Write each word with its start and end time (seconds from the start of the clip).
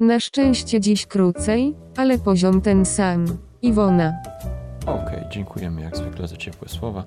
Na 0.00 0.20
szczęście 0.20 0.80
dziś 0.80 1.06
krócej, 1.06 1.74
ale 1.96 2.18
poziom 2.18 2.60
ten 2.60 2.84
sam. 2.84 3.24
Iwona. 3.62 4.12
Okej, 4.86 5.24
dziękujemy 5.30 5.80
jak 5.80 5.96
zwykle 5.96 6.28
za 6.28 6.36
ciepłe 6.36 6.68
słowa, 6.68 7.04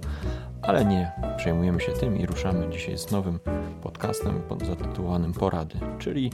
ale 0.62 0.85
nie 0.85 1.11
przejmujemy 1.37 1.82
się 1.82 1.92
tym 1.92 2.17
i 2.17 2.25
ruszamy 2.25 2.69
dzisiaj 2.69 2.98
z 2.98 3.11
nowym 3.11 3.40
podcastem 3.82 4.42
pod 4.42 4.66
zatytułowanym 4.66 5.33
Porady, 5.33 5.79
czyli 6.00 6.32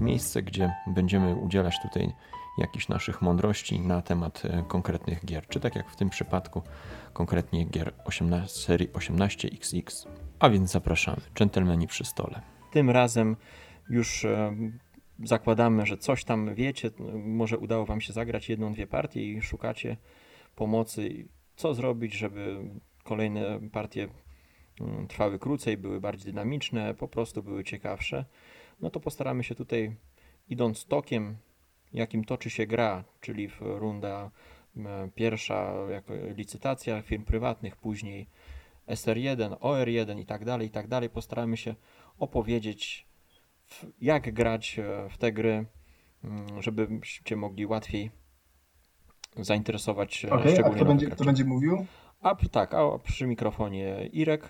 miejsce, 0.00 0.42
gdzie 0.42 0.74
będziemy 0.86 1.34
udzielać 1.34 1.74
tutaj 1.82 2.12
jakichś 2.58 2.88
naszych 2.88 3.22
mądrości 3.22 3.80
na 3.80 4.02
temat 4.02 4.42
e, 4.44 4.64
konkretnych 4.68 5.24
gier, 5.24 5.46
czy 5.48 5.60
tak 5.60 5.76
jak 5.76 5.90
w 5.90 5.96
tym 5.96 6.10
przypadku 6.10 6.62
konkretnie 7.12 7.64
gier 7.64 7.92
18, 8.04 8.60
serii 8.60 8.88
18XX. 8.88 10.06
A 10.38 10.50
więc 10.50 10.70
zapraszamy, 10.70 11.20
dżentelmeni 11.34 11.86
przy 11.86 12.04
stole. 12.04 12.40
Tym 12.72 12.90
razem 12.90 13.36
już 13.88 14.24
e, 14.24 14.52
zakładamy, 15.22 15.86
że 15.86 15.96
coś 15.96 16.24
tam 16.24 16.54
wiecie, 16.54 16.90
może 17.24 17.58
udało 17.58 17.86
wam 17.86 18.00
się 18.00 18.12
zagrać 18.12 18.48
jedną, 18.48 18.72
dwie 18.72 18.86
partie 18.86 19.32
i 19.32 19.42
szukacie 19.42 19.96
pomocy, 20.56 21.28
co 21.56 21.74
zrobić, 21.74 22.12
żeby 22.14 22.58
kolejne 23.04 23.60
partie 23.72 24.08
mm, 24.80 25.06
trwały 25.06 25.38
krócej, 25.38 25.76
były 25.76 26.00
bardziej 26.00 26.32
dynamiczne, 26.32 26.94
po 26.94 27.08
prostu 27.08 27.42
były 27.42 27.64
ciekawsze, 27.64 28.24
no 28.80 28.90
to 28.90 29.00
postaramy 29.00 29.44
się 29.44 29.54
tutaj, 29.54 29.96
idąc 30.48 30.84
tokiem, 30.86 31.36
jakim 31.92 32.24
toczy 32.24 32.50
się 32.50 32.66
gra, 32.66 33.04
czyli 33.20 33.48
runda 33.60 34.30
pierwsza 35.14 35.74
jako 35.90 36.14
licytacja 36.36 37.02
firm 37.02 37.24
prywatnych, 37.24 37.76
później 37.76 38.26
SR1, 38.88 39.56
OR1 39.56 40.20
i 40.20 40.26
tak 40.26 40.44
dalej, 40.44 40.66
i 40.66 40.70
tak 40.70 40.88
dalej, 40.88 41.10
postaramy 41.10 41.56
się 41.56 41.74
opowiedzieć, 42.18 43.06
jak 44.00 44.34
grać 44.34 44.78
e, 44.78 45.08
w 45.10 45.18
te 45.18 45.32
gry, 45.32 45.66
mm, 46.24 46.62
żebyście 46.62 47.36
mogli 47.36 47.66
łatwiej 47.66 48.10
zainteresować 49.36 50.24
e, 50.24 50.32
a 50.32 50.48
szczególnie 50.48 50.76
kto 50.76 50.84
będzie, 50.84 51.06
kto 51.06 51.24
będzie 51.24 51.44
mówił? 51.44 51.86
A 52.20 52.36
tak, 52.50 52.74
a 52.74 52.98
przy 52.98 53.26
mikrofonie 53.26 54.06
Irek. 54.12 54.48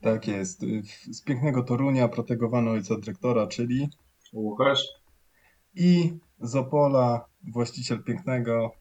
Tak 0.00 0.28
jest. 0.28 0.62
Y, 0.62 0.82
Z 1.12 1.22
pięknego 1.22 1.62
Torunia 1.62 2.08
protegowano 2.08 2.70
ojca 2.70 2.98
dyrektora, 2.98 3.46
czyli 3.46 3.88
Łukasz? 4.32 5.04
i 5.74 6.18
z 6.40 6.56
Opola 6.56 7.26
właściciel 7.52 8.02
pięknego 8.02 8.72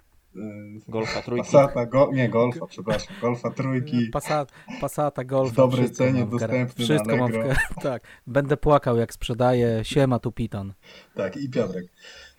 Golfa 0.88 1.22
trójki. 1.22 1.52
Passata, 1.52 1.86
go, 1.86 2.10
nie 2.14 2.30
Golfa, 2.30 2.66
przepraszam, 2.66 3.16
Golfa 3.22 3.50
trójki. 3.50 4.08
Passat, 4.08 4.52
Passata, 4.82 5.24
Golf. 5.24 5.52
W 5.52 5.56
dobrej 5.56 5.92
cenie, 5.92 6.26
dostępny 6.26 6.86
Wszystko 6.86 7.18
mam 7.18 7.32
w 7.32 7.36
Allegro. 7.36 7.54
gar- 7.54 7.84
Tak, 7.92 8.04
będę 8.28 8.58
płakał 8.58 8.98
jak 8.98 9.14
sprzedaję. 9.14 9.80
Siema 9.84 10.20
tu 10.20 10.32
Piton. 10.32 10.74
Tak, 11.16 11.38
i 11.38 11.50
Piotrek. 11.50 11.86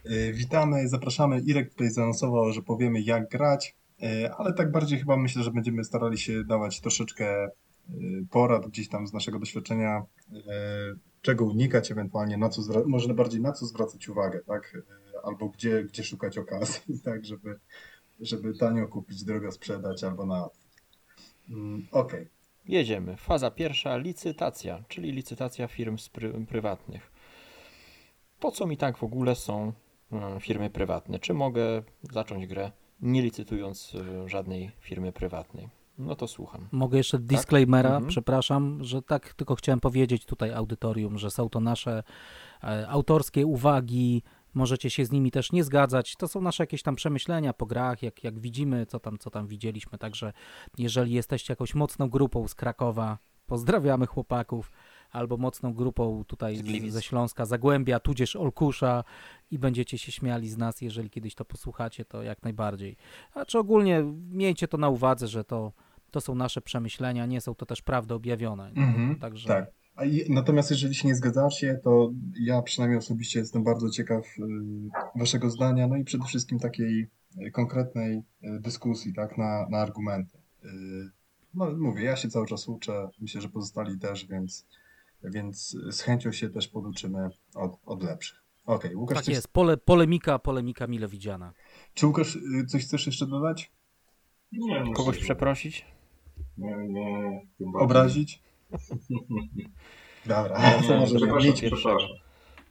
Y, 0.07 0.33
Witamy, 0.33 0.89
zapraszamy. 0.89 1.41
Irek 1.41 1.71
tutaj 1.71 1.91
zaanonsował, 1.91 2.53
że 2.53 2.63
powiemy 2.63 3.01
jak 3.01 3.29
grać, 3.29 3.77
y, 4.03 4.33
ale 4.33 4.53
tak 4.53 4.71
bardziej 4.73 4.99
chyba 4.99 5.17
myślę, 5.17 5.43
że 5.43 5.51
będziemy 5.51 5.85
starali 5.85 6.19
się 6.19 6.45
dawać 6.45 6.81
troszeczkę 6.81 7.49
porad 8.31 8.67
gdzieś 8.67 8.89
tam 8.89 9.07
z 9.07 9.13
naszego 9.13 9.39
doświadczenia, 9.39 10.03
czego 11.23 11.45
unikać 11.45 11.91
ewentualnie, 11.93 12.37
na 12.37 12.49
co 12.49 12.63
zwra- 12.63 12.83
może 12.87 13.15
bardziej 13.15 13.41
na 13.41 13.53
co 13.53 13.67
zwracać 13.67 14.09
uwagę, 14.09 14.41
tak? 14.47 14.77
Albo 15.27 15.49
gdzie, 15.49 15.85
gdzie 15.85 16.05
szukać 16.05 16.39
okazji, 16.39 16.99
tak, 17.05 17.25
żeby, 17.25 17.59
żeby 18.21 18.55
tanio 18.55 18.89
kupić, 18.89 19.25
drogo 19.25 19.53
sprzedać 19.53 20.05
albo 20.05 20.27
na 20.27 20.45
odwrót. 20.45 20.65
Mm, 21.51 21.87
Okej. 21.93 22.29
Jedziemy. 22.69 23.17
Faza 23.17 23.51
pierwsza, 23.51 23.97
licytacja, 23.97 24.85
czyli 24.89 25.13
licytacja 25.13 25.69
firm 25.69 25.97
pry- 25.97 26.47
prywatnych. 26.47 27.11
Po 28.41 28.51
co 28.51 28.67
mi 28.67 28.77
tak 28.77 28.97
w 28.99 29.05
ogóle 29.05 29.35
są 29.35 29.73
mm, 30.13 30.41
firmy 30.41 30.71
prywatne? 30.71 31.19
Czy 31.19 31.35
mogę 31.35 31.83
zacząć 32.13 32.47
grę 32.47 32.71
nie 33.01 33.23
licytując 33.23 33.95
y, 33.95 34.29
żadnej 34.29 34.71
firmy 34.81 35.13
prywatnej? 35.13 35.69
No 35.99 36.15
to 36.17 36.29
słucham. 36.29 36.69
Mogę 36.73 36.99
jeszcze 36.99 37.19
disclaimera, 37.19 37.89
Mhm. 37.91 38.07
przepraszam, 38.07 38.85
że 38.85 39.03
tak 39.03 39.35
tylko 39.35 39.55
chciałem 39.55 39.81
powiedzieć 39.81 40.27
tutaj 40.27 40.53
audytorium, 40.53 41.19
że 41.19 41.31
są 41.31 41.49
to 41.49 41.61
nasze 41.61 42.03
e, 42.65 42.89
autorskie 42.89 43.47
uwagi. 43.47 44.23
Możecie 44.55 44.91
się 44.91 45.05
z 45.05 45.11
nimi 45.13 45.31
też 45.31 45.53
nie 45.53 45.65
zgadzać. 45.65 46.17
To 46.17 46.29
są 46.29 46.41
nasze 46.41 46.63
jakieś 46.63 46.83
tam 46.83 46.97
przemyślenia 46.97 47.53
po 47.53 47.67
grach, 47.67 48.03
jak, 48.03 48.25
jak 48.25 48.39
widzimy, 48.39 48.87
co 48.87 49.01
tam, 49.01 49.19
co 49.19 49.31
tam 49.31 49.47
widzieliśmy. 49.47 49.99
Także 49.99 50.33
jeżeli 50.79 51.13
jesteście 51.13 51.53
jakąś 51.53 51.75
mocną 51.75 52.09
grupą 52.09 52.49
z 52.49 52.55
Krakowa, 52.55 53.19
pozdrawiamy 53.47 54.07
chłopaków, 54.07 54.71
albo 55.11 55.37
mocną 55.37 55.75
grupą 55.75 56.25
tutaj 56.27 56.57
Z 56.57 56.93
ze 56.93 57.03
Śląska, 57.03 57.45
Zagłębia, 57.45 58.01
tudzież 58.01 58.37
Olkusza 58.37 59.05
i 59.51 59.59
będziecie 59.59 59.99
się 59.99 60.13
śmiali 60.13 60.49
z 60.49 60.57
nas, 60.57 60.81
jeżeli 60.81 61.11
kiedyś 61.11 61.35
to 61.35 61.45
posłuchacie, 61.45 62.05
to 62.05 62.23
jak 62.23 62.43
najbardziej. 62.43 62.97
A 63.35 63.45
czy 63.45 63.59
ogólnie 63.59 64.03
miejcie 64.31 64.69
to 64.69 64.77
na 64.79 64.89
uwadze, 64.89 65.29
że 65.29 65.45
to, 65.45 65.73
to 66.11 66.21
są 66.21 66.35
nasze 66.35 66.61
przemyślenia, 66.61 67.27
nie 67.27 67.41
są 67.41 67.55
to 67.55 67.67
też 67.67 67.83
prawdy 67.83 68.15
objawione. 68.15 68.73
nie? 68.73 68.83
Mhm, 68.83 69.17
Także 69.19 69.49
Tak. 69.49 69.84
Natomiast 70.29 70.71
jeżeli 70.71 70.95
się 70.95 71.09
nie 71.09 71.15
zgadzacie, 71.15 71.81
to 71.85 72.13
ja 72.41 72.63
przynajmniej 72.63 72.99
osobiście 72.99 73.39
jestem 73.39 73.65
bardzo 73.65 73.91
ciekaw 73.91 74.25
y, 74.39 74.43
waszego 75.17 75.51
zdania, 75.51 75.87
no 75.87 75.97
i 75.97 76.05
przede 76.05 76.25
wszystkim 76.25 76.59
takiej 76.59 77.11
y, 77.47 77.51
konkretnej 77.51 78.17
y, 78.17 78.61
dyskusji, 78.61 79.15
tak, 79.15 79.39
na, 79.39 79.67
na 79.71 79.79
argumenty. 79.79 80.39
No 81.55 81.73
mówię, 81.79 82.05
ja 82.05 82.17
się 82.17 82.29
cały 82.29 82.47
czas 82.47 82.69
uczę, 82.69 83.09
myślę, 83.21 83.41
że 83.41 83.49
pozostali 83.49 83.99
też, 83.99 84.27
więc, 84.27 84.67
więc 85.25 85.77
z 85.91 86.01
chęcią 86.01 86.33
się 86.33 86.51
też 86.51 86.69
poduczymy 86.69 87.29
od, 87.55 87.79
od 87.85 88.03
lepszych. 88.03 88.45
Okej, 88.67 88.97
Łukasz, 88.97 89.17
tak 89.17 89.25
coś, 89.25 89.35
jest, 89.35 89.49
Pole, 89.49 89.77
polemika, 89.77 90.39
polemika 90.39 90.87
mile 90.87 91.09
widziana. 91.09 91.53
czy 91.95 92.07
Łukasz 92.07 92.39
coś 92.69 92.85
chcesz 92.85 93.07
jeszcze 93.07 93.27
dodać? 93.27 93.73
Nie, 94.53 94.93
Kogoś 94.95 95.19
przeprosić? 95.19 95.87
Nie, 96.59 96.77
nie. 96.89 97.47
Obrazić? 97.75 98.43
Dobra, 100.27 100.81
może 101.01 101.17
przepraszam, 101.17 101.53
przepraszam. 101.55 102.09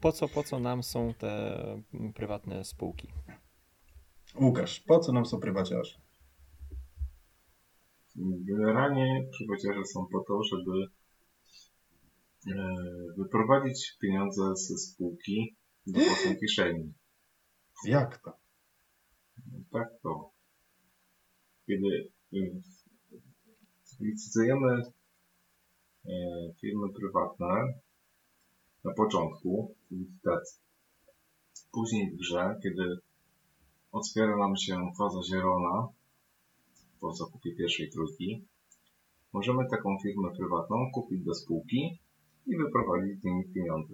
Po 0.01 0.11
co, 0.11 0.27
po 0.27 0.43
co 0.43 0.59
nam 0.59 0.83
są 0.83 1.13
te 1.13 1.63
prywatne 2.15 2.65
spółki? 2.65 3.07
Łukasz, 4.41 4.79
po 4.79 4.99
co 4.99 5.11
nam 5.11 5.25
są 5.25 5.39
prywaciarze? 5.39 6.01
Generalnie 8.15 9.27
przyjaciele 9.31 9.85
są 9.85 10.07
po 10.11 10.23
to, 10.27 10.43
żeby 10.43 10.87
e, 12.47 12.75
wyprowadzić 13.17 13.97
pieniądze 14.01 14.41
ze 14.55 14.77
spółki 14.77 15.55
do 15.87 15.99
własnej 15.99 16.39
kieszeni. 16.39 16.93
Jak 17.85 18.21
to? 18.21 18.31
Tak 19.71 19.87
to. 20.03 20.31
Kiedy 21.67 22.11
e, 22.33 22.37
licytujemy 23.99 24.81
firmy 26.61 26.93
prywatne 26.95 27.73
na 28.83 28.93
początku 28.93 29.75
licytacji, 29.91 30.61
później 31.71 32.11
w 32.11 32.17
grze, 32.17 32.59
kiedy 32.63 32.97
otwiera 33.91 34.37
nam 34.37 34.57
się 34.57 34.91
faza 34.97 35.23
zielona 35.23 35.87
po 36.99 37.13
zakupie 37.13 37.55
pierwszej 37.55 37.89
trójki, 37.91 38.45
możemy 39.33 39.69
taką 39.69 39.97
firmę 40.03 40.35
prywatną 40.37 40.91
kupić 40.93 41.23
do 41.23 41.33
spółki 41.33 41.99
i 42.47 42.57
wyprowadzić 42.57 43.21
z 43.21 43.23
niej 43.23 43.43
pieniądze. 43.53 43.93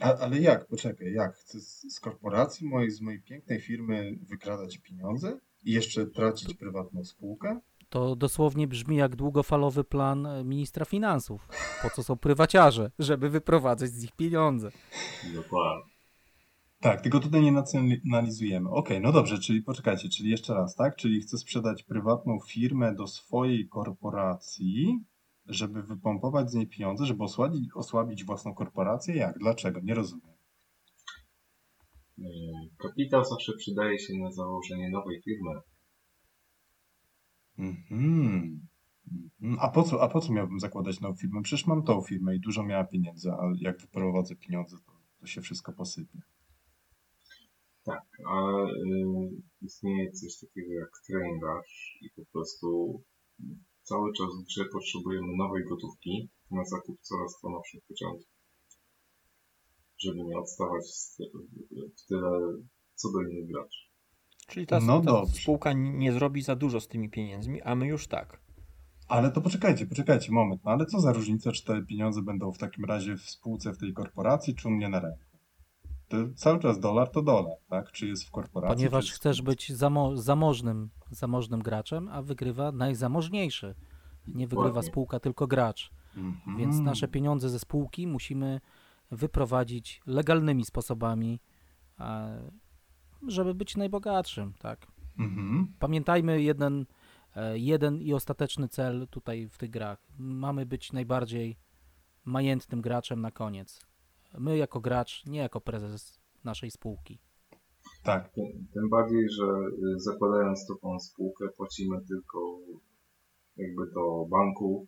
A, 0.00 0.14
ale 0.14 0.40
jak? 0.40 0.66
Poczekaj, 0.66 1.12
jak? 1.12 1.34
Chcę 1.34 1.60
z, 1.60 1.94
z 1.94 2.00
korporacji 2.00 2.68
mojej, 2.68 2.90
z 2.90 3.00
mojej 3.00 3.22
pięknej 3.22 3.60
firmy 3.60 4.18
wykradać 4.22 4.78
pieniądze 4.78 5.38
i 5.64 5.72
jeszcze 5.72 6.06
tracić 6.06 6.54
prywatną 6.54 7.04
spółkę? 7.04 7.60
To 7.90 8.16
dosłownie 8.16 8.68
brzmi 8.68 8.96
jak 8.96 9.16
długofalowy 9.16 9.84
plan 9.84 10.26
e, 10.26 10.44
ministra 10.44 10.84
finansów. 10.84 11.48
Po 11.82 11.90
co 11.90 12.02
są 12.02 12.16
prywaciarze? 12.16 12.90
Żeby 12.98 13.30
wyprowadzać 13.30 13.90
z 13.90 14.02
nich 14.02 14.12
pieniądze. 14.12 14.70
Dokładnie. 15.34 15.90
Tak, 16.80 17.00
tylko 17.00 17.20
tutaj 17.20 17.42
nie 17.42 17.52
nacjonalizujemy. 17.52 18.70
Okej, 18.70 19.00
no 19.00 19.12
dobrze, 19.12 19.38
czyli 19.38 19.62
poczekajcie, 19.62 20.08
czyli 20.08 20.30
jeszcze 20.30 20.54
raz, 20.54 20.74
tak? 20.74 20.96
Czyli 20.96 21.20
chcę 21.20 21.38
sprzedać 21.38 21.82
prywatną 21.82 22.38
firmę 22.48 22.94
do 22.94 23.06
swojej 23.06 23.68
korporacji, 23.68 25.04
żeby 25.46 25.82
wypompować 25.82 26.50
z 26.50 26.54
niej 26.54 26.66
pieniądze, 26.66 27.06
żeby 27.06 27.24
osłabić, 27.24 27.68
osłabić 27.74 28.24
własną 28.24 28.54
korporację? 28.54 29.14
Jak? 29.14 29.38
Dlaczego? 29.38 29.80
Nie 29.80 29.94
rozumiem. 29.94 30.34
Yy, 32.18 32.28
Kapitał 32.78 33.24
zawsze 33.24 33.52
przydaje 33.52 33.98
się 33.98 34.14
na 34.14 34.32
założenie 34.32 34.90
nowej 34.90 35.22
firmy. 35.22 35.50
Mhm. 37.60 38.60
Mhm. 39.12 39.58
A 39.60 39.68
po 39.68 39.82
co, 39.82 40.02
a 40.02 40.08
po 40.08 40.20
co 40.20 40.32
miałbym 40.32 40.60
zakładać 40.60 41.00
nową 41.00 41.14
firmę? 41.14 41.42
Przecież 41.42 41.66
mam 41.66 41.82
tą 41.82 42.02
firmę 42.02 42.36
i 42.36 42.40
dużo 42.40 42.62
miała 42.62 42.84
pieniędzy, 42.84 43.30
a 43.30 43.52
jak 43.60 43.80
wyprowadzę 43.80 44.36
pieniądze, 44.36 44.76
to, 44.86 44.92
to 45.20 45.26
się 45.26 45.40
wszystko 45.40 45.72
posypie. 45.72 46.20
Tak, 47.84 48.02
ale 48.26 48.72
y, 48.72 49.30
istnieje 49.62 50.12
coś 50.12 50.38
takiego 50.40 50.72
jak 50.72 50.90
rush 51.42 51.98
i 52.02 52.10
po 52.16 52.22
prostu 52.32 53.00
cały 53.82 54.12
czas 54.12 54.26
w 54.40 54.46
grze 54.46 54.64
potrzebujemy 54.72 55.36
nowej 55.36 55.64
gotówki 55.64 56.28
na 56.50 56.64
zakup 56.64 57.00
coraz 57.00 57.40
to 57.40 57.50
nowszych 57.50 57.84
pociągów. 57.88 58.26
Żeby 59.98 60.24
nie 60.24 60.38
odstawać 60.38 60.86
z, 60.86 61.16
tyle, 62.08 62.30
co 62.94 63.12
do 63.12 63.22
innych 63.22 63.48
graczy. 63.48 63.89
Czyli 64.50 64.66
ta, 64.66 64.80
No 64.80 65.00
ta 65.00 65.26
spółka 65.26 65.72
nie 65.72 66.12
zrobi 66.12 66.42
za 66.42 66.56
dużo 66.56 66.80
z 66.80 66.88
tymi 66.88 67.10
pieniędzmi, 67.10 67.62
a 67.62 67.74
my 67.74 67.86
już 67.86 68.06
tak. 68.06 68.40
Ale 69.08 69.30
to 69.30 69.40
poczekajcie, 69.40 69.86
poczekajcie 69.86 70.32
moment. 70.32 70.64
No 70.64 70.70
ale 70.70 70.86
co 70.86 71.00
za 71.00 71.12
różnica, 71.12 71.52
czy 71.52 71.64
te 71.64 71.82
pieniądze 71.82 72.22
będą 72.22 72.52
w 72.52 72.58
takim 72.58 72.84
razie 72.84 73.16
w 73.16 73.30
spółce, 73.30 73.72
w 73.72 73.78
tej 73.78 73.92
korporacji, 73.92 74.54
czy 74.54 74.68
u 74.68 74.70
mnie 74.70 74.88
na 74.88 75.00
ręku? 75.00 75.24
To 76.08 76.16
cały 76.36 76.58
czas 76.60 76.80
dolar 76.80 77.08
to 77.10 77.22
dolar, 77.22 77.56
tak? 77.68 77.92
Czy 77.92 78.06
jest 78.06 78.24
w 78.24 78.30
korporacji? 78.30 78.76
Ponieważ 78.76 79.12
chcesz 79.12 79.42
być 79.42 79.72
zamo 79.72 80.16
zamożnym, 80.16 80.90
zamożnym 81.10 81.62
graczem, 81.62 82.08
a 82.08 82.22
wygrywa 82.22 82.72
najzamożniejszy. 82.72 83.74
Nie 84.26 84.46
wygrywa 84.46 84.82
spółka, 84.82 85.20
tylko 85.20 85.46
gracz. 85.46 85.90
Mhm. 86.16 86.56
Więc 86.56 86.78
nasze 86.78 87.08
pieniądze 87.08 87.50
ze 87.50 87.58
spółki 87.58 88.06
musimy 88.06 88.60
wyprowadzić 89.10 90.00
legalnymi 90.06 90.64
sposobami, 90.64 91.40
a, 91.96 92.28
żeby 93.28 93.54
być 93.54 93.76
najbogatszym, 93.76 94.52
tak. 94.58 94.86
Mhm. 95.18 95.72
Pamiętajmy 95.78 96.42
jeden, 96.42 96.86
e, 97.36 97.58
jeden 97.58 98.02
i 98.02 98.14
ostateczny 98.14 98.68
cel 98.68 99.06
tutaj 99.10 99.48
w 99.48 99.58
tych 99.58 99.70
grach. 99.70 100.06
Mamy 100.18 100.66
być 100.66 100.92
najbardziej 100.92 101.56
majętnym 102.24 102.80
graczem 102.80 103.20
na 103.20 103.30
koniec. 103.30 103.86
My 104.38 104.56
jako 104.56 104.80
gracz, 104.80 105.26
nie 105.26 105.38
jako 105.38 105.60
prezes 105.60 106.20
naszej 106.44 106.70
spółki. 106.70 107.18
Tak. 108.02 108.32
Tym, 108.32 108.44
tym 108.74 108.88
bardziej, 108.88 109.30
że 109.30 109.44
y, 109.44 110.00
zakładając 110.00 110.66
taką 110.66 110.98
spółkę 110.98 111.48
płacimy 111.56 111.96
tylko 112.08 112.58
jakby 113.56 113.86
do 113.94 114.26
banku 114.30 114.86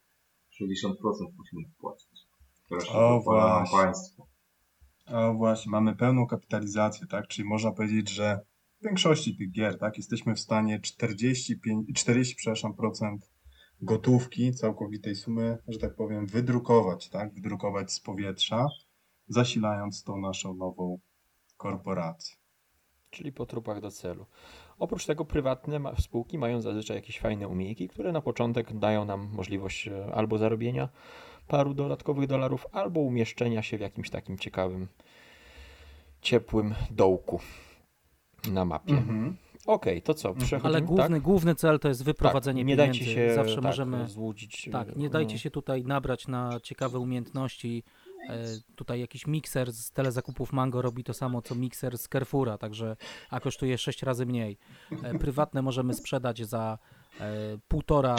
60% 0.63 0.95
musimy 1.39 1.69
wpłacić. 1.75 2.27
Teraz 2.69 2.85
się 2.85 2.93
O, 2.93 3.11
nam 3.11 3.23
właśnie. 3.23 3.79
państwo. 3.79 4.27
O 5.07 5.35
właśnie, 5.35 5.71
mamy 5.71 5.97
pełną 5.97 6.27
kapitalizację, 6.27 7.07
tak? 7.07 7.29
Czyli 7.29 7.49
można 7.49 7.73
powiedzieć, 7.73 8.11
że 8.11 8.41
w 8.81 8.85
większości 8.85 9.37
tych 9.37 9.51
gier, 9.51 9.79
tak, 9.79 9.97
jesteśmy 9.97 10.35
w 10.35 10.41
stanie 10.41 10.81
45, 10.81 11.89
40, 11.95 12.37
przepraszam, 12.37 12.75
procent 12.75 13.33
gotówki, 13.81 14.55
całkowitej 14.55 15.15
sumy, 15.17 15.59
że 15.69 15.79
tak 15.79 15.97
powiem, 15.97 16.27
wydrukować, 16.27 17.09
tak? 17.09 17.35
Wydrukować 17.35 17.93
z 17.93 18.01
powietrza, 18.01 18.67
zasilając 19.29 20.05
tą 20.05 20.17
naszą 20.17 20.55
nową 20.55 20.99
korporację. 21.57 22.37
Czyli 23.11 23.33
po 23.33 23.47
trupach 23.47 23.81
do 23.81 23.91
celu. 23.91 24.27
Oprócz 24.79 25.07
tego 25.07 25.25
prywatne 25.25 25.81
spółki 25.99 26.39
mają 26.39 26.61
zazwyczaj 26.61 26.97
jakieś 26.97 27.21
fajne 27.21 27.49
umiejki, 27.49 27.89
które 27.89 28.13
na 28.13 28.21
początek 28.21 28.79
dają 28.79 29.05
nam 29.05 29.29
możliwość 29.33 29.89
e, 29.89 30.15
albo 30.15 30.39
zarobienia 30.39 30.89
paru 31.49 31.75
dodatkowych 31.75 32.27
dolarów, 32.27 32.67
albo 32.73 33.01
umieszczenia 33.01 33.63
się 33.63 33.79
w 33.79 33.81
jakimś 33.81 34.11
takim 34.11 34.39
ciekawym, 34.39 34.89
ciepłym 36.21 36.75
dołku 36.91 37.41
na 38.53 38.65
mapie. 38.65 38.93
Mhm. 38.93 39.37
Okej, 39.67 40.03
to 40.03 40.15
co? 40.15 40.35
Przechodzimy, 40.35 40.69
Ale 40.69 40.83
główny, 40.83 41.17
tak? 41.17 41.23
główny 41.23 41.55
cel 41.55 41.81
to 41.81 41.89
jest 41.89 42.05
wyprowadzenie 42.05 42.63
tak, 42.63 42.69
nie 42.69 42.77
pieniędzy. 42.77 42.99
dajcie 42.99 43.15
się 43.15 43.35
Zawsze 43.35 43.55
tak, 43.55 43.65
możemy. 43.65 44.09
złudzić. 44.09 44.69
Tak, 44.73 44.89
e, 44.89 44.93
nie 44.97 45.11
dajcie 45.11 45.35
no. 45.35 45.39
się 45.39 45.51
tutaj 45.51 45.85
nabrać 45.85 46.29
na 46.29 46.61
ciekawe 46.63 46.99
umiejętności. 46.99 47.85
E, 48.29 48.45
tutaj 48.77 49.01
jakiś 49.01 49.27
mikser 49.27 49.73
z 49.73 49.91
telezakupów 49.91 50.53
Mango 50.53 50.83
robi 50.83 51.05
to 51.05 51.15
samo 51.15 51.43
co 51.43 51.55
mikser 51.55 51.99
z 51.99 52.09
Carrefoura, 52.09 52.59
także 52.59 52.97
a 53.31 53.41
kosztuje 53.41 53.79
6 53.79 54.03
razy 54.03 54.27
mniej. 54.27 54.59
E, 55.03 55.19
prywatne 55.19 55.63
możemy 55.63 55.95
sprzedać 55.95 56.47
za 56.47 56.79
e, 57.21 57.59
półtora, 57.69 58.17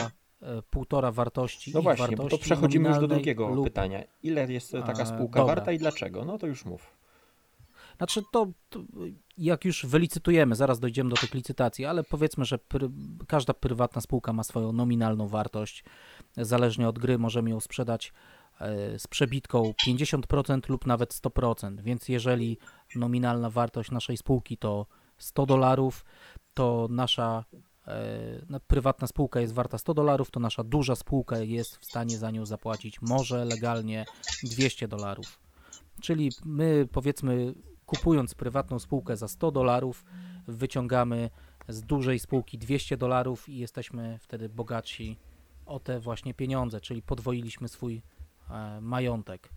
półtora 0.70 1.12
wartości. 1.12 1.72
No 1.74 1.82
właśnie, 1.82 2.16
bo 2.16 2.16
to 2.16 2.22
wartości 2.22 2.44
przechodzimy 2.44 2.88
już 2.88 2.98
do 2.98 3.08
drugiego 3.08 3.48
lub 3.48 3.64
pytania. 3.64 4.02
Ile 4.22 4.52
jest 4.52 4.74
e, 4.74 4.82
taka 4.82 5.06
spółka 5.06 5.40
dobra. 5.40 5.54
warta 5.54 5.72
i 5.72 5.78
dlaczego? 5.78 6.24
No 6.24 6.38
to 6.38 6.46
już 6.46 6.64
mów. 6.64 7.04
Znaczy 7.96 8.22
to, 8.32 8.46
to 8.70 8.80
jak 9.38 9.64
już 9.64 9.86
wylicytujemy, 9.86 10.54
zaraz 10.54 10.80
dojdziemy 10.80 11.10
do 11.10 11.16
tych 11.16 11.34
licytacji, 11.34 11.84
ale 11.84 12.04
powiedzmy, 12.04 12.44
że 12.44 12.58
pry, 12.58 12.90
każda 13.28 13.54
prywatna 13.54 14.00
spółka 14.00 14.32
ma 14.32 14.44
swoją 14.44 14.72
nominalną 14.72 15.28
wartość. 15.28 15.84
Zależnie 16.36 16.88
od 16.88 16.98
gry 16.98 17.18
możemy 17.18 17.50
ją 17.50 17.60
sprzedać 17.60 18.12
e, 18.60 18.98
z 18.98 19.06
przebitką 19.06 19.72
50% 19.88 20.70
lub 20.70 20.86
nawet 20.86 21.14
100%. 21.14 21.80
Więc 21.80 22.08
jeżeli 22.08 22.58
nominalna 22.96 23.50
wartość 23.50 23.90
naszej 23.90 24.16
spółki 24.16 24.56
to 24.56 24.86
100 25.18 25.46
dolarów, 25.46 26.04
to 26.54 26.86
nasza 26.90 27.44
e, 27.86 28.44
no, 28.48 28.60
prywatna 28.60 29.06
spółka 29.06 29.40
jest 29.40 29.52
warta 29.54 29.78
100 29.78 29.94
dolarów, 29.94 30.30
to 30.30 30.40
nasza 30.40 30.64
duża 30.64 30.94
spółka 30.96 31.38
jest 31.38 31.76
w 31.76 31.84
stanie 31.84 32.18
za 32.18 32.30
nią 32.30 32.46
zapłacić 32.46 33.02
może 33.02 33.44
legalnie 33.44 34.04
200 34.42 34.88
dolarów. 34.88 35.38
Czyli 36.00 36.30
my 36.44 36.88
powiedzmy 36.92 37.54
kupując 37.86 38.34
prywatną 38.34 38.78
spółkę 38.78 39.16
za 39.16 39.28
100 39.28 39.50
dolarów, 39.50 40.04
wyciągamy 40.48 41.30
z 41.68 41.82
dużej 41.82 42.18
spółki 42.18 42.58
200 42.58 42.96
dolarów 42.96 43.48
i 43.48 43.58
jesteśmy 43.58 44.18
wtedy 44.22 44.48
bogatsi 44.48 45.16
o 45.66 45.80
te 45.80 46.00
właśnie 46.00 46.34
pieniądze, 46.34 46.80
czyli 46.80 47.02
podwoiliśmy 47.02 47.68
swój 47.68 48.02
e, 48.50 48.80
majątek. 48.80 49.48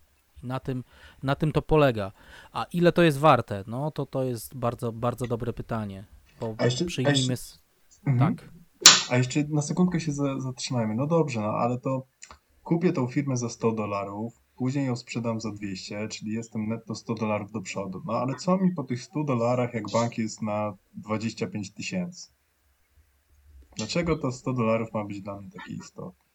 I 0.43 0.47
na 0.47 0.59
tym, 0.59 0.83
na 1.23 1.35
tym 1.35 1.51
to 1.51 1.61
polega. 1.61 2.11
A 2.51 2.63
ile 2.73 2.91
to 2.91 3.03
jest 3.03 3.17
warte? 3.17 3.63
No 3.67 3.91
to 3.91 4.05
to 4.05 4.23
jest 4.23 4.55
bardzo, 4.55 4.91
bardzo 4.91 5.27
dobre 5.27 5.53
pytanie. 5.53 6.03
Bo 6.39 6.55
jeszcze- 6.61 6.85
przyjmijmy... 6.85 7.19
jeszcze- 7.33 7.66
Mhm. 8.07 8.35
Tak. 8.35 8.49
A 9.09 9.17
jeszcze 9.17 9.43
na 9.43 9.61
sekundkę 9.61 9.99
się 9.99 10.11
za, 10.11 10.39
zatrzymajmy. 10.39 10.95
No 10.95 11.07
dobrze, 11.07 11.41
no 11.41 11.47
ale 11.47 11.77
to 11.77 12.07
kupię 12.63 12.93
tą 12.93 13.07
firmę 13.07 13.37
za 13.37 13.49
100 13.49 13.71
dolarów, 13.71 14.33
później 14.57 14.85
ją 14.85 14.95
sprzedam 14.95 15.41
za 15.41 15.51
200, 15.51 16.07
czyli 16.07 16.31
jestem 16.31 16.67
netto 16.67 16.95
100 16.95 17.15
dolarów 17.15 17.51
do 17.51 17.61
przodu. 17.61 18.01
No 18.05 18.13
ale 18.13 18.35
co 18.35 18.57
mi 18.57 18.71
po 18.71 18.83
tych 18.83 19.03
100 19.03 19.23
dolarach, 19.23 19.73
jak 19.73 19.91
bank 19.91 20.17
jest 20.17 20.41
na 20.41 20.73
25 20.93 21.73
tysięcy? 21.73 22.31
Dlaczego 23.77 24.17
to 24.17 24.31
100 24.31 24.53
dolarów 24.53 24.93
ma 24.93 25.05
być 25.05 25.21
dla 25.21 25.41
mnie 25.41 25.49
takie 25.51 25.73
istotne? 25.73 26.27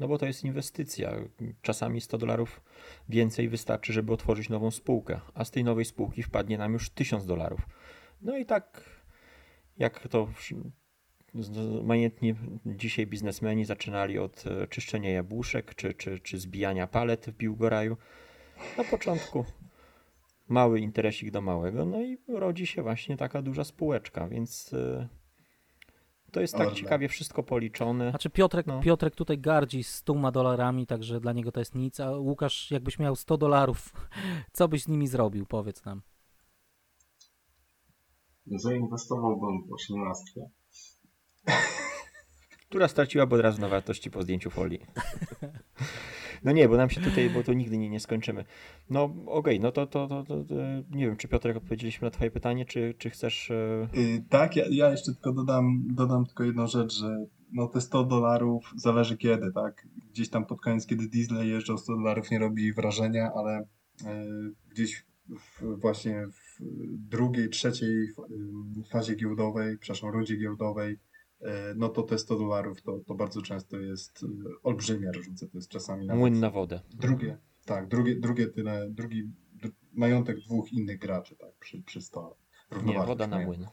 No 0.00 0.08
bo 0.08 0.18
to 0.18 0.26
jest 0.26 0.44
inwestycja. 0.44 1.12
Czasami 1.62 2.00
100 2.00 2.18
dolarów 2.18 2.60
więcej 3.08 3.48
wystarczy, 3.48 3.92
żeby 3.92 4.12
otworzyć 4.12 4.48
nową 4.48 4.70
spółkę, 4.70 5.20
a 5.34 5.44
z 5.44 5.50
tej 5.50 5.64
nowej 5.64 5.84
spółki 5.84 6.22
wpadnie 6.22 6.58
nam 6.58 6.72
już 6.72 6.90
1000 6.90 7.26
dolarów. 7.26 7.60
No 8.22 8.38
i 8.38 8.46
tak 8.46 8.84
jak 9.82 10.08
to 10.08 10.28
majętnie 11.82 12.34
dzisiaj 12.66 13.06
biznesmeni 13.06 13.64
zaczynali 13.64 14.18
od 14.18 14.44
e, 14.46 14.66
czyszczenia 14.66 15.10
jabłuszek 15.10 15.74
czy, 15.74 15.94
czy, 15.94 16.18
czy 16.18 16.38
zbijania 16.38 16.86
palet 16.86 17.26
w 17.26 17.32
Biłgoraju. 17.32 17.96
Na 18.78 18.84
początku 18.84 19.44
mały 20.48 20.80
interesik 20.80 21.30
do 21.30 21.40
małego, 21.40 21.84
no 21.84 22.02
i 22.02 22.18
rodzi 22.28 22.66
się 22.66 22.82
właśnie 22.82 23.16
taka 23.16 23.42
duża 23.42 23.64
spółeczka, 23.64 24.28
więc 24.28 24.74
e, 24.74 25.08
to 26.32 26.40
jest 26.40 26.52
tak 26.54 26.66
Orle. 26.66 26.74
ciekawie 26.78 27.08
wszystko 27.08 27.42
policzone. 27.42 28.10
Znaczy 28.10 28.30
Piotrek, 28.30 28.66
No. 28.66 28.80
Piotrek 28.80 29.14
tutaj 29.14 29.38
gardzi 29.38 29.84
100 29.84 30.30
dolarami, 30.32 30.86
także 30.86 31.20
dla 31.20 31.32
niego 31.32 31.52
to 31.52 31.60
jest 31.60 31.74
nic, 31.74 32.00
a 32.00 32.10
Łukasz 32.10 32.70
jakbyś 32.70 32.98
miał 32.98 33.16
100 33.16 33.36
dolarów, 33.36 33.92
co 34.52 34.68
byś 34.68 34.82
z 34.82 34.88
nimi 34.88 35.06
zrobił? 35.08 35.46
Powiedz 35.46 35.84
nam. 35.84 36.02
Zainwestowałbym 38.46 39.62
w 39.68 39.72
18. 39.72 40.24
która 42.72 42.88
straciłaby 42.88 43.34
od 43.34 43.40
razu 43.40 43.60
na 43.60 43.68
wartości 43.68 44.10
po 44.10 44.22
zdjęciu 44.22 44.50
folii. 44.50 44.80
No 46.44 46.52
nie, 46.52 46.68
bo 46.68 46.76
nam 46.76 46.90
się 46.90 47.00
tutaj, 47.00 47.30
bo 47.30 47.42
tu 47.42 47.52
nigdy 47.52 47.78
nie, 47.78 47.90
nie 47.90 48.00
skończymy. 48.00 48.44
No 48.90 49.14
okej, 49.26 49.60
no 49.60 49.72
to, 49.72 49.86
to, 49.86 50.08
to, 50.08 50.24
to, 50.24 50.44
to 50.44 50.54
nie 50.90 51.06
wiem, 51.06 51.16
czy 51.16 51.28
Piotrek 51.28 51.56
odpowiedzieliśmy 51.56 52.06
na 52.06 52.10
twoje 52.10 52.30
pytanie, 52.30 52.64
czy, 52.64 52.94
czy 52.98 53.10
chcesz... 53.10 53.52
Yy, 53.94 54.24
tak, 54.28 54.56
ja, 54.56 54.64
ja 54.70 54.90
jeszcze 54.90 55.12
tylko 55.12 55.32
dodam, 55.32 55.82
dodam 55.90 56.26
tylko 56.26 56.44
jedną 56.44 56.66
rzecz, 56.66 56.92
że 56.92 57.26
no 57.52 57.66
te 57.66 57.80
100 57.80 58.04
dolarów 58.04 58.72
zależy 58.76 59.16
kiedy, 59.16 59.52
tak? 59.52 59.86
Gdzieś 60.10 60.30
tam 60.30 60.44
pod 60.44 60.60
koniec, 60.60 60.86
kiedy 60.86 61.08
diesle 61.08 61.46
jeżdżą, 61.46 61.78
100 61.78 61.96
dolarów 61.96 62.30
nie 62.30 62.38
robi 62.38 62.72
wrażenia, 62.72 63.30
ale 63.36 63.66
yy, 64.04 64.54
gdzieś 64.70 65.06
w, 65.28 65.80
właśnie 65.80 66.26
w 66.32 66.41
drugiej, 67.10 67.48
trzeciej 67.48 68.08
fazie 68.90 69.14
giełdowej, 69.14 69.78
przepraszam, 69.78 70.10
rundzie 70.10 70.36
giełdowej, 70.36 70.98
yy, 71.40 71.48
no 71.76 71.88
to 71.88 72.02
te 72.02 72.18
100 72.18 72.38
dolarów 72.38 72.82
to, 72.82 72.98
to 73.06 73.14
bardzo 73.14 73.42
często 73.42 73.78
jest 73.78 74.22
yy, 74.22 74.28
olbrzymia 74.62 75.12
różnica, 75.12 75.46
to 75.46 75.58
jest 75.58 75.68
czasami 75.68 76.06
nawet 76.06 76.20
Młyn 76.20 76.40
na 76.40 76.50
wodę. 76.50 76.80
drugie, 77.00 77.38
tak, 77.64 77.88
drugie, 77.88 78.16
drugie 78.16 78.46
tyle, 78.46 78.90
drugi 78.90 79.30
dr- 79.52 79.72
majątek 79.92 80.40
dwóch 80.40 80.72
innych 80.72 80.98
graczy, 80.98 81.36
tak, 81.36 81.54
przy, 81.60 81.82
przy 81.82 82.00
stole. 82.00 82.34
Nie, 82.84 82.98
woda 82.98 83.26
na 83.26 83.38
młyn. 83.38 83.66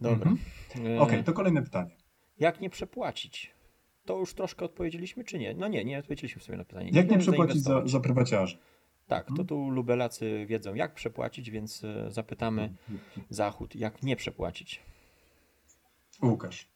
Dobra. 0.00 0.30
Mhm. 0.30 0.96
E, 0.96 1.00
Okej, 1.00 1.24
to 1.24 1.32
kolejne 1.32 1.62
pytanie. 1.62 1.96
Jak 2.38 2.60
nie 2.60 2.70
przepłacić? 2.70 3.56
To 4.04 4.18
już 4.18 4.34
troszkę 4.34 4.64
odpowiedzieliśmy, 4.64 5.24
czy 5.24 5.38
nie? 5.38 5.54
No 5.54 5.68
nie, 5.68 5.84
nie 5.84 5.98
odpowiedzieliśmy 5.98 6.42
sobie 6.42 6.58
na 6.58 6.64
pytanie. 6.64 6.90
Jak 6.92 7.06
nie 7.08 7.14
Ile 7.14 7.22
przepłacić 7.22 7.62
za, 7.62 7.86
za 7.86 8.00
prywaciarzy? 8.00 8.58
Tak, 9.06 9.24
to 9.26 9.30
Mhm. 9.30 9.48
tu 9.48 9.70
lubelacy 9.70 10.46
wiedzą, 10.48 10.74
jak 10.74 10.94
przepłacić, 10.94 11.50
więc 11.50 11.84
e, 11.84 12.10
zapytamy 12.10 12.74
Zachód, 13.30 13.76
jak 13.76 14.02
nie 14.02 14.16
przepłacić. 14.16 14.82
Łukasz. 16.22 16.68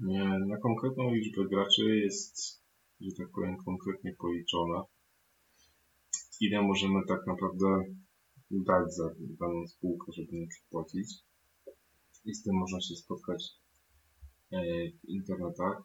Nie, 0.00 0.24
na 0.38 0.56
konkretną 0.56 1.14
liczbę 1.14 1.44
graczy 1.48 1.96
jest, 1.96 2.62
że 3.00 3.10
tak 3.18 3.28
powiem, 3.34 3.56
konkretnie 3.64 4.12
policzona. 4.12 4.82
Ile 6.40 6.62
możemy 6.62 7.00
tak 7.08 7.26
naprawdę 7.26 7.66
dać 8.50 8.94
za 8.94 9.04
daną 9.20 9.66
spółkę, 9.66 10.12
żeby 10.12 10.32
nie 10.32 10.46
przypłacić. 10.46 11.08
I 12.24 12.34
z 12.34 12.42
tym 12.42 12.54
można 12.56 12.80
się 12.80 12.94
spotkać 12.96 13.44
e, 14.52 14.58
w 14.90 15.04
internetach. 15.08 15.82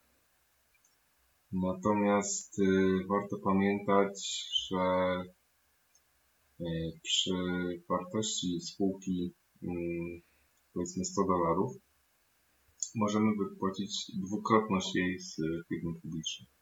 Natomiast 1.52 2.60
y, 2.60 3.06
warto 3.08 3.38
pamiętać, 3.44 4.46
że 4.70 5.24
y, 6.62 6.66
przy 7.04 7.32
wartości 7.90 8.62
spółki 8.62 9.34
y, 9.64 9.68
powiedzmy 10.74 11.06
100 11.06 11.22
dolarów 11.24 11.72
możemy 12.96 13.32
wypłacić 13.36 14.12
dwukrotność 14.16 14.96
jej 14.96 15.20
z 15.20 15.36
firmy 15.70 15.94
publicznej. 16.02 16.59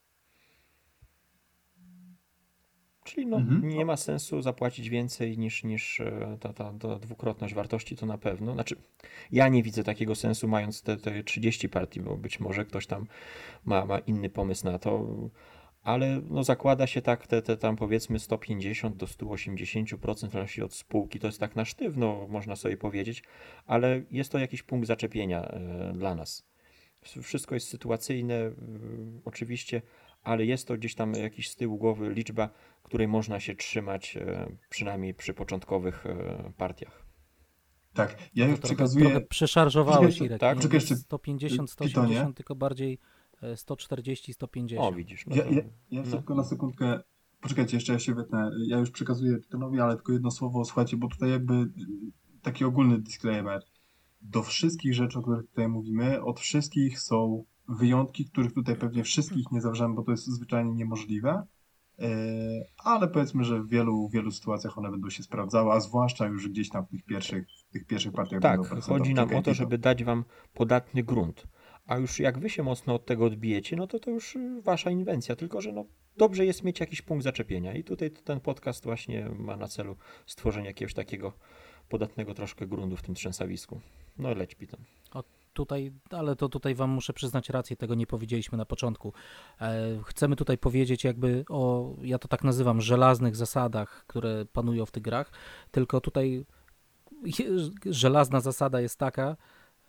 Czyli 3.08 3.26
no, 3.28 3.38
Mhm. 3.38 3.68
nie 3.70 3.86
ma 3.86 3.98
sensu 3.98 4.42
zapłacić 4.42 4.90
więcej 4.90 5.38
niż, 5.38 5.64
niż 5.64 6.00
e, 6.00 6.38
ta, 6.40 6.54
ta, 6.54 6.74
ta 6.80 7.00
dwukrotność 7.00 7.54
wartości, 7.54 7.96
to 7.96 8.06
na 8.06 8.18
pewno. 8.18 8.54
Znaczy, 8.54 8.76
ja 9.32 9.48
nie 9.48 9.64
widzę 9.64 9.84
takiego 9.84 10.16
sensu 10.16 10.48
mając 10.48 10.82
te, 10.82 10.98
te 10.98 11.24
30 11.24 11.70
partii, 11.70 12.02
bo 12.02 12.18
być 12.18 12.40
może 12.40 12.66
ktoś 12.66 12.88
tam 12.88 13.08
ma, 13.66 13.86
ma 13.86 14.00
inny 14.00 14.30
pomysł 14.30 14.66
na 14.66 14.80
to, 14.80 15.08
ale 15.84 16.22
no, 16.30 16.44
zakłada 16.44 16.88
się 16.88 17.02
tak 17.02 17.28
te, 17.28 17.42
te 17.42 17.58
tam 17.58 17.76
powiedzmy 17.76 18.20
150 18.20 18.96
do 18.96 19.06
180% 19.06 20.30
zależy 20.32 20.66
od 20.66 20.74
spółki, 20.74 21.20
to 21.20 21.28
jest 21.28 21.40
tak 21.40 21.56
na 21.56 21.66
sztywno, 21.66 22.28
można 22.30 22.56
sobie 22.56 22.78
powiedzieć, 22.78 23.24
ale 23.66 24.02
jest 24.12 24.32
to 24.32 24.40
jakiś 24.40 24.64
punkt 24.64 24.88
zaczepienia 24.88 25.42
e, 25.46 25.94
dla 25.94 26.16
nas. 26.16 26.48
Wszystko 27.22 27.56
jest 27.56 27.68
sytuacyjne, 27.68 28.52
oczywiście, 29.26 29.82
ale 30.28 30.46
jest 30.46 30.68
to 30.68 30.78
gdzieś 30.78 30.96
tam 30.96 31.14
jakiś 31.14 31.50
z 31.50 31.56
tyłu 31.56 31.78
głowy 31.78 32.14
liczba, 32.14 32.50
której 32.84 33.08
można 33.08 33.40
się 33.40 33.56
trzymać, 33.56 34.18
e, 34.18 34.48
przynajmniej 34.70 35.14
przy 35.14 35.34
początkowych 35.34 36.06
e, 36.06 36.52
partiach. 36.58 37.06
Tak, 37.94 38.18
ja 38.36 38.46
już 38.48 38.60
trochę, 38.60 38.76
przekazuję. 38.76 39.06
trochę 39.06 39.22
przeszarżowałeś, 39.22 40.22
Irek. 40.22 40.40
tak, 40.40 40.56
nie? 40.56 40.60
poczekaj 40.60 40.78
jeszcze, 40.78 40.96
150, 40.96 41.72
Pitonie. 41.72 41.90
180, 41.90 42.38
tylko 42.38 42.56
bardziej 42.56 43.00
e, 43.42 43.58
140, 43.58 44.34
150. 44.34 44.88
O, 44.88 44.96
widzisz. 44.96 45.28
No 45.28 45.36
Ja, 45.36 45.44
to, 45.44 45.50
ja, 45.50 45.56
ja 45.92 46.00
jeszcze 46.00 46.12
no. 46.12 46.18
tylko 46.18 46.36
na 46.36 46.44
sekundkę. 46.44 47.00
Poczekajcie, 47.42 47.78
jeszcze 47.78 47.94
ja 47.94 48.00
się 48.00 48.14
wytnę. 48.14 48.52
Ja 48.68 48.78
już 48.78 48.92
przekazuję 48.92 49.38
Pitonowi, 49.38 49.80
ale 49.80 49.96
tylko 49.96 50.14
jedno 50.14 50.32
słowo, 50.32 50.66
słuchajcie, 50.66 50.98
bo 50.98 51.08
tutaj 51.08 51.30
jakby 51.30 51.54
y, 51.54 51.68
taki 52.42 52.66
ogólny 52.66 53.00
disclaimer. 53.02 53.64
Do 54.22 54.44
wszystkich 54.44 54.94
rzeczy, 54.94 55.20
o 55.20 55.22
których 55.22 55.48
tutaj 55.50 55.68
mówimy, 55.68 56.24
od 56.24 56.40
wszystkich 56.40 57.00
są 57.00 57.44
wyjątki, 57.68 58.26
których 58.26 58.54
tutaj 58.54 58.76
pewnie 58.76 59.04
wszystkich 59.04 59.52
nie 59.52 59.62
zawrzemy, 59.62 59.96
bo 59.96 60.04
to 60.04 60.12
jest 60.12 60.28
zwyczajnie 60.28 60.74
niemożliwe. 60.74 61.48
E, 62.00 62.08
Ale 62.84 63.08
powiedzmy, 63.08 63.44
że 63.44 63.64
w 63.64 63.68
wielu, 63.68 64.10
wielu 64.10 64.32
sytuacjach 64.32 64.78
one 64.78 64.92
będą 64.92 65.10
się 65.10 65.24
sprawdzały, 65.24 65.72
a 65.72 65.80
zwłaszcza 65.80 66.28
już 66.28 66.50
gdzieś 66.50 66.70
tam 66.70 66.86
w 66.86 66.90
tych 66.90 67.04
pierwszych, 67.04 67.48
w 67.70 67.72
tych 67.72 67.86
pierwszych 67.86 68.14
partiach 68.14 68.42
Tak, 68.42 68.60
chodzi 68.82 69.14
nam 69.14 69.36
o 69.36 69.42
to, 69.42 69.54
żeby 69.54 69.78
dać 69.78 70.04
wam 70.04 70.26
podatny 70.54 71.04
grunt. 71.04 71.48
A 71.86 71.98
już 71.98 72.20
jak 72.20 72.40
wy 72.40 72.50
się 72.50 72.64
mocno 72.64 72.96
od 72.96 73.06
tego 73.06 73.26
odbijecie, 73.26 73.76
no 73.76 73.88
to 73.88 74.00
to 74.00 74.12
już 74.12 74.36
y, 74.36 74.62
wasza 74.62 74.92
inwencja, 74.92 75.36
tylko 75.36 75.62
że 75.62 75.72
no, 75.72 75.86
dobrze 76.18 76.46
jest 76.46 76.64
mieć 76.64 76.80
jakiś 76.80 77.02
punkt 77.02 77.24
zaczepienia. 77.24 77.74
I 77.74 77.84
tutaj 77.84 78.12
ten 78.12 78.40
podcast 78.40 78.84
właśnie 78.84 79.30
ma 79.40 79.58
na 79.58 79.68
celu 79.68 79.96
stworzenie 80.26 80.68
jakiegoś 80.68 80.94
takiego 80.94 81.34
podatnego 81.90 82.34
troszkę 82.34 82.68
gruntu 82.68 82.98
w 82.98 83.02
tym 83.02 83.16
trzęsawisku. 83.16 83.82
No 84.18 84.34
leć 84.34 84.56
piton. 84.56 84.80
Tutaj, 85.58 85.92
ale 86.10 86.36
to 86.36 86.50
tutaj 86.50 86.76
wam 86.76 86.90
muszę 86.90 87.14
przyznać 87.14 87.50
rację, 87.50 87.78
tego 87.78 87.96
nie 87.96 88.08
powiedzieliśmy 88.08 88.58
na 88.58 88.66
początku. 88.66 89.14
E, 89.62 90.00
chcemy 90.06 90.36
tutaj 90.36 90.58
powiedzieć 90.58 91.04
jakby 91.04 91.46
o, 91.50 91.94
ja 92.02 92.20
to 92.20 92.28
tak 92.28 92.44
nazywam, 92.44 92.82
żelaznych 92.82 93.36
zasadach, 93.36 94.06
które 94.08 94.46
panują 94.46 94.86
w 94.86 94.92
tych 94.92 95.04
grach, 95.04 95.32
tylko 95.72 96.02
tutaj 96.02 96.46
żelazna 97.86 98.40
zasada 98.40 98.82
jest 98.82 99.00
taka, 99.00 99.38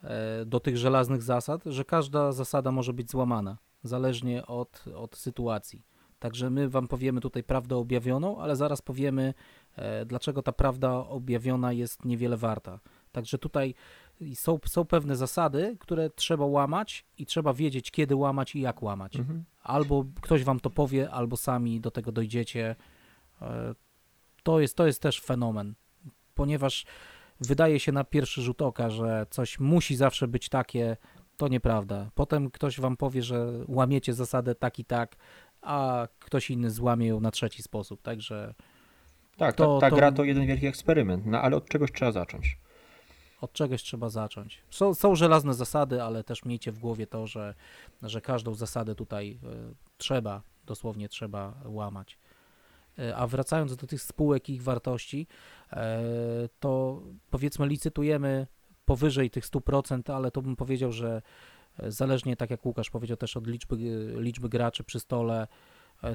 e, 0.02 0.44
do 0.46 0.60
tych 0.60 0.76
żelaznych 0.76 1.22
zasad, 1.22 1.64
że 1.66 1.84
każda 1.84 2.32
zasada 2.32 2.72
może 2.72 2.92
być 2.92 3.10
złamana, 3.10 3.58
zależnie 3.82 4.46
od, 4.46 4.84
od 4.94 5.16
sytuacji. 5.16 5.82
Także 6.18 6.50
my 6.50 6.68
wam 6.68 6.88
powiemy 6.88 7.20
tutaj 7.20 7.44
prawdę 7.44 7.76
objawioną, 7.76 8.38
ale 8.40 8.56
zaraz 8.56 8.82
powiemy, 8.82 9.34
e, 9.76 10.06
dlaczego 10.06 10.42
ta 10.42 10.52
prawda 10.52 10.92
objawiona 10.92 11.72
jest 11.72 12.04
niewiele 12.04 12.36
warta. 12.36 12.80
Także 13.12 13.38
tutaj 13.38 13.74
i 14.20 14.36
są, 14.36 14.58
są 14.66 14.84
pewne 14.84 15.16
zasady, 15.16 15.76
które 15.80 16.10
trzeba 16.10 16.46
łamać 16.46 17.04
i 17.18 17.26
trzeba 17.26 17.54
wiedzieć, 17.54 17.90
kiedy 17.90 18.16
łamać 18.16 18.54
i 18.54 18.60
jak 18.60 18.82
łamać. 18.82 19.16
Mhm. 19.16 19.44
Albo 19.62 20.04
ktoś 20.20 20.44
wam 20.44 20.60
to 20.60 20.70
powie, 20.70 21.10
albo 21.10 21.36
sami 21.36 21.80
do 21.80 21.90
tego 21.90 22.12
dojdziecie. 22.12 22.76
E, 23.42 23.74
To 24.42 24.60
jest, 24.60 24.76
to 24.76 24.86
jest 24.86 25.02
też 25.02 25.20
fenomen, 25.20 25.74
ponieważ 26.34 26.86
wydaje 27.40 27.80
się 27.80 27.92
na 27.92 28.04
pierwszy 28.04 28.42
rzut 28.42 28.62
oka, 28.62 28.90
że 28.90 29.26
coś 29.30 29.58
musi 29.58 29.96
zawsze 29.96 30.28
być 30.28 30.48
takie, 30.48 30.96
to 31.36 31.48
nieprawda. 31.48 32.10
Potem 32.14 32.50
ktoś 32.50 32.80
wam 32.80 32.96
powie, 32.96 33.22
że 33.22 33.46
łamiecie 33.68 34.14
zasadę 34.14 34.54
tak 34.54 34.78
i 34.78 34.84
tak, 34.84 35.16
a 35.62 36.08
ktoś 36.18 36.50
inny 36.50 36.70
złamie 36.70 37.06
ją 37.06 37.20
na 37.20 37.30
trzeci 37.30 37.62
sposób. 37.62 38.02
Także 38.02 38.54
Tak, 39.36 39.54
To- 39.56 39.78
ta, 39.78 39.86
ta 39.86 39.90
to- 39.90 39.96
gra 39.96 40.12
to 40.12 40.24
jeden 40.24 40.46
wielki 40.46 40.66
eksperyment, 40.66 41.26
no 41.26 41.40
ale 41.40 41.56
od 41.56 41.68
czegoś 41.68 41.92
trzeba 41.92 42.12
zacząć. 42.12 42.58
Od 43.40 43.52
czegoś 43.52 43.82
trzeba 43.82 44.08
zacząć. 44.08 44.62
Są, 44.70 44.94
są 44.94 45.14
żelazne 45.14 45.54
zasady, 45.54 46.02
ale 46.02 46.24
też 46.24 46.44
miejcie 46.44 46.72
w 46.72 46.78
głowie 46.78 47.06
to, 47.06 47.26
że, 47.26 47.54
że 48.02 48.20
każdą 48.20 48.54
zasadę 48.54 48.94
tutaj 48.94 49.38
e, 49.44 49.74
trzeba, 49.98 50.42
dosłownie 50.66 51.08
trzeba 51.08 51.54
łamać. 51.64 52.18
E, 52.98 53.16
A 53.16 53.26
wracając 53.26 53.76
do 53.76 53.86
tych 53.86 54.02
spółek 54.02 54.48
i 54.48 54.54
ich 54.54 54.62
wartości, 54.62 55.26
e, 55.72 56.02
to 56.60 57.02
powiedzmy 57.30 57.66
licytujemy 57.66 58.46
powyżej 58.84 59.30
tych 59.30 59.46
100%, 59.46 60.12
ale 60.12 60.30
to 60.30 60.42
bym 60.42 60.56
powiedział, 60.56 60.92
że 60.92 61.22
zależnie, 61.88 62.36
tak 62.36 62.50
jak 62.50 62.66
Łukasz 62.66 62.90
powiedział 62.90 63.16
też 63.16 63.36
od 63.36 63.46
liczby, 63.46 63.76
liczby 64.16 64.48
graczy 64.48 64.84
przy 64.84 65.00
stole, 65.00 65.46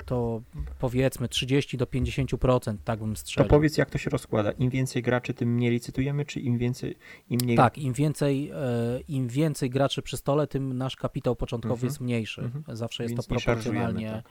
to 0.06 0.42
powiedzmy 0.80 1.28
30 1.28 1.78
do 1.78 1.86
50%, 1.86 2.78
tak 2.84 3.00
bym 3.00 3.14
To 3.14 3.20
strzelił. 3.20 3.50
powiedz, 3.50 3.78
jak 3.78 3.90
to 3.90 3.98
się 3.98 4.10
rozkłada. 4.10 4.52
Im 4.52 4.70
więcej 4.70 5.02
graczy, 5.02 5.34
tym 5.34 5.56
mniej 5.56 5.72
licytujemy, 5.72 6.26
czy 6.26 6.40
im 6.40 6.58
więcej, 6.58 6.96
im 7.30 7.40
mniej... 7.44 7.58
Tak, 7.58 7.78
im 7.78 7.94
więcej, 7.94 8.50
e, 8.54 9.00
im 9.08 9.28
więcej 9.28 9.70
graczy 9.70 10.02
przy 10.02 10.18
stole, 10.18 10.48
tym 10.48 10.78
nasz 10.78 10.96
kapitał 10.96 11.36
początkowy 11.36 11.74
Mhm. 11.74 11.88
jest 11.88 12.02
mniejszy. 12.02 12.42
Mhm. 12.42 12.78
Zawsze 12.78 13.04
jest 13.04 13.16
Więc 13.16 13.28
to 13.28 13.36
proporcjonalnie. 13.36 14.12
tak. 14.12 14.26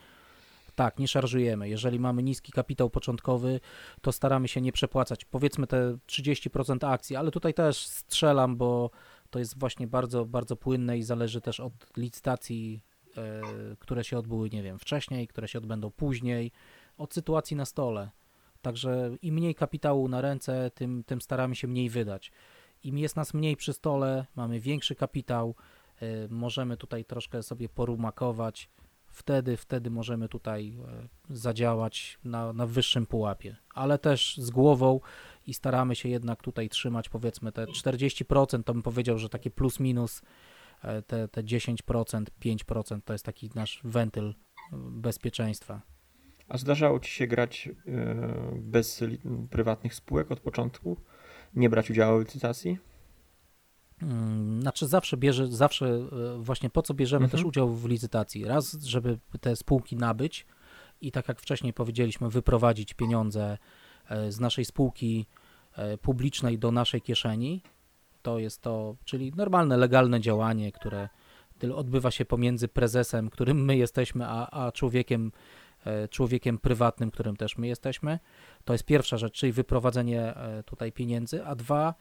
Tak, 0.75 0.99
nie 0.99 1.09
szarżujemy. 1.09 1.69
Jeżeli 1.69 2.01
mamy 2.01 2.23
niski 2.23 2.53
kapitał 2.53 2.91
początkowy, 2.91 3.61
to 4.01 4.13
staramy 4.13 4.49
się 4.49 4.61
nie 4.61 4.73
przepłacać. 4.73 5.25
Powiedzmy 5.25 5.67
te 5.67 5.97
30% 6.07 6.85
akcji, 6.93 7.17
ale 7.17 7.31
tutaj 7.31 7.55
też 7.55 7.87
strzelam, 7.87 8.57
bo 8.57 8.91
to 9.31 9.39
jest 9.39 9.59
właśnie 9.59 9.87
bardzo, 9.87 10.25
bardzo 10.25 10.57
płynne 10.57 10.99
i 10.99 11.03
zależy 11.03 11.41
też 11.41 11.61
od 11.61 11.73
licytacji, 11.97 12.83
e, 12.87 12.92
które 13.79 14.05
się 14.05 14.19
odbyły, 14.19 14.51
nie 14.51 14.63
wiem, 14.63 14.79
wcześniej, 14.79 15.29
które 15.29 15.49
się 15.49 15.59
odbędą 15.59 15.91
później, 15.91 16.53
od 16.99 17.15
sytuacji 17.15 17.57
na 17.57 17.65
stole. 17.65 18.11
Także 18.63 19.11
im 19.23 19.35
mniej 19.35 19.55
kapitału 19.55 20.09
na 20.09 20.21
ręce, 20.21 20.71
tym, 20.75 21.05
tym 21.05 21.21
staramy 21.21 21.55
się 21.55 21.69
mniej 21.69 21.91
wydać. 21.91 22.33
Im 22.83 22.99
jest 22.99 23.17
nas 23.17 23.35
mniej 23.35 23.57
przy 23.57 23.73
stole, 23.73 24.27
mamy 24.37 24.61
większy 24.61 24.95
kapitał, 24.95 25.55
e, 26.01 26.29
możemy 26.29 26.77
tutaj 26.77 27.05
troszkę 27.05 27.43
sobie 27.43 27.69
porumakować, 27.69 28.71
wtedy, 29.13 29.57
wtedy 29.57 29.91
możemy 29.91 30.29
tutaj 30.29 30.77
e, 31.31 31.37
zadziałać 31.37 32.19
na, 32.25 32.53
na 32.53 32.67
wyższym 32.67 33.07
pułapie, 33.07 33.57
ale 33.75 33.99
też 33.99 34.37
z 34.39 34.51
głową 34.51 35.01
i 35.47 35.55
staramy 35.55 35.95
się 35.95 36.09
jednak 36.09 36.43
tutaj 36.43 36.69
trzymać 36.69 37.09
powiedzmy 37.09 37.53
te 37.53 37.65
40%, 37.65 38.63
to 38.65 38.73
bym 38.73 38.83
powiedział, 38.83 39.19
że 39.19 39.29
takie 39.29 39.51
plus 39.51 39.81
minus 39.81 40.23
e, 40.23 40.25
te, 41.07 41.29
te 41.29 41.43
10%, 41.43 42.25
5% 42.45 43.01
to 43.05 43.13
jest 43.13 43.25
taki 43.25 43.51
nasz 43.55 43.81
wentyl 43.85 44.35
bezpieczeństwa. 44.73 45.83
A 46.49 46.59
zdarzało 46.59 47.01
ci 47.01 47.11
się 47.11 47.27
grać 47.27 47.69
e, 47.69 47.73
bez 48.57 49.05
prywatnych 49.51 49.95
spółek 49.95 50.31
od 50.31 50.41
początku? 50.41 50.97
Nie 51.55 51.71
brać 51.71 51.91
udziału 51.91 52.19
w 52.19 52.25
licytacji? 52.25 52.79
Mm, 54.03 54.61
Znaczy 54.63 54.87
zawsze 54.87 55.17
bierze, 55.17 55.47
zawsze 55.47 55.87
e, 55.87 56.09
właśnie 56.39 56.71
po 56.71 56.83
co 56.83 56.95
bierzemy 56.95 57.25
Mhm. 57.25 57.39
też 57.39 57.47
udział 57.49 57.69
w 57.69 57.89
licytacji? 57.89 58.45
Raz, 58.45 58.73
żeby 58.83 59.19
te 59.41 59.57
spółki 59.57 59.97
nabyć 59.97 60.47
i 61.01 61.13
tak 61.13 61.29
jak 61.29 61.41
wcześniej 61.41 61.73
powiedzieliśmy, 61.73 62.31
wyprowadzić 62.31 62.95
pieniądze 62.95 63.59
e, 64.09 64.33
z 64.33 64.41
naszej 64.41 64.65
spółki 64.65 65.27
publicznej 66.03 66.59
do 66.59 66.71
naszej 66.73 67.03
kieszeni. 67.03 67.63
To 68.23 68.39
jest 68.39 68.63
to, 68.63 68.97
czyli 69.05 69.33
normalne, 69.37 69.77
legalne 69.77 70.21
działanie, 70.21 70.73
które 70.73 71.09
odbywa 71.75 72.11
się 72.11 72.25
pomiędzy 72.25 72.69
prezesem, 72.69 73.31
którym 73.31 73.65
my 73.65 73.77
jesteśmy, 73.77 74.27
a, 74.27 74.51
a 74.51 74.73
człowiekiem, 74.73 75.33
e, 75.85 76.09
człowiekiem 76.09 76.59
prywatnym, 76.59 77.11
którym 77.11 77.37
też 77.37 77.59
my 77.59 77.67
jesteśmy. 77.67 78.19
To 78.65 78.75
jest 78.75 78.85
pierwsza 78.85 79.17
rzecz, 79.17 79.35
czyli 79.35 79.53
wyprowadzenie 79.53 80.37
e, 80.37 80.63
tutaj 80.63 80.93
pieniędzy, 80.93 81.45
a 81.45 81.55
dwa, 81.55 81.95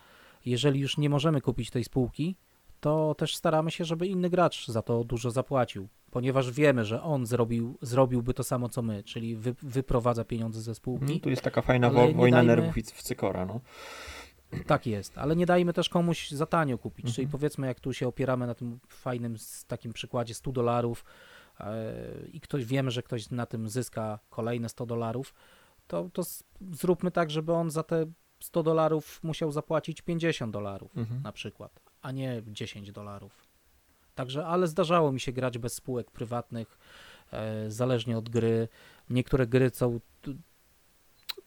jeżeli 0.46 0.80
już 0.80 0.98
nie 0.98 1.10
możemy 1.10 1.42
kupić 1.42 1.70
tej 1.70 1.84
spółki, 1.84 2.36
to 2.80 3.16
też 3.18 3.36
staramy 3.36 3.72
się, 3.72 3.86
żeby 3.86 4.08
inny 4.08 4.30
gracz 4.30 4.68
za 4.68 4.82
to 4.82 5.04
dużo 5.04 5.32
zapłacił, 5.32 5.88
ponieważ 6.12 6.52
wiemy, 6.52 6.86
że 6.86 7.04
on 7.04 7.26
zrobił, 7.26 7.78
zrobiłby 7.82 8.34
to 8.34 8.44
samo 8.44 8.70
co 8.70 8.82
my, 8.82 9.04
czyli 9.04 9.36
wy, 9.36 9.56
wyprowadza 9.62 10.26
pieniądze 10.26 10.62
ze 10.62 10.76
spółki. 10.76 11.14
No, 11.14 11.20
tu 11.20 11.30
jest 11.30 11.42
taka 11.42 11.62
fajna 11.62 11.90
wo- 11.90 12.14
wojna 12.14 12.38
dajmy... 12.38 12.56
nerwów 12.56 12.76
w 12.76 13.04
cykora. 13.04 13.46
No. 13.46 13.60
Tak 14.68 14.88
jest, 14.88 15.18
ale 15.18 15.36
nie 15.36 15.46
dajmy 15.46 15.74
też 15.74 15.90
komuś 15.90 16.32
za 16.32 16.46
tanio 16.46 16.78
kupić. 16.78 17.06
Mhm. 17.06 17.16
Czyli 17.16 17.28
powiedzmy, 17.28 17.68
jak 17.68 17.80
tu 17.80 17.94
się 17.94 18.08
opieramy 18.08 18.48
na 18.48 18.56
tym 18.56 18.80
fajnym 18.88 19.36
takim 19.68 19.94
przykładzie 19.94 20.34
100 20.34 20.52
dolarów 20.52 21.06
yy, 21.60 21.66
i 22.34 22.42
ktoś 22.42 22.66
wiemy, 22.66 22.92
że 22.92 23.04
ktoś 23.04 23.30
na 23.30 23.46
tym 23.46 23.70
zyska 23.70 24.20
kolejne 24.30 24.70
100 24.70 24.86
dolarów, 24.86 25.34
to, 25.88 26.10
to 26.14 26.22
zróbmy 26.72 27.12
tak, 27.12 27.32
żeby 27.32 27.54
on 27.54 27.72
za 27.72 27.84
te 27.84 28.06
100 28.40 28.64
dolarów 28.64 29.20
musiał 29.24 29.52
zapłacić 29.52 30.02
50 30.02 30.54
dolarów 30.54 30.98
Mhm. 30.98 31.22
na 31.22 31.32
przykład, 31.32 31.80
a 32.02 32.12
nie 32.12 32.42
10 32.48 32.92
dolarów. 32.92 33.48
Także, 34.16 34.46
ale 34.46 34.68
zdarzało 34.68 35.12
mi 35.12 35.20
się 35.20 35.32
grać 35.32 35.58
bez 35.58 35.74
spółek 35.74 36.12
prywatnych, 36.12 36.78
e, 37.32 37.72
zależnie 37.72 38.18
od 38.18 38.30
gry. 38.30 38.68
Niektóre 39.10 39.48
gry 39.48 39.70
są. 39.74 40.00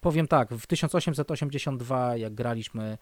Powiem 0.04 0.28
tak, 0.28 0.54
w 0.54 0.66
1882, 0.66 2.16
jak 2.16 2.34
graliśmy, 2.34 2.98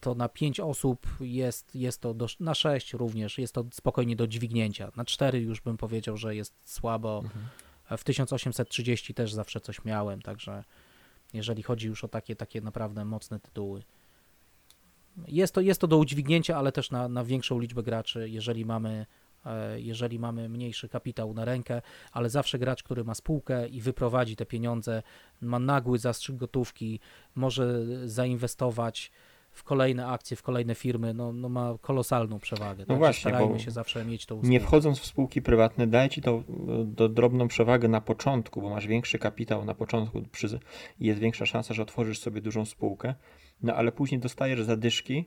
to 0.00 0.14
na 0.14 0.28
5 0.28 0.60
osób 0.60 1.06
jest, 1.20 1.74
jest 1.74 2.00
to, 2.00 2.14
do, 2.14 2.26
na 2.40 2.54
6 2.54 2.92
również 2.94 3.38
jest 3.38 3.54
to 3.54 3.64
spokojnie 3.72 4.16
do 4.16 4.26
dźwignięcia. 4.26 4.90
Na 4.96 5.04
4 5.04 5.40
już 5.40 5.60
bym 5.60 5.76
powiedział, 5.76 6.16
że 6.16 6.36
jest 6.36 6.54
słabo. 6.64 7.20
Mhm. 7.24 7.46
W 7.98 8.04
1830 8.04 9.14
też 9.14 9.32
zawsze 9.32 9.60
coś 9.60 9.84
miałem, 9.84 10.22
także 10.22 10.64
jeżeli 11.32 11.62
chodzi 11.62 11.86
już 11.86 12.04
o 12.04 12.08
takie, 12.08 12.36
takie 12.36 12.60
naprawdę 12.60 13.04
mocne 13.04 13.40
tytuły. 13.40 13.82
Jest 15.28 15.54
to, 15.54 15.60
jest 15.60 15.80
to 15.80 15.86
do 15.86 15.98
udźwignięcia, 15.98 16.56
ale 16.56 16.72
też 16.72 16.90
na, 16.90 17.08
na 17.08 17.24
większą 17.24 17.58
liczbę 17.58 17.82
graczy, 17.82 18.30
jeżeli 18.30 18.64
mamy, 18.64 19.06
jeżeli 19.76 20.18
mamy 20.18 20.48
mniejszy 20.48 20.88
kapitał 20.88 21.34
na 21.34 21.44
rękę, 21.44 21.82
ale 22.12 22.30
zawsze 22.30 22.58
gracz, 22.58 22.82
który 22.82 23.04
ma 23.04 23.14
spółkę 23.14 23.68
i 23.68 23.80
wyprowadzi 23.80 24.36
te 24.36 24.46
pieniądze, 24.46 25.02
ma 25.40 25.58
nagły 25.58 25.98
zastrzyk 25.98 26.36
gotówki, 26.36 27.00
może 27.34 27.84
zainwestować 28.08 29.12
w 29.58 29.64
kolejne 29.64 30.06
akcje, 30.06 30.36
w 30.36 30.42
kolejne 30.42 30.74
firmy, 30.74 31.14
no, 31.14 31.32
no 31.32 31.48
ma 31.48 31.74
kolosalną 31.80 32.38
przewagę. 32.38 32.86
Także 32.86 32.98
właśnie, 32.98 33.20
starajmy 33.20 33.52
bo 33.52 33.58
się 33.58 33.70
zawsze 33.70 34.04
mieć 34.04 34.26
tą 34.26 34.40
Nie 34.42 34.60
wchodząc 34.60 34.98
w 34.98 35.06
spółki 35.06 35.42
prywatne, 35.42 35.86
daje 35.86 36.08
ci 36.08 36.22
to 36.22 36.30
e, 36.30 36.42
do 36.84 37.08
drobną 37.08 37.48
przewagę 37.48 37.88
na 37.88 38.00
początku, 38.00 38.62
bo 38.62 38.70
masz 38.70 38.86
większy 38.86 39.18
kapitał 39.18 39.64
na 39.64 39.74
początku 39.74 40.22
i 41.00 41.06
jest 41.06 41.20
większa 41.20 41.46
szansa, 41.46 41.74
że 41.74 41.82
otworzysz 41.82 42.18
sobie 42.18 42.40
dużą 42.40 42.64
spółkę, 42.64 43.14
no 43.62 43.74
ale 43.74 43.92
później 43.92 44.20
dostajesz 44.20 44.62
zadyszki 44.62 45.24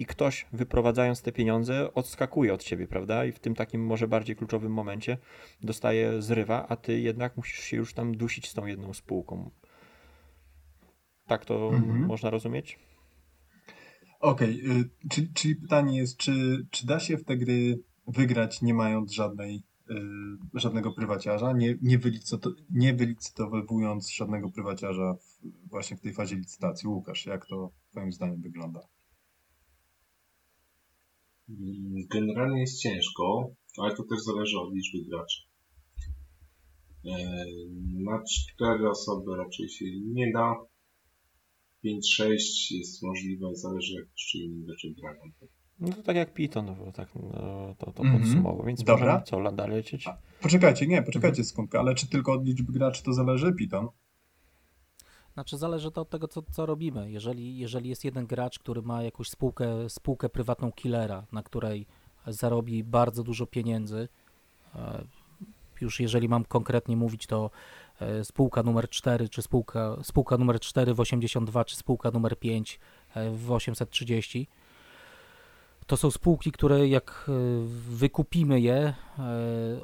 i 0.00 0.06
ktoś 0.06 0.46
wyprowadzając 0.52 1.22
te 1.22 1.32
pieniądze 1.32 1.94
odskakuje 1.94 2.54
od 2.54 2.62
ciebie, 2.62 2.86
prawda? 2.86 3.24
I 3.24 3.32
w 3.32 3.38
tym 3.38 3.54
takim 3.54 3.86
może 3.86 4.08
bardziej 4.08 4.36
kluczowym 4.36 4.72
momencie 4.72 5.18
dostaje 5.62 6.22
zrywa, 6.22 6.66
a 6.68 6.76
ty 6.76 7.00
jednak 7.00 7.36
musisz 7.36 7.58
się 7.60 7.76
już 7.76 7.94
tam 7.94 8.16
dusić 8.16 8.48
z 8.48 8.54
tą 8.54 8.66
jedną 8.66 8.94
spółką. 8.94 9.50
Tak 11.26 11.44
to 11.44 11.70
Mhm. 11.74 12.06
można 12.06 12.30
rozumieć? 12.30 12.78
Okej, 14.20 14.60
y, 14.80 15.08
czyli, 15.10 15.32
czyli 15.32 15.56
pytanie 15.56 15.98
jest, 15.98 16.16
czy, 16.16 16.66
czy 16.70 16.86
da 16.86 17.00
się 17.00 17.16
w 17.16 17.24
te 17.24 17.36
gry 17.36 17.82
wygrać 18.06 18.62
nie 18.62 18.74
mając 18.74 19.12
żadnej, 19.12 19.62
y, 19.90 19.94
żadnego 20.54 20.92
prywaciarza, 20.92 21.52
nie, 21.52 21.74
nie, 21.82 21.98
wylicyto, 21.98 22.50
nie 22.70 22.94
wylicytowując 22.94 24.10
żadnego 24.10 24.50
prywaciarza 24.50 25.14
w, 25.14 25.40
właśnie 25.70 25.96
w 25.96 26.00
tej 26.00 26.12
fazie 26.12 26.36
licytacji? 26.36 26.88
Łukasz, 26.88 27.26
jak 27.26 27.46
to 27.46 27.70
twoim 27.90 28.12
zdaniem 28.12 28.40
wygląda? 28.40 28.80
Mm, 31.50 32.06
Generalnie 32.10 32.60
jest 32.60 32.80
ciężko, 32.80 33.50
ale 33.78 33.96
to 33.96 34.02
też 34.04 34.18
zależy 34.20 34.58
od 34.58 34.74
liczby 34.74 34.98
graczy. 35.10 35.40
E, 37.06 37.44
Na 38.04 38.22
cztery 38.30 38.88
osoby 38.90 39.36
raczej 39.36 39.68
się 39.68 39.84
nie 40.06 40.32
da. 40.32 40.54
5-6 41.84 42.30
jest 42.70 43.02
możliwe, 43.02 43.46
zależy 43.54 43.94
jak 43.94 44.04
jeszcze 44.18 44.38
inni 44.38 44.64
gracze 44.64 44.88
grają. 44.90 45.20
No 45.80 45.88
to 45.92 46.02
tak 46.02 46.16
jak 46.16 46.32
Python, 46.34 46.66
no, 46.66 46.74
bo 46.74 46.92
tak 46.92 47.14
no, 47.14 47.74
to, 47.78 47.92
to 47.92 48.02
Mhm. 48.02 48.22
podsumował, 48.22 48.66
więc 48.66 48.84
Dobra. 48.84 49.06
możemy 49.06 49.22
co, 49.26 49.36
la- 49.38 49.52
dalej 49.52 49.76
lecieć? 49.76 50.06
A, 50.06 50.18
Poczekajcie, 50.42 50.86
nie, 50.86 51.02
poczekajcie 51.02 51.44
sekundkę, 51.44 51.78
ale 51.78 51.94
czy 51.94 52.08
tylko 52.08 52.32
od 52.32 52.46
liczby 52.46 52.72
graczy 52.72 53.02
to 53.02 53.12
zależy, 53.12 53.52
Piton? 53.58 53.88
Znaczy 55.40 55.58
zależy 55.58 55.90
to 55.90 56.00
od 56.00 56.10
tego, 56.10 56.28
co, 56.28 56.42
co 56.50 56.66
robimy. 56.66 57.10
Jeżeli, 57.10 57.58
jeżeli 57.58 57.88
jest 57.88 58.04
jeden 58.04 58.26
gracz, 58.26 58.58
który 58.58 58.82
ma 58.82 59.02
jakąś 59.02 59.28
spółkę, 59.28 59.90
spółkę 59.90 60.28
prywatną 60.28 60.72
killera, 60.72 61.26
na 61.32 61.42
której 61.42 61.86
zarobi 62.26 62.84
bardzo 62.84 63.22
dużo 63.22 63.46
pieniędzy, 63.46 64.08
e, 64.74 65.04
już 65.80 66.00
jeżeli 66.00 66.28
mam 66.28 66.44
konkretnie 66.44 66.96
mówić, 66.96 67.26
to 67.26 67.50
e, 68.00 68.24
spółka 68.24 68.62
numer 68.62 68.88
4, 68.88 69.28
czy 69.28 69.42
spółka, 69.42 69.96
spółka 70.02 70.36
numer 70.36 70.60
4 70.60 70.94
w 70.94 71.00
82, 71.00 71.64
czy 71.64 71.76
spółka 71.76 72.10
numer 72.10 72.38
5 72.38 72.80
e, 73.14 73.30
w 73.30 73.52
830, 73.52 74.48
to 75.90 75.96
są 75.96 76.10
spółki, 76.10 76.52
które 76.52 76.88
jak 76.88 77.26
e, 77.28 77.32
wykupimy 77.90 78.60
je 78.60 78.74
e, 78.74 78.94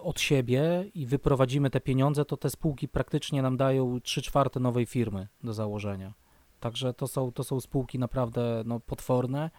od 0.01 0.21
siebie 0.21 0.91
i 0.95 1.07
wyprowadzimy 1.07 1.71
te 1.71 1.81
pieniądze, 1.81 2.25
to 2.25 2.37
te 2.37 2.51
spółki 2.51 2.89
praktycznie 2.89 3.43
nam 3.43 3.57
dają 3.57 4.01
3 4.01 4.23
czwarte 4.23 4.61
nowej 4.61 4.87
firmy 4.87 5.29
do 5.45 5.55
założenia. 5.55 6.15
Także 6.61 6.95
to 6.95 7.07
są, 7.07 7.33
to 7.33 7.45
są 7.45 7.61
spółki 7.61 7.99
naprawdę 7.99 8.63
no, 8.67 8.81
potworne. 8.81 9.51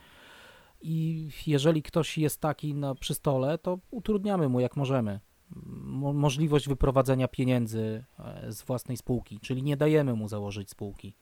I 0.82 1.30
jeżeli 1.48 1.84
ktoś 1.84 2.18
jest 2.18 2.42
taki 2.42 2.74
na, 2.74 2.96
przy 2.96 3.14
stole, 3.14 3.58
to 3.58 3.80
utrudniamy 3.92 4.50
mu 4.50 4.60
jak 4.60 4.76
możemy 4.76 5.20
mo- 5.84 6.14
możliwość 6.14 6.68
wyprowadzenia 6.68 7.28
pieniędzy 7.28 8.04
e, 8.20 8.52
z 8.52 8.64
własnej 8.64 8.98
spółki, 8.98 9.40
czyli 9.40 9.64
nie 9.64 9.78
dajemy 9.78 10.14
mu 10.14 10.28
założyć 10.28 10.70
spółki. 10.70 11.16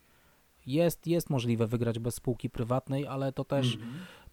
Jest, 0.65 1.07
jest 1.07 1.29
możliwe 1.29 1.67
wygrać 1.67 1.99
bez 1.99 2.15
spółki 2.15 2.49
prywatnej, 2.49 3.07
ale 3.07 3.31
to 3.31 3.45
też 3.45 3.77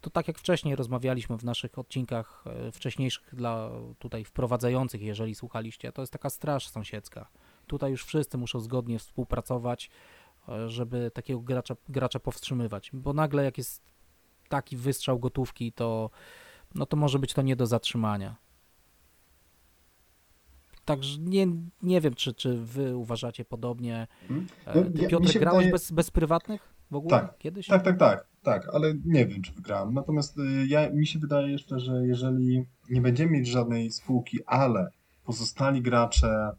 to 0.02 0.10
tak 0.10 0.28
jak 0.28 0.38
wcześniej 0.38 0.76
rozmawialiśmy 0.76 1.38
w 1.38 1.44
naszych 1.44 1.78
odcinkach 1.78 2.44
e, 2.46 2.72
wcześniejszych 2.72 3.34
dla 3.34 3.70
tutaj 3.98 4.24
wprowadzających, 4.24 5.02
jeżeli 5.02 5.34
słuchaliście, 5.34 5.92
to 5.92 6.02
jest 6.02 6.12
taka 6.12 6.30
straż 6.30 6.68
sąsiedzka. 6.68 7.28
Tutaj 7.66 7.90
już 7.90 8.04
wszyscy 8.04 8.38
muszą 8.38 8.60
zgodnie 8.60 8.98
współpracować, 8.98 9.90
e, 10.48 10.68
żeby 10.68 11.10
takiego 11.14 11.40
gracza, 11.40 11.76
gracza 11.88 12.20
powstrzymywać, 12.20 12.90
bo 12.92 13.12
nagle 13.12 13.44
jak 13.44 13.58
jest 13.58 13.82
taki 14.48 14.76
wystrzał 14.76 15.18
gotówki, 15.18 15.72
to 15.72 16.10
no 16.74 16.86
to 16.86 16.96
może 16.96 17.18
być 17.18 17.34
to 17.34 17.42
nie 17.42 17.56
do 17.56 17.66
zatrzymania. 17.66 18.36
Także 20.84 21.18
nie, 21.18 21.46
nie 21.82 22.00
wiem, 22.00 22.14
czy, 22.14 22.34
czy 22.34 22.56
wy 22.58 22.96
uważacie 22.96 23.44
podobnie. 23.44 24.06
Mhm. 24.30 24.46
E, 24.66 24.80
No, 24.80 25.02
ja- 25.02 25.08
Piotr, 25.08 25.38
grałeś 25.38 25.56
wydaje- 25.56 25.72
bez, 25.72 25.92
bez 25.92 26.10
prywatnych 26.10 26.71
w 26.92 26.96
ogóle 26.96 27.20
Tak, 27.20 27.38
kiedyś? 27.38 27.66
Tak, 27.66 27.83
tak, 27.83 27.98
tak, 27.98 28.26
tak, 28.42 28.68
ale 28.74 28.94
nie 29.05 29.26
wiem, 29.26 29.42
czy 29.42 29.52
wygrałem. 29.52 29.94
Natomiast 29.94 30.38
y, 30.38 30.66
ja, 30.66 30.90
mi 30.90 31.07
się 31.07 31.18
wydaje 31.18 31.52
jeszcze, 31.52 31.81
że 31.81 32.07
jeżeli 32.07 32.64
nie 32.90 33.00
będziemy 33.00 33.33
mieć 33.33 33.46
żadnej 33.46 33.90
spółki, 33.90 34.38
ale 34.46 34.90
pozostali 35.24 35.83
gracze 35.83 36.50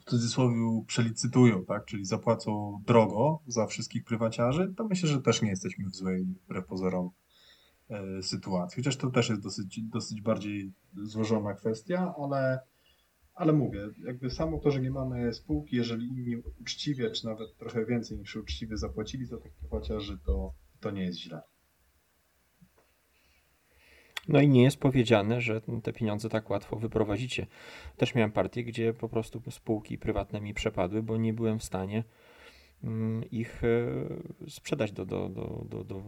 w 0.00 0.10
cudzysłowie 0.10 0.56
przelicytują, 0.86 1.64
tak, 1.64 1.84
czyli 1.84 2.04
zapłacą 2.04 2.82
drogo 2.86 3.42
za 3.46 3.66
wszystkich 3.66 4.04
prywaciarzy, 4.04 4.74
to 4.76 4.88
myślę, 4.88 5.08
że 5.08 5.22
też 5.22 5.42
nie 5.42 5.50
jesteśmy 5.50 5.84
w 5.90 5.94
złej, 5.94 6.24
wbrew 6.24 6.66
pozorom, 6.66 7.10
e, 7.90 8.22
sytuacji. 8.22 8.76
Chociaż 8.76 8.96
to 8.96 9.10
też 9.10 9.28
jest 9.28 9.42
dosyć, 9.42 9.80
dosyć 9.82 10.20
bardziej 10.20 10.72
złożona 11.02 11.54
kwestia, 11.54 12.14
ale, 12.22 12.60
ale 13.38 13.52
mówię, 13.52 13.88
jakby 14.04 14.30
samo 14.30 14.58
to, 14.58 14.70
że 14.70 14.80
nie 14.80 14.90
mamy 14.90 15.34
spółki, 15.34 15.76
jeżeli 15.76 16.06
inni 16.06 16.36
uczciwie, 16.60 17.10
czy 17.10 17.26
nawet 17.26 17.56
trochę 17.56 17.86
więcej 17.86 18.18
niż 18.18 18.36
uczciwie 18.36 18.76
zapłacili 18.76 19.26
za 19.26 19.38
tych 19.38 19.54
prywaciarzy, 19.54 20.18
to, 20.26 20.54
to 20.80 20.90
nie 20.90 21.02
jest 21.02 21.18
źle. 21.18 21.42
No 24.28 24.40
i 24.40 24.48
nie 24.48 24.62
jest 24.62 24.76
powiedziane, 24.76 25.40
że 25.40 25.60
te 25.82 25.92
pieniądze 25.92 26.28
tak 26.28 26.50
łatwo 26.50 26.76
wyprowadzicie. 26.76 27.46
Też 27.96 28.14
miałem 28.14 28.32
partię, 28.32 28.64
gdzie 28.64 28.94
po 28.94 29.08
prostu 29.08 29.42
spółki 29.50 29.98
prywatne 29.98 30.40
mi 30.40 30.54
przepadły, 30.54 31.02
bo 31.02 31.16
nie 31.16 31.32
byłem 31.32 31.58
w 31.58 31.64
stanie 31.64 32.04
mm, 32.84 33.30
ich 33.30 33.64
e, 33.64 34.50
sprzedać 34.50 34.92
do, 34.92 35.06
do, 35.06 35.28
do, 35.28 35.64
do, 35.68 35.84
do 35.84 36.02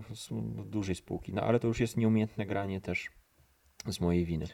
dużej 0.64 0.94
spółki. 0.94 1.32
No 1.32 1.42
ale 1.42 1.60
to 1.60 1.68
już 1.68 1.80
jest 1.80 1.96
nieumiejętne 1.96 2.46
granie 2.46 2.80
też 2.80 3.10
z 3.86 4.00
mojej 4.00 4.24
winy. 4.24 4.46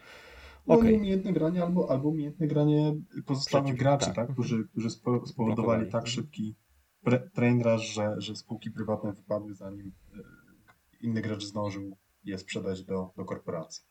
No 0.67 0.75
Okej. 0.75 0.93
nieumiejętne 0.93 1.33
granie 1.33 1.63
albo, 1.63 1.91
albo 1.91 2.09
umiejętne 2.09 2.47
granie 2.47 2.95
pozostałych 3.27 3.67
Przeciw- 3.75 3.79
graczy, 3.79 4.07
tak. 4.07 4.15
tak, 4.15 4.33
którzy, 4.33 4.65
którzy 4.73 4.91
spo, 4.91 5.27
spowodowali 5.27 5.83
Blokowali. 5.83 5.93
tak 5.93 6.07
szybki 6.07 6.55
pre- 7.07 7.31
train 7.35 7.63
rush, 7.63 7.83
że, 7.95 8.15
że 8.19 8.37
spółki 8.37 8.71
prywatne 8.71 9.13
wypadły 9.13 9.55
zanim 9.55 9.93
e, 10.15 10.19
inny 11.01 11.23
gracz 11.23 11.45
zdążył 11.45 11.97
je 12.25 12.39
sprzedać 12.39 12.85
do, 12.85 13.11
do 13.17 13.25
korporacji. 13.25 13.85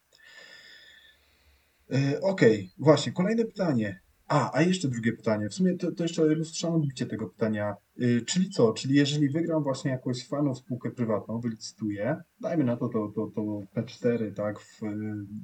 E, 1.91 2.21
Okej, 2.21 2.71
właśnie, 2.77 3.11
kolejne 3.11 3.45
pytanie. 3.45 3.99
A, 4.27 4.57
a 4.57 4.61
jeszcze 4.61 4.87
drugie 4.87 5.13
pytanie. 5.13 5.49
W 5.49 5.53
sumie 5.53 5.77
to, 5.77 5.91
to 5.91 6.03
jeszcze 6.03 6.25
lustrzane 6.25 6.75
odbicie 6.75 7.05
tego 7.05 7.27
pytania. 7.29 7.75
Y, 8.01 8.25
czyli 8.25 8.49
co? 8.49 8.73
Czyli 8.73 8.95
jeżeli 8.95 9.29
wygram 9.29 9.63
właśnie 9.63 9.91
jakąś 9.91 10.27
fajną 10.27 10.55
spółkę 10.55 10.91
prywatną, 10.91 11.39
wylicytuję, 11.39 12.21
dajmy 12.39 12.63
na 12.63 12.77
to 12.77 12.89
to, 12.89 13.11
to, 13.15 13.31
to 13.35 13.41
P4 13.75 14.33
tak, 14.33 14.59
w, 14.59 14.81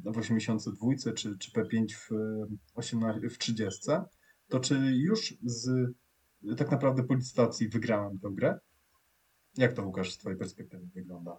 w 0.04 0.18
82 0.18 1.14
czy, 1.16 1.38
czy 1.38 1.52
P5 1.52 1.86
w, 1.94 2.10
18, 2.76 3.30
w 3.30 3.38
30, 3.38 3.80
to 4.50 4.60
czy 4.60 4.76
już 4.96 5.34
z 5.44 5.94
tak 6.58 6.72
naprawdę 6.72 7.04
po 7.04 7.14
licytacji 7.14 7.70
wygrałem 7.70 8.20
tę 8.20 8.30
grę? 8.32 8.60
Jak 9.58 9.74
to 9.74 9.86
Łukasz 9.86 10.12
z 10.12 10.18
Twojej 10.18 10.40
perspektywy 10.40 10.88
wygląda? 10.96 11.38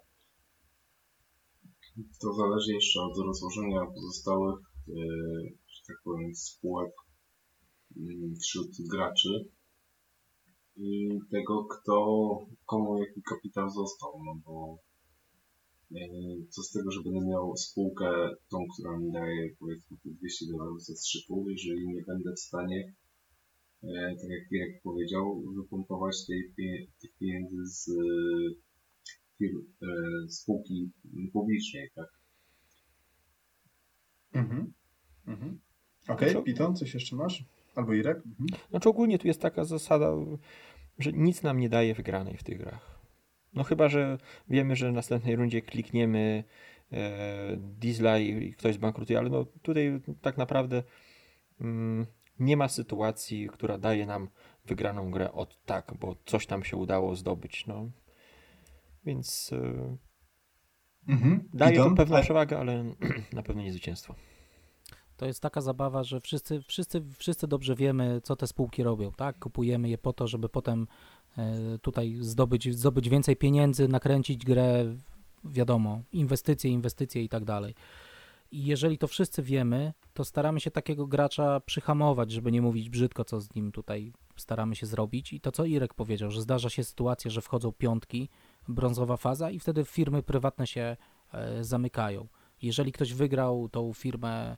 To 2.21 2.33
zależy 2.35 2.73
jeszcze 2.73 3.01
od 3.01 3.27
rozłożenia 3.27 3.87
pozostałych, 3.87 4.61
yy, 4.87 5.55
że 5.67 5.83
tak 5.87 5.97
powiem, 6.05 6.35
spółek 6.35 6.93
yy, 7.97 8.35
wśród 8.43 8.69
graczy 8.91 9.29
i 10.77 11.09
tego, 11.31 11.65
kto, 11.65 11.97
komu 12.67 12.99
jaki 12.99 13.23
kapitał 13.23 13.71
został, 13.71 14.23
no 14.25 14.35
bo 14.45 14.79
yy, 15.91 16.47
co 16.51 16.63
z 16.63 16.71
tego, 16.71 16.91
że 16.91 17.03
będę 17.03 17.27
miał 17.27 17.57
spółkę, 17.57 18.31
tą, 18.51 18.59
która 18.75 18.99
mi 18.99 19.13
daje 19.13 19.57
powiedzmy 19.59 19.97
200 20.05 20.47
dolarów 20.47 20.85
za 20.85 20.93
3,5, 20.93 21.51
jeżeli 21.51 21.89
nie 21.89 22.03
będę 22.03 22.33
w 22.33 22.41
stanie, 22.41 22.95
yy, 23.83 24.17
tak 24.21 24.31
jak 24.31 24.53
Irek 24.53 24.83
powiedział, 24.83 25.43
wypompować 25.57 26.27
tej, 26.27 26.53
tych 27.01 27.19
pieniędzy 27.19 27.67
z 27.67 27.91
firm, 29.39 29.65
spółki 30.29 30.91
publicznej, 31.33 31.91
tak? 31.95 32.07
Mhm. 34.33 34.73
mhm. 35.27 35.59
Okej, 36.09 36.31
okay, 36.31 36.43
Piton, 36.43 36.77
coś 36.77 36.95
jeszcze 36.95 37.17
masz? 37.17 37.45
Albo 37.75 37.93
Irek? 37.93 38.17
Mhm. 38.17 38.47
Znaczy 38.71 38.89
ogólnie 38.89 39.19
tu 39.19 39.27
jest 39.27 39.41
taka 39.41 39.65
zasada, 39.65 40.13
że 40.99 41.13
nic 41.13 41.43
nam 41.43 41.61
nie 41.61 41.69
daje 41.69 41.95
wygranej 41.95 42.37
w 42.37 42.43
tych 42.43 42.59
grach. 42.59 43.03
No 43.55 43.65
chyba, 43.65 43.89
że 43.89 44.19
wiemy, 44.49 44.77
że 44.77 44.91
w 44.91 44.95
następnej 44.95 45.37
rundzie 45.37 45.63
klikniemy 45.63 46.45
e, 46.93 47.57
Diesla 47.57 48.19
i, 48.19 48.53
ktoś 48.53 48.75
zbankrutuje, 48.75 49.19
ale 49.19 49.31
no 49.31 49.45
tutaj 49.63 50.01
tak 50.21 50.37
naprawdę 50.37 50.83
mm, 51.61 52.07
nie 52.41 52.57
ma 52.57 52.69
sytuacji, 52.69 53.49
która 53.53 53.79
daje 53.79 54.07
nam 54.07 54.29
wygraną 54.67 55.11
grę 55.11 55.33
od 55.33 55.65
tak, 55.65 55.95
bo 56.01 56.17
coś 56.25 56.47
tam 56.47 56.65
się 56.65 56.77
udało 56.77 57.17
zdobyć. 57.17 57.67
No. 57.67 57.91
Więc 59.05 59.53
e, 59.53 59.97
mhm. 61.09 61.49
daje 61.55 61.77
to 61.77 61.91
pewną 61.91 62.23
przewagę, 62.23 62.59
ale 62.59 62.85
na 63.33 63.43
pewno 63.43 63.63
nie 63.63 63.73
zwycięstwo. 63.73 64.15
To 65.23 65.27
jest 65.27 65.41
taka 65.41 65.61
zabawa, 65.61 66.05
że 66.05 66.21
wszyscy, 66.21 66.63
wszyscy, 66.63 67.03
wszyscy 67.19 67.47
dobrze 67.47 67.75
wiemy, 67.75 68.21
co 68.25 68.37
te 68.37 68.47
spółki 68.47 68.83
robią, 68.83 69.13
tak? 69.13 69.39
Kupujemy 69.39 69.89
je 69.89 69.99
po 69.99 70.13
to, 70.13 70.27
żeby 70.27 70.49
potem 70.49 70.87
e, 71.39 71.79
tutaj 71.79 72.17
zdobyć, 72.21 72.79
zdobyć 72.79 73.09
więcej 73.09 73.37
pieniędzy, 73.37 73.89
nakręcić 73.89 74.45
grę, 74.45 74.95
wiadomo, 75.45 76.03
inwestycje, 76.13 76.71
inwestycje 76.71 77.25
i 77.25 77.29
tak 77.29 77.45
dalej. 77.45 77.75
I 78.53 78.65
jeżeli 78.65 78.99
to 78.99 79.07
wszyscy 79.09 79.43
wiemy, 79.43 79.93
to 80.15 80.25
staramy 80.25 80.61
się 80.61 80.71
takiego 80.71 81.07
gracza 81.07 81.61
przyhamować, 81.61 82.31
żeby 82.31 82.53
nie 82.53 82.63
mówić 82.63 82.91
brzydko, 82.91 83.25
co 83.25 83.41
z 83.41 83.55
nim 83.55 83.73
tutaj 83.73 84.13
staramy 84.37 84.77
się 84.77 84.87
zrobić. 84.87 85.33
I 85.33 85.41
to, 85.41 85.53
co 85.53 85.65
Irek 85.65 85.95
powiedział, 85.95 86.31
że 86.31 86.43
zdarza 86.43 86.71
się 86.71 86.85
sytuacja, 86.85 87.31
że 87.31 87.41
wchodzą 87.41 87.73
piątki, 87.73 88.29
brązowa 88.69 89.17
faza 89.17 89.51
i 89.51 89.59
wtedy 89.59 89.85
firmy 89.85 90.23
prywatne 90.23 90.67
się 90.67 90.97
e, 91.33 91.65
zamykają. 91.65 92.29
Jeżeli 92.63 92.93
ktoś 92.93 93.15
wygrał 93.15 93.69
tą 93.69 93.93
firmę 93.93 94.57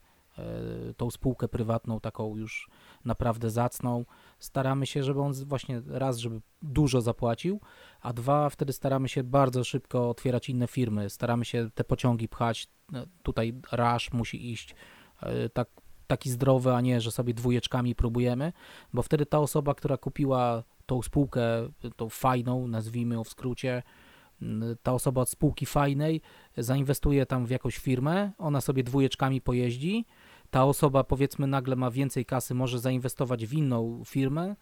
tą 0.97 1.11
spółkę 1.11 1.47
prywatną, 1.47 1.99
taką 1.99 2.37
już 2.37 2.69
naprawdę 3.05 3.49
zacną. 3.49 4.05
Staramy 4.39 4.85
się, 4.85 5.03
żeby 5.03 5.21
on 5.21 5.33
właśnie 5.33 5.81
raz, 5.87 6.17
żeby 6.17 6.41
dużo 6.61 7.01
zapłacił, 7.01 7.61
a 8.01 8.13
dwa, 8.13 8.49
wtedy 8.49 8.73
staramy 8.73 9.09
się 9.09 9.23
bardzo 9.23 9.63
szybko 9.63 10.09
otwierać 10.09 10.49
inne 10.49 10.67
firmy. 10.67 11.09
Staramy 11.09 11.45
się 11.45 11.69
te 11.75 11.83
pociągi 11.83 12.27
pchać. 12.27 12.67
E, 12.93 13.05
tutaj 13.23 13.53
rasz 13.71 14.13
musi 14.13 14.51
iść 14.51 14.75
e, 15.21 15.49
tak, 15.49 15.69
taki 16.07 16.29
zdrowy, 16.29 16.73
a 16.73 16.81
nie, 16.81 17.01
że 17.01 17.11
sobie 17.11 17.33
dwójeczkami 17.33 17.95
próbujemy, 17.95 18.53
bo 18.93 19.01
wtedy 19.01 19.25
ta 19.25 19.39
osoba, 19.39 19.75
która 19.75 19.97
kupiła 19.97 20.63
tą 20.85 21.01
spółkę, 21.01 21.41
tą 21.95 22.09
fajną, 22.09 22.67
nazwijmy 22.67 23.15
ją 23.15 23.23
w 23.23 23.29
skrócie, 23.29 23.83
ta 24.83 24.93
osoba 24.93 25.21
od 25.21 25.29
spółki 25.29 25.65
fajnej 25.65 26.21
zainwestuje 26.57 27.25
tam 27.25 27.45
w 27.45 27.49
jakąś 27.49 27.77
firmę, 27.77 28.31
ona 28.37 28.61
sobie 28.61 28.83
dwójeczkami 28.83 29.41
pojeździ, 29.41 30.05
ta 30.55 30.65
osoba 30.65 31.03
powiedzmy 31.03 31.47
nagle 31.47 31.75
ma 31.75 31.91
więcej 31.91 32.25
kasy, 32.25 32.53
może 32.53 32.79
zainwestować 32.79 33.45
w 33.45 33.53
inną 33.53 34.03
firmę, 34.05 34.55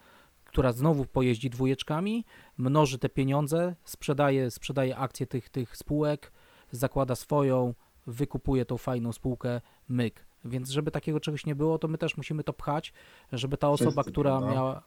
która 0.44 0.72
znowu 0.72 1.04
pojeździ 1.04 1.50
dwójeczkami, 1.50 2.24
mnoży 2.58 2.98
te 2.98 3.08
pieniądze, 3.08 3.74
sprzedaje, 3.84 4.50
sprzedaje 4.50 4.96
akcje 4.96 5.26
tych, 5.26 5.48
tych 5.48 5.76
spółek, 5.76 6.32
zakłada 6.70 7.14
swoją, 7.14 7.74
wykupuje 8.06 8.64
tą 8.64 8.78
fajną 8.78 9.12
spółkę, 9.12 9.60
myk. 9.88 10.26
Więc 10.44 10.70
żeby 10.70 10.90
takiego 10.90 11.20
czegoś 11.20 11.46
nie 11.46 11.54
było, 11.54 11.78
to 11.78 11.88
my 11.88 11.98
też 11.98 12.16
musimy 12.16 12.44
to 12.44 12.52
pchać, 12.52 12.92
żeby 13.32 13.56
ta 13.56 13.68
osoba, 13.68 13.90
Wszyscy, 13.90 14.10
która 14.10 14.30
prawda? 14.30 14.54
miała 14.54 14.82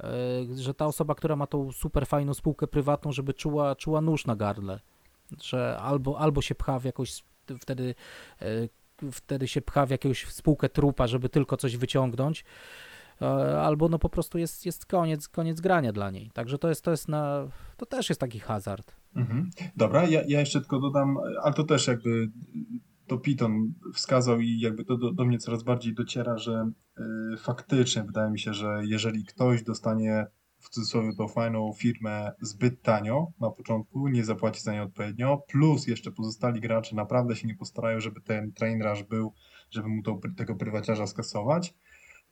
e, 0.00 0.56
że 0.56 0.74
ta 0.74 0.86
osoba, 0.86 1.14
która 1.14 1.36
ma 1.36 1.46
tą 1.46 1.72
super 1.72 2.06
fajną 2.06 2.34
spółkę 2.34 2.66
prywatną, 2.66 3.12
żeby 3.12 3.34
czuła, 3.34 3.76
czuła 3.76 4.00
nóż 4.00 4.26
na 4.26 4.36
gardle, 4.36 4.80
że 5.42 5.78
albo, 5.80 6.18
albo 6.18 6.42
się 6.42 6.54
pcha 6.54 6.78
w 6.78 6.84
jakąś 6.84 7.24
wtedy 7.60 7.94
e, 8.42 8.46
wtedy 9.12 9.48
się 9.48 9.62
pcha 9.62 9.86
w 9.86 9.90
jakąś 9.90 10.26
spółkę 10.26 10.68
trupa, 10.68 11.06
żeby 11.06 11.28
tylko 11.28 11.56
coś 11.56 11.76
wyciągnąć, 11.76 12.44
e, 13.22 13.26
albo 13.60 13.88
no 13.88 13.98
po 13.98 14.08
prostu 14.08 14.38
jest, 14.38 14.66
jest 14.66 14.86
koniec, 14.86 15.28
koniec 15.28 15.60
grania 15.60 15.92
dla 15.92 16.10
niej. 16.10 16.30
Także 16.30 16.58
to 16.58 16.68
jest, 16.68 16.84
to 16.84 16.90
jest 16.90 17.08
na, 17.08 17.48
to 17.76 17.86
też 17.86 18.08
jest 18.08 18.20
taki 18.20 18.40
hazard. 18.40 18.96
Mhm. 19.16 19.50
Dobra, 19.76 20.08
ja, 20.08 20.22
ja 20.26 20.40
jeszcze 20.40 20.60
tylko 20.60 20.80
dodam, 20.80 21.16
ale 21.42 21.54
to 21.54 21.64
też 21.64 21.86
jakby 21.86 22.30
to 23.06 23.18
Piton 23.18 23.74
wskazał 23.94 24.40
i 24.40 24.60
jakby 24.60 24.84
to 24.84 24.96
do, 24.96 25.12
do 25.12 25.24
mnie 25.24 25.38
coraz 25.38 25.62
bardziej 25.62 25.94
dociera, 25.94 26.38
że 26.38 26.70
y, 27.32 27.36
faktycznie 27.36 28.02
wydaje 28.02 28.30
mi 28.30 28.38
się, 28.38 28.54
że 28.54 28.80
jeżeli 28.84 29.24
ktoś 29.24 29.62
dostanie 29.62 30.26
w 30.64 30.68
cudzysłowie 30.68 31.14
tą 31.18 31.28
fajną 31.28 31.72
firmę 31.72 32.32
zbyt 32.40 32.82
tanio 32.82 33.32
na 33.40 33.50
początku, 33.50 34.08
nie 34.08 34.24
zapłaci 34.24 34.62
za 34.62 34.72
nią 34.72 34.82
odpowiednio, 34.82 35.42
plus 35.48 35.86
jeszcze 35.86 36.12
pozostali 36.12 36.60
gracze 36.60 36.96
naprawdę 36.96 37.36
się 37.36 37.46
nie 37.46 37.54
postarają, 37.54 38.00
żeby 38.00 38.20
ten 38.20 38.52
train 38.52 38.82
rush 38.82 39.02
był, 39.02 39.32
żeby 39.70 39.88
mu 39.88 40.02
to, 40.02 40.20
tego 40.36 40.54
prywaciarza 40.54 41.06
skasować, 41.06 41.74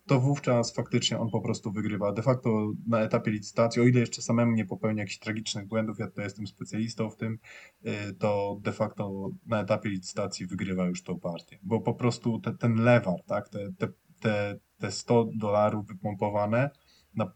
to 0.07 0.21
wówczas 0.21 0.75
faktycznie 0.75 1.19
on 1.19 1.31
po 1.31 1.41
prostu 1.41 1.73
wygrywa. 1.73 2.13
De 2.13 2.23
facto 2.23 2.73
na 2.87 3.01
etapie 3.01 3.31
licytacji, 3.31 3.83
o 3.83 3.85
ile 3.85 4.01
jeszcze 4.01 4.23
samemu 4.23 4.53
nie 4.53 4.65
popełnia 4.65 5.03
jakichś 5.03 5.19
tragicznych 5.19 5.67
błędów, 5.67 5.99
ja 5.99 6.07
tutaj 6.07 6.25
jestem 6.25 6.47
specjalistą 6.47 7.11
w 7.11 7.17
tym, 7.17 7.39
y, 7.87 8.15
to 8.15 8.59
de 8.61 8.73
facto 8.73 9.31
na 9.47 9.61
etapie 9.61 9.89
licytacji 9.89 10.47
wygrywa 10.47 10.87
już 10.87 11.03
tą 11.03 11.21
partię. 11.21 11.59
Bo 11.63 11.81
po 11.81 11.95
prostu 11.95 12.41
te, 12.41 12.53
ten 12.55 12.75
lewar, 12.75 13.23
tak, 13.27 13.49
te, 13.49 13.59
te, 13.79 13.89
te, 14.21 14.59
te 14.79 14.91
100 14.91 15.29
dolarów 15.35 15.87
wypompowane, 15.87 16.71
na, 17.17 17.25
y, 17.25 17.31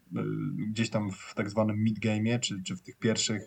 gdzieś 0.69 0.91
tam 0.91 1.11
w 1.11 1.35
tak 1.35 1.51
zwanym 1.51 1.85
mid-game, 1.85 2.39
czy, 2.39 2.63
czy 2.63 2.77
w 2.77 2.83
tych 2.83 2.99
pierwszych, 2.99 3.43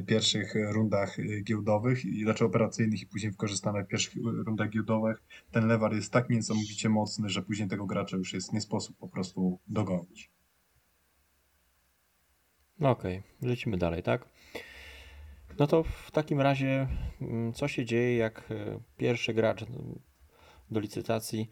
y, 0.00 0.04
pierwszych 0.06 0.54
rundach 0.72 1.18
y, 1.18 1.42
giełdowych, 1.44 2.04
i 2.04 2.24
raczej 2.24 2.46
operacyjnych 2.46 3.02
i 3.02 3.06
później 3.06 3.30
wykorzystane 3.30 3.84
w 3.84 3.88
pierwszych 3.88 4.14
rundach 4.46 4.70
giełdowych, 4.70 5.22
ten 5.50 5.66
lewar 5.66 5.94
jest 5.94 6.12
tak 6.12 6.30
niesamowicie 6.30 6.88
mocny, 6.88 7.28
że 7.28 7.42
później 7.42 7.68
tego 7.68 7.86
gracza 7.86 8.16
już 8.16 8.32
jest 8.32 8.52
nie 8.52 8.60
sposób 8.60 8.96
po 8.96 9.08
prostu 9.08 9.58
dogonić. 9.68 10.30
No 12.78 12.90
okej, 12.90 13.18
okay. 13.18 13.48
lecimy 13.48 13.78
dalej, 13.78 14.02
tak? 14.02 14.28
No 15.58 15.66
to 15.66 15.82
w 15.82 16.10
takim 16.10 16.40
razie, 16.40 16.88
mm, 17.20 17.52
co 17.52 17.68
się 17.68 17.84
dzieje, 17.84 18.16
jak 18.16 18.48
pierwszy 18.96 19.34
gracz 19.34 19.64
do 20.70 20.80
licytacji 20.80 21.50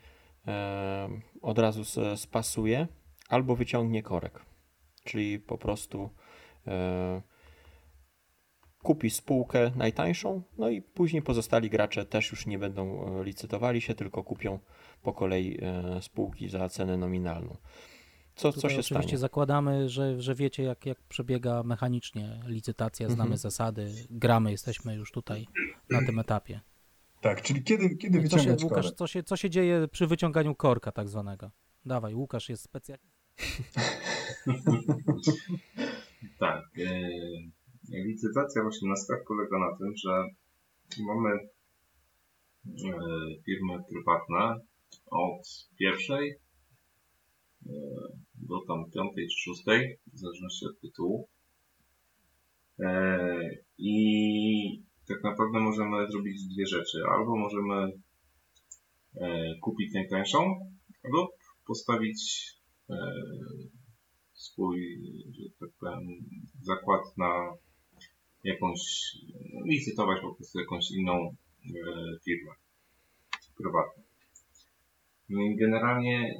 od 1.42 1.58
razu 1.58 1.82
spasuje 2.16 2.88
albo 3.28 3.56
wyciągnie 3.56 4.02
korek, 4.02 4.42
czyli 5.04 5.38
po 5.38 5.58
prostu 5.58 6.10
e, 6.66 7.22
kupi 8.82 9.10
spółkę 9.10 9.70
najtańszą, 9.76 10.42
no 10.58 10.68
i 10.68 10.82
później 10.82 11.22
pozostali 11.22 11.70
gracze 11.70 12.06
też 12.06 12.30
już 12.30 12.46
nie 12.46 12.58
będą 12.58 13.06
e, 13.20 13.24
licytowali 13.24 13.80
się, 13.80 13.94
tylko 13.94 14.24
kupią 14.24 14.58
po 15.02 15.12
kolei 15.12 15.58
e, 15.62 16.02
spółki 16.02 16.48
za 16.48 16.68
cenę 16.68 16.96
nominalną. 16.96 17.56
Co, 18.34 18.52
co 18.52 18.60
się 18.60 18.66
oczywiście 18.66 19.02
stanie? 19.02 19.18
zakładamy, 19.18 19.88
że, 19.88 20.22
że 20.22 20.34
wiecie, 20.34 20.62
jak, 20.62 20.86
jak 20.86 21.02
przebiega 21.02 21.62
mechanicznie 21.62 22.40
licytacja, 22.46 23.06
znamy 23.06 23.22
mhm. 23.22 23.38
zasady, 23.38 23.92
gramy, 24.10 24.50
jesteśmy 24.50 24.94
już 24.94 25.12
tutaj 25.12 25.46
na 25.90 26.06
tym 26.06 26.18
etapie. 26.18 26.60
Tak, 27.20 27.42
czyli 27.42 27.62
kiedy, 27.62 27.96
kiedy 27.96 28.20
wyciągać 28.20 28.60
się, 28.60 28.66
Łukasz, 28.66 28.92
co 28.92 29.06
się, 29.06 29.22
co 29.22 29.36
się 29.36 29.50
dzieje 29.50 29.88
przy 29.88 30.06
wyciąganiu 30.06 30.54
korka 30.54 30.92
tak 30.92 31.08
zwanego? 31.08 31.50
Dawaj, 31.86 32.14
Łukasz 32.14 32.48
jest 32.48 32.62
specjalistą. 32.62 33.08
tak. 36.40 36.64
E, 36.78 37.10
licytacja 37.92 38.62
właśnie 38.62 38.88
na 38.88 38.96
skarb 38.96 39.26
polega 39.28 39.58
na 39.58 39.76
tym, 39.78 39.92
że 39.96 40.24
mamy 41.04 41.30
e, 41.30 41.40
firmy 43.44 43.78
prywatne 43.90 44.60
od 45.10 45.68
pierwszej 45.78 46.34
do 48.34 48.60
tam 48.68 48.90
piątej 48.90 49.28
czy 49.28 49.42
szóstej, 49.42 49.98
w 50.12 50.18
zależności 50.18 50.66
od 50.66 50.80
tytułu. 50.80 51.28
E, 52.80 53.28
I 53.78 54.82
tak 55.08 55.24
naprawdę 55.24 55.60
możemy 55.60 56.10
zrobić 56.10 56.44
dwie 56.44 56.66
rzeczy. 56.66 56.98
Albo 57.10 57.36
możemy 57.36 57.92
e, 59.14 59.54
kupić 59.60 59.94
najtańszą, 59.94 60.70
lub 61.04 61.30
postawić 61.66 62.52
e, 62.90 62.96
swój, 64.32 65.00
że 65.32 65.50
tak 65.60 65.70
powiem, 65.80 66.24
zakład 66.62 67.02
na 67.16 67.52
jakąś, 68.44 68.80
no, 69.54 69.60
licytować 69.64 70.20
po 70.22 70.34
prostu 70.34 70.60
jakąś 70.60 70.90
inną 70.90 71.36
firmę 72.24 72.52
prywatną. 73.56 74.02
No 75.28 75.42
i 75.42 75.56
generalnie 75.56 76.34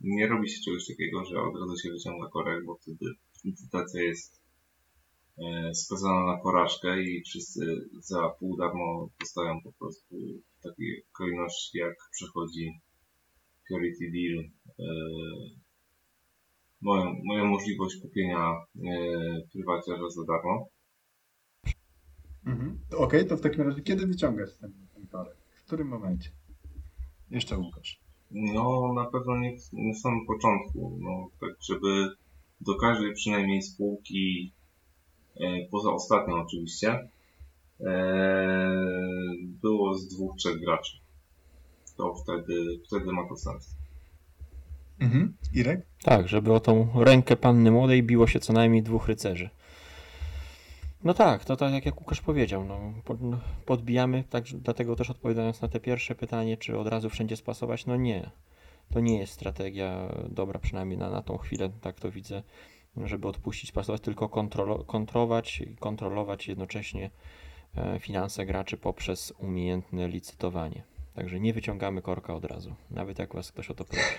nie 0.00 0.26
robi 0.26 0.50
się 0.50 0.62
czegoś 0.64 0.86
takiego, 0.86 1.24
że 1.24 1.40
od 1.40 1.60
razu 1.60 1.76
się 1.76 1.90
wyciąga 1.90 2.28
korek, 2.28 2.64
bo 2.64 2.76
wtedy 2.76 3.06
licytacja 3.44 4.02
jest 4.02 4.40
e, 5.38 5.74
skazana 5.74 6.26
na 6.26 6.36
porażkę 6.36 7.02
i 7.02 7.22
wszyscy 7.22 7.88
za 8.00 8.28
pół 8.28 8.56
darmo 8.56 9.08
dostają 9.20 9.60
po 9.62 9.72
prostu 9.72 10.16
w 10.58 10.62
takiej 10.62 11.04
kolejności, 11.12 11.78
jak 11.78 11.94
przechodzi 12.12 12.80
Purity 13.68 14.10
Deal 14.10 14.44
e, 14.78 14.84
moją, 16.80 17.16
moją 17.24 17.44
możliwość 17.44 17.96
kupienia 18.02 18.50
e, 18.50 18.90
prywaciarza 19.52 20.10
za 20.10 20.24
darmo. 20.24 20.68
Mhm. 22.46 22.78
Okej, 22.88 23.04
okay, 23.04 23.24
to 23.24 23.36
w 23.36 23.40
takim 23.40 23.62
razie 23.62 23.82
kiedy 23.82 24.06
wyciągasz 24.06 24.50
ten, 24.60 24.72
ten 24.94 25.06
korek? 25.06 25.36
W 25.54 25.64
którym 25.66 25.88
momencie? 25.88 26.30
Jeszcze 27.30 27.58
Łukasz. 27.58 28.00
No, 28.30 28.92
na 28.92 29.04
pewno 29.04 29.38
nie 29.38 29.56
na 29.72 29.94
samym 29.94 30.26
początku. 30.26 30.98
No, 31.00 31.30
tak, 31.40 31.50
żeby 31.60 32.08
do 32.60 32.74
każdej 32.74 33.14
przynajmniej 33.14 33.62
spółki, 33.62 34.52
e, 35.40 35.68
poza 35.70 35.92
ostatnią 35.92 36.34
oczywiście, 36.34 37.08
e, 37.80 37.90
było 39.62 39.94
z 39.94 40.08
dwóch, 40.08 40.36
trzech 40.36 40.60
graczy. 40.60 41.03
To 41.96 42.14
wtedy, 42.14 42.80
wtedy 42.86 43.12
ma 43.12 43.28
to 43.28 43.36
sens. 43.36 43.76
Mhm. 45.00 45.34
Irek? 45.54 45.86
Tak, 46.02 46.28
żeby 46.28 46.52
o 46.52 46.60
tą 46.60 46.88
rękę 46.94 47.36
panny 47.36 47.70
młodej 47.70 48.02
biło 48.02 48.26
się 48.26 48.40
co 48.40 48.52
najmniej 48.52 48.82
dwóch 48.82 49.08
rycerzy. 49.08 49.50
No 51.04 51.14
tak, 51.14 51.44
to 51.44 51.56
tak 51.56 51.86
jak 51.86 52.00
Łukasz 52.00 52.20
powiedział, 52.20 52.64
no, 52.64 52.92
podbijamy, 53.66 54.24
tak, 54.30 54.44
dlatego 54.44 54.96
też 54.96 55.10
odpowiadając 55.10 55.62
na 55.62 55.68
te 55.68 55.80
pierwsze 55.80 56.14
pytanie, 56.14 56.56
czy 56.56 56.78
od 56.78 56.86
razu 56.86 57.10
wszędzie 57.10 57.36
spasować, 57.36 57.86
no 57.86 57.96
nie. 57.96 58.30
To 58.92 59.00
nie 59.00 59.18
jest 59.18 59.32
strategia 59.32 60.08
dobra, 60.28 60.58
przynajmniej 60.58 60.98
na, 60.98 61.10
na 61.10 61.22
tą 61.22 61.38
chwilę, 61.38 61.70
tak 61.80 62.00
to 62.00 62.10
widzę, 62.10 62.42
żeby 62.96 63.28
odpuścić, 63.28 63.70
spasować, 63.70 64.00
tylko 64.00 64.28
kontrolo, 64.28 64.84
kontrolować 64.84 65.60
i 65.60 65.76
kontrolować 65.76 66.48
jednocześnie 66.48 67.10
e, 67.76 68.00
finanse 68.00 68.46
graczy 68.46 68.76
poprzez 68.76 69.32
umiejętne 69.38 70.08
licytowanie. 70.08 70.82
Także 71.14 71.40
nie 71.40 71.54
wyciągamy 71.54 72.02
korka 72.02 72.34
od 72.34 72.44
razu, 72.44 72.74
nawet 72.90 73.18
jak 73.18 73.34
was 73.34 73.52
ktoś 73.52 73.70
o 73.70 73.74
to 73.74 73.84
prosi. 73.84 74.02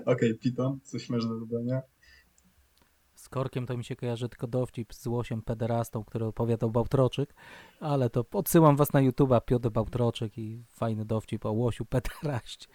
Okej, 0.00 0.04
okay, 0.06 0.34
Piton, 0.34 0.80
coś 0.82 1.08
masz 1.08 1.26
do 1.26 1.40
dodania? 1.40 1.82
Z 3.14 3.28
korkiem 3.28 3.66
to 3.66 3.76
mi 3.76 3.84
się 3.84 3.96
kojarzy 3.96 4.28
tylko 4.28 4.46
dowcip 4.46 4.94
z 4.94 5.06
łosiem 5.06 5.42
pederastą, 5.42 6.04
który 6.04 6.24
opowiadał 6.24 6.70
Bałtroczyk, 6.70 7.34
ale 7.80 8.10
to 8.10 8.24
odsyłam 8.32 8.76
was 8.76 8.92
na 8.92 9.00
YouTube'a 9.00 9.40
Piotr 9.44 9.70
Bałtroczyk 9.70 10.38
i 10.38 10.64
fajny 10.68 11.04
dowcip 11.04 11.46
o 11.46 11.52
łosiu 11.52 11.84
pederaście. 11.84 12.66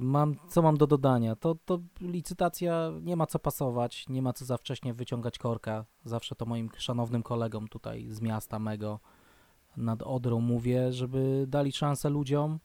Mam, 0.00 0.36
co 0.48 0.62
mam 0.62 0.76
do 0.76 0.86
dodania? 0.86 1.36
To, 1.36 1.54
to 1.64 1.78
licytacja 2.00 2.92
nie 3.02 3.16
ma 3.16 3.26
co 3.26 3.38
pasować, 3.38 4.08
nie 4.08 4.22
ma 4.22 4.32
co 4.32 4.44
za 4.44 4.56
wcześnie 4.56 4.94
wyciągać 4.94 5.38
korka. 5.38 5.84
Zawsze 6.04 6.34
to 6.34 6.46
moim 6.46 6.70
szanownym 6.76 7.22
kolegom 7.22 7.68
tutaj 7.68 8.06
z 8.10 8.20
miasta 8.20 8.58
mego 8.58 9.00
nad 9.78 10.02
Odrą 10.02 10.40
mówię, 10.40 10.92
żeby 10.92 11.44
dali 11.48 11.72
szansę 11.72 12.10
ludziom 12.10 12.58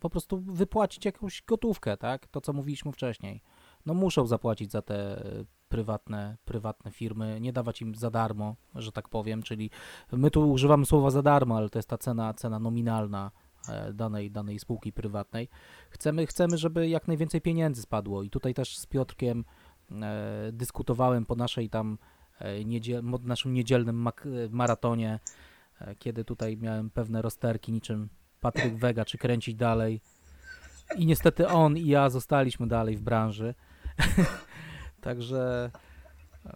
po 0.00 0.10
prostu 0.10 0.40
wypłacić 0.40 1.04
jakąś 1.04 1.42
gotówkę, 1.42 1.96
tak? 1.96 2.26
To, 2.26 2.40
co 2.40 2.52
mówiliśmy 2.52 2.92
wcześniej 2.92 3.42
no 3.86 3.94
muszą 3.94 4.26
zapłacić 4.26 4.72
za 4.72 4.82
te 4.82 5.24
prywatne, 5.68 6.36
prywatne 6.44 6.90
firmy, 6.90 7.40
nie 7.40 7.52
dawać 7.52 7.82
im 7.82 7.94
za 7.94 8.10
darmo, 8.10 8.56
że 8.74 8.92
tak 8.92 9.08
powiem, 9.08 9.42
czyli 9.42 9.70
my 10.12 10.30
tu 10.30 10.50
używamy 10.50 10.86
słowa 10.86 11.10
za 11.10 11.22
darmo, 11.22 11.56
ale 11.56 11.68
to 11.68 11.78
jest 11.78 11.88
ta 11.88 11.98
cena, 11.98 12.34
cena 12.34 12.58
nominalna 12.58 13.30
e, 13.68 13.92
danej, 13.92 14.30
danej 14.30 14.58
spółki 14.58 14.92
prywatnej. 14.92 15.48
Chcemy, 15.90 16.26
chcemy, 16.26 16.58
żeby 16.58 16.88
jak 16.88 17.08
najwięcej 17.08 17.40
pieniędzy 17.40 17.82
spadło 17.82 18.22
i 18.22 18.30
tutaj 18.30 18.54
też 18.54 18.78
z 18.78 18.86
Piotrkiem 18.86 19.44
e, 19.90 20.50
dyskutowałem 20.52 21.26
po 21.26 21.34
naszej 21.34 21.70
tam 21.70 21.98
e, 22.38 22.64
niedziel, 22.64 23.02
naszym 23.22 23.54
niedzielnym 23.54 24.08
maratonie, 24.50 25.18
kiedy 25.98 26.24
tutaj 26.24 26.56
miałem 26.56 26.90
pewne 26.90 27.22
rozterki 27.22 27.72
niczym 27.72 28.08
Patryk 28.40 28.76
Wega, 28.76 29.04
czy 29.04 29.18
kręcić 29.18 29.54
dalej. 29.54 30.00
I 30.96 31.06
niestety 31.06 31.48
on 31.48 31.76
i 31.76 31.86
ja 31.86 32.10
zostaliśmy 32.10 32.66
dalej 32.66 32.96
w 32.96 33.02
branży. 33.02 33.54
Także 35.00 35.70
e, 36.46 36.50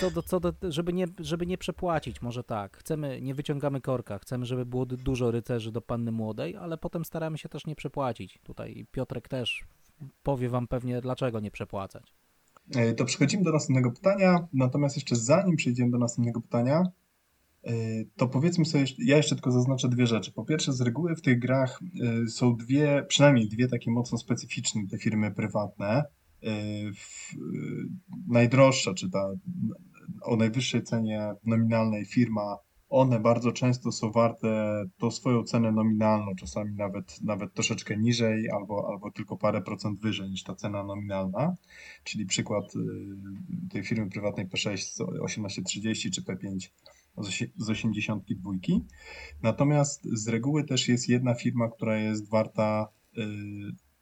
co 0.00 0.10
do, 0.10 0.22
co 0.22 0.40
do, 0.40 0.52
żeby, 0.62 0.92
nie, 0.92 1.06
żeby 1.18 1.46
nie 1.46 1.58
przepłacić, 1.58 2.22
może 2.22 2.44
tak. 2.44 2.76
Chcemy, 2.76 3.20
nie 3.20 3.34
wyciągamy 3.34 3.80
korka, 3.80 4.18
chcemy, 4.18 4.46
żeby 4.46 4.66
było 4.66 4.86
dużo 4.86 5.30
rycerzy 5.30 5.72
do 5.72 5.80
panny 5.80 6.12
młodej, 6.12 6.56
ale 6.56 6.78
potem 6.78 7.04
staramy 7.04 7.38
się 7.38 7.48
też 7.48 7.66
nie 7.66 7.76
przepłacić. 7.76 8.38
Tutaj 8.44 8.86
Piotrek 8.92 9.28
też 9.28 9.64
powie 10.22 10.48
wam 10.48 10.68
pewnie, 10.68 11.00
dlaczego 11.00 11.40
nie 11.40 11.50
przepłacać. 11.50 12.12
E, 12.74 12.92
to 12.92 13.04
przechodzimy 13.04 13.44
do 13.44 13.52
następnego 13.52 13.90
pytania. 13.90 14.48
Natomiast 14.52 14.96
jeszcze 14.96 15.16
zanim 15.16 15.56
przejdziemy 15.56 15.90
do 15.90 15.98
następnego 15.98 16.40
pytania, 16.40 16.78
e, 16.80 16.90
to 18.16 18.28
powiedzmy 18.28 18.64
sobie, 18.64 18.84
ja 18.98 19.16
jeszcze 19.16 19.34
tylko 19.34 19.50
zaznaczę 19.50 19.88
dwie 19.88 20.06
rzeczy. 20.06 20.32
Po 20.32 20.44
pierwsze, 20.44 20.72
z 20.72 20.80
reguły 20.80 21.16
w 21.16 21.22
tych 21.22 21.38
grach 21.38 21.80
są 22.28 22.56
dwie, 22.56 23.04
przynajmniej 23.08 23.48
dwie 23.48 23.68
takie 23.68 23.90
mocno 23.90 24.18
specyficzne 24.18 24.82
te 24.90 24.98
firmy 24.98 25.30
prywatne. 25.30 26.04
Y, 26.44 26.92
najdroższa, 28.28 28.94
czy 28.94 29.10
ta 29.10 29.28
o 30.22 30.36
najwyższej 30.36 30.82
cenie 30.82 31.34
nominalnej 31.44 32.04
firma, 32.04 32.56
one 32.88 33.20
bardzo 33.20 33.52
często 33.52 33.92
są 33.92 34.10
warte 34.10 34.84
tą 34.98 35.10
swoją 35.10 35.42
cenę 35.42 35.72
nominalną, 35.72 36.34
czasami 36.34 36.74
nawet, 36.74 37.22
nawet 37.22 37.54
troszeczkę 37.54 37.96
niżej 37.96 38.50
albo, 38.50 38.88
albo 38.88 39.10
tylko 39.10 39.36
parę 39.36 39.62
procent 39.62 40.00
wyżej 40.00 40.30
niż 40.30 40.42
ta 40.42 40.54
cena 40.54 40.84
nominalna. 40.84 41.54
Czyli 42.04 42.26
przykład 42.26 42.72
tej 43.70 43.84
firmy 43.84 44.10
prywatnej 44.10 44.46
P6 44.46 44.76
1830 45.26 46.10
czy 46.10 46.22
P5 46.22 46.68
z 47.56 47.70
82. 47.70 48.52
Natomiast 49.42 50.04
z 50.04 50.28
reguły 50.28 50.64
też 50.64 50.88
jest 50.88 51.08
jedna 51.08 51.34
firma, 51.34 51.68
która 51.68 51.96
jest 51.96 52.30
warta 52.30 52.88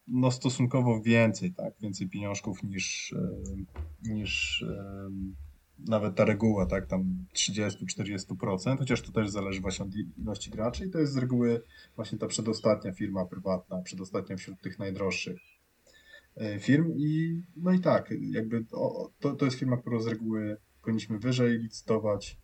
no 0.07 0.31
stosunkowo 0.31 1.01
więcej, 1.01 1.53
tak, 1.53 1.73
więcej 1.81 2.09
pieniążków 2.09 2.63
niż, 2.63 3.13
e, 3.13 4.11
niż 4.11 4.61
e, 4.61 5.09
nawet 5.79 6.15
ta 6.15 6.25
reguła, 6.25 6.65
tak, 6.65 6.87
tam 6.87 7.25
30-40%, 7.33 8.77
chociaż 8.77 9.01
to 9.01 9.11
też 9.11 9.29
zależy 9.29 9.61
właśnie 9.61 9.85
od 9.85 9.91
ilości 10.17 10.49
graczy 10.49 10.85
i 10.85 10.89
to 10.89 10.99
jest 10.99 11.13
z 11.13 11.17
reguły 11.17 11.61
właśnie 11.95 12.17
ta 12.17 12.27
przedostatnia 12.27 12.93
firma 12.93 13.25
prywatna, 13.25 13.81
przedostatnia 13.81 14.37
wśród 14.37 14.61
tych 14.61 14.79
najdroższych 14.79 15.37
firm 16.59 16.93
i 16.97 17.41
no 17.55 17.71
i 17.71 17.79
tak, 17.79 18.13
jakby 18.31 18.65
to, 18.65 19.11
to, 19.19 19.35
to 19.35 19.45
jest 19.45 19.57
firma, 19.57 19.77
którą 19.77 19.99
z 19.99 20.07
reguły 20.07 20.57
powinniśmy 20.81 21.19
wyżej 21.19 21.59
licytować, 21.59 22.37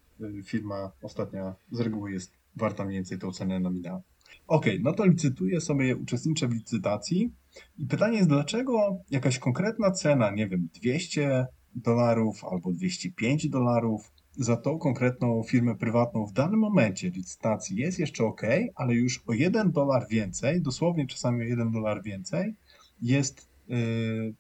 firma 0.45 0.91
ostatnia 1.01 1.55
z 1.71 1.79
reguły 1.79 2.12
jest 2.12 2.34
warta 2.55 2.86
mniej 2.86 2.97
więcej 2.97 3.19
tą 3.19 3.31
cenę 3.31 3.60
nominalną. 3.60 4.01
Ok, 4.47 4.65
no 4.79 4.93
to 4.93 5.05
licytuję 5.05 5.62
sobie, 5.62 5.95
uczestniczę 5.95 6.47
w 6.47 6.53
licytacji 6.53 7.31
i 7.77 7.86
pytanie 7.86 8.17
jest, 8.17 8.29
dlaczego 8.29 8.97
jakaś 9.12 9.39
konkretna 9.39 9.91
cena, 9.91 10.31
nie 10.31 10.47
wiem, 10.47 10.69
200 10.81 11.47
dolarów 11.75 12.45
albo 12.45 12.71
205 12.71 13.49
dolarów 13.49 14.12
za 14.31 14.57
tą 14.57 14.77
konkretną 14.77 15.43
firmę 15.43 15.75
prywatną 15.75 16.25
w 16.25 16.34
danym 16.34 16.60
momencie 16.60 17.10
licytacji 17.10 17.77
jest 17.77 17.99
jeszcze 17.99 18.25
ok, 18.25 18.41
ale 18.75 18.93
już 18.93 19.23
o 19.27 19.34
1 19.34 19.71
dolar 19.71 20.05
więcej, 20.10 20.62
dosłownie 20.62 21.07
czasami 21.07 21.41
o 21.41 21.43
1 21.43 21.71
dolar 21.71 22.03
więcej, 22.03 22.55
jest, 23.01 23.49
yy, 23.67 24.34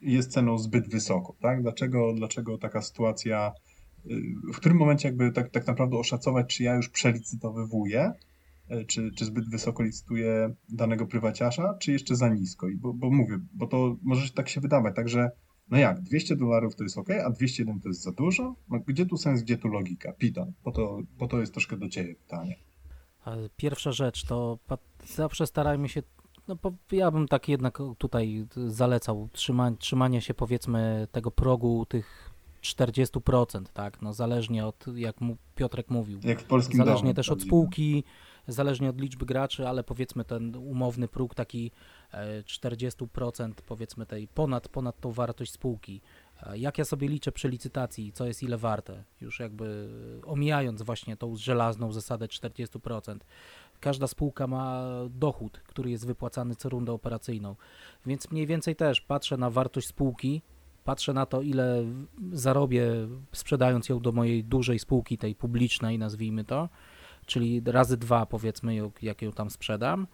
jest 0.00 0.32
ceną 0.32 0.58
zbyt 0.58 0.88
wysoką. 0.88 1.34
Tak? 1.40 1.62
Dlaczego, 1.62 2.12
dlaczego 2.14 2.58
taka 2.58 2.82
sytuacja, 2.82 3.52
w 4.52 4.56
którym 4.56 4.78
momencie 4.78 5.08
jakby 5.08 5.32
tak, 5.32 5.50
tak 5.50 5.66
naprawdę 5.66 5.96
oszacować, 5.96 6.56
czy 6.56 6.62
ja 6.62 6.74
już 6.74 6.88
przelicytowywuję, 6.88 8.12
E, 8.68 8.84
czy, 8.84 9.10
czy 9.16 9.24
zbyt 9.24 9.50
wysoko 9.50 9.82
licytuje 9.82 10.54
danego 10.68 11.06
prywaciarza, 11.06 11.74
czy 11.74 11.92
jeszcze 11.92 12.16
za 12.16 12.28
nisko. 12.28 12.68
I 12.68 12.76
bo, 12.76 12.94
bo 12.94 13.10
mówię, 13.10 13.38
bo 13.52 13.66
to 13.66 13.96
może 14.02 14.30
tak 14.30 14.48
się 14.48 14.60
wydawać, 14.60 14.96
także 14.96 15.30
no 15.70 15.78
jak, 15.78 16.00
200 16.00 16.36
dolarów 16.36 16.76
to 16.76 16.82
jest 16.82 16.98
ok, 16.98 17.10
a 17.10 17.30
201 17.30 17.80
to 17.80 17.88
jest 17.88 18.02
za 18.02 18.12
dużo? 18.12 18.54
No, 18.68 18.80
gdzie 18.86 19.06
tu 19.06 19.16
sens, 19.16 19.42
gdzie 19.42 19.58
tu 19.58 19.68
logika? 19.68 20.12
Pitan, 20.12 20.52
bo 20.64 20.72
to, 20.72 21.00
bo 21.18 21.28
to 21.28 21.40
jest 21.40 21.52
troszkę 21.52 21.76
do 21.76 21.88
Ciebie 21.88 22.14
pytanie. 22.14 22.56
Pierwsza 23.56 23.92
rzecz 23.92 24.24
to 24.24 24.58
zawsze 25.06 25.46
starajmy 25.46 25.88
się, 25.88 26.02
no 26.48 26.56
ja 26.92 27.10
bym 27.10 27.28
tak 27.28 27.48
jednak 27.48 27.78
tutaj 27.98 28.46
zalecał 28.66 29.28
trzyma, 29.32 29.70
trzymanie 29.70 30.20
się 30.20 30.34
powiedzmy 30.34 31.08
tego 31.12 31.30
progu 31.30 31.86
tych 31.86 32.27
40%, 32.62 33.64
tak, 33.74 34.02
no 34.02 34.12
zależnie 34.12 34.66
od, 34.66 34.84
jak 34.94 35.20
mu 35.20 35.36
Piotrek 35.54 35.90
mówił, 35.90 36.20
jak 36.24 36.40
w 36.40 36.44
polskim 36.44 36.76
zależnie 36.76 37.02
domu, 37.02 37.14
też 37.14 37.28
od 37.28 37.42
spółki, 37.42 38.04
zależnie 38.48 38.90
od 38.90 39.00
liczby 39.00 39.26
graczy, 39.26 39.68
ale 39.68 39.84
powiedzmy 39.84 40.24
ten 40.24 40.56
umowny 40.56 41.08
próg 41.08 41.34
taki 41.34 41.70
40% 42.12 43.50
e, 43.50 43.52
powiedzmy 43.66 44.06
tej 44.06 44.28
ponad, 44.28 44.68
ponad 44.68 45.00
tą 45.00 45.12
wartość 45.12 45.52
spółki. 45.52 46.00
E, 46.42 46.58
jak 46.58 46.78
ja 46.78 46.84
sobie 46.84 47.08
liczę 47.08 47.32
przy 47.32 47.48
licytacji, 47.48 48.12
co 48.12 48.26
jest 48.26 48.42
ile 48.42 48.56
warte, 48.56 49.04
już 49.20 49.40
jakby 49.40 49.88
omijając 50.26 50.82
właśnie 50.82 51.16
tą 51.16 51.36
żelazną 51.36 51.92
zasadę 51.92 52.26
40%. 52.26 53.18
Każda 53.80 54.06
spółka 54.06 54.46
ma 54.46 54.84
dochód, 55.10 55.60
który 55.66 55.90
jest 55.90 56.06
wypłacany 56.06 56.56
co 56.56 56.68
rundę 56.68 56.92
operacyjną, 56.92 57.56
więc 58.06 58.30
mniej 58.30 58.46
więcej 58.46 58.76
też 58.76 59.00
patrzę 59.00 59.36
na 59.36 59.50
wartość 59.50 59.86
spółki, 59.86 60.42
patrzę 60.88 61.12
na 61.12 61.26
to, 61.26 61.42
ile 61.42 61.84
zarobię 62.32 62.90
sprzedając 63.32 63.88
ją 63.88 64.00
do 64.00 64.12
mojej 64.12 64.44
dużej 64.44 64.78
spółki, 64.78 65.18
tej 65.18 65.34
publicznej, 65.34 65.98
nazwijmy 65.98 66.44
to, 66.44 66.68
czyli 67.26 67.62
razy 67.66 67.96
dwa 67.96 68.26
powiedzmy, 68.26 68.76
jak 69.02 69.22
ją 69.22 69.32
tam 69.32 69.50
sprzedam. 69.50 70.06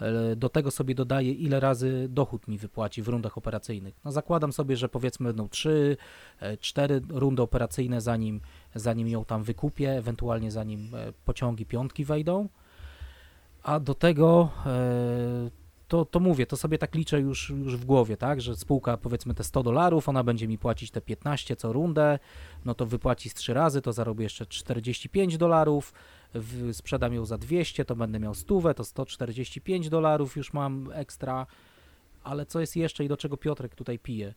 E, 0.00 0.36
do 0.36 0.48
tego 0.48 0.70
sobie 0.70 0.94
dodaję, 0.94 1.32
ile 1.32 1.60
razy 1.60 2.06
dochód 2.10 2.48
mi 2.48 2.58
wypłaci 2.58 3.02
w 3.02 3.08
rundach 3.08 3.38
operacyjnych. 3.38 3.94
No 4.04 4.12
zakładam 4.12 4.52
sobie, 4.52 4.76
że 4.76 4.88
powiedzmy 4.88 5.26
będą 5.26 5.48
3, 5.48 5.96
4 6.60 6.94
e, 6.94 7.00
rundy 7.08 7.42
operacyjne, 7.42 8.00
zanim, 8.00 8.40
zanim 8.74 9.08
ją 9.08 9.24
tam 9.24 9.42
wykupię, 9.42 9.90
ewentualnie 9.90 10.50
zanim 10.50 10.94
e, 10.94 11.12
pociągi 11.24 11.66
piątki 11.66 12.04
wejdą. 12.04 12.48
A 13.62 13.80
do 13.80 13.94
tego 13.94 14.50
to, 15.92 16.04
to 16.04 16.20
mówię, 16.20 16.46
to 16.46 16.56
sobie 16.56 16.78
tak 16.78 16.94
liczę 16.94 17.20
już, 17.20 17.50
już 17.50 17.76
w 17.76 17.84
głowie, 17.84 18.16
tak, 18.16 18.40
że 18.40 18.56
spółka 18.56 18.96
powiedzmy 18.96 19.34
te 19.34 19.44
100 19.44 19.62
dolarów, 19.62 20.08
ona 20.08 20.24
będzie 20.24 20.48
mi 20.48 20.58
płacić 20.58 20.90
te 20.90 21.00
15 21.00 21.56
co 21.56 21.72
rundę, 21.72 22.18
no 22.64 22.74
to 22.74 22.86
wypłaci 22.86 23.30
z 23.30 23.34
3 23.34 23.54
razy, 23.54 23.82
to 23.82 23.92
zarobię 23.92 24.22
jeszcze 24.22 24.46
45 24.46 25.38
dolarów, 25.38 25.92
sprzedam 26.72 27.14
ją 27.14 27.24
za 27.24 27.38
200, 27.38 27.84
to 27.84 27.96
będę 27.96 28.20
miał 28.20 28.34
stówę, 28.34 28.74
to 28.74 28.84
145 28.84 29.88
dolarów 29.88 30.36
już 30.36 30.52
mam 30.52 30.90
ekstra, 30.92 31.46
ale 32.24 32.46
co 32.46 32.60
jest 32.60 32.76
jeszcze 32.76 33.04
i 33.04 33.08
do 33.08 33.16
czego 33.16 33.36
Piotrek 33.36 33.74
tutaj 33.74 33.98
pije? 33.98 34.34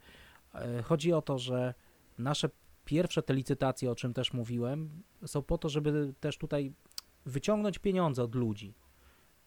E, 0.55 0.83
chodzi 0.83 1.13
o 1.13 1.21
to, 1.21 1.37
że 1.39 1.73
nasze 2.17 2.49
pierwsze 2.85 3.23
te 3.23 3.33
licytacje, 3.33 3.91
o 3.91 3.95
czym 3.95 4.13
też 4.13 4.33
mówiłem, 4.33 4.89
są 5.25 5.41
po 5.41 5.57
to, 5.57 5.69
żeby 5.69 6.13
też 6.19 6.37
tutaj 6.37 6.73
wyciągnąć 7.25 7.79
pieniądze 7.79 8.23
od 8.23 8.35
ludzi. 8.35 8.73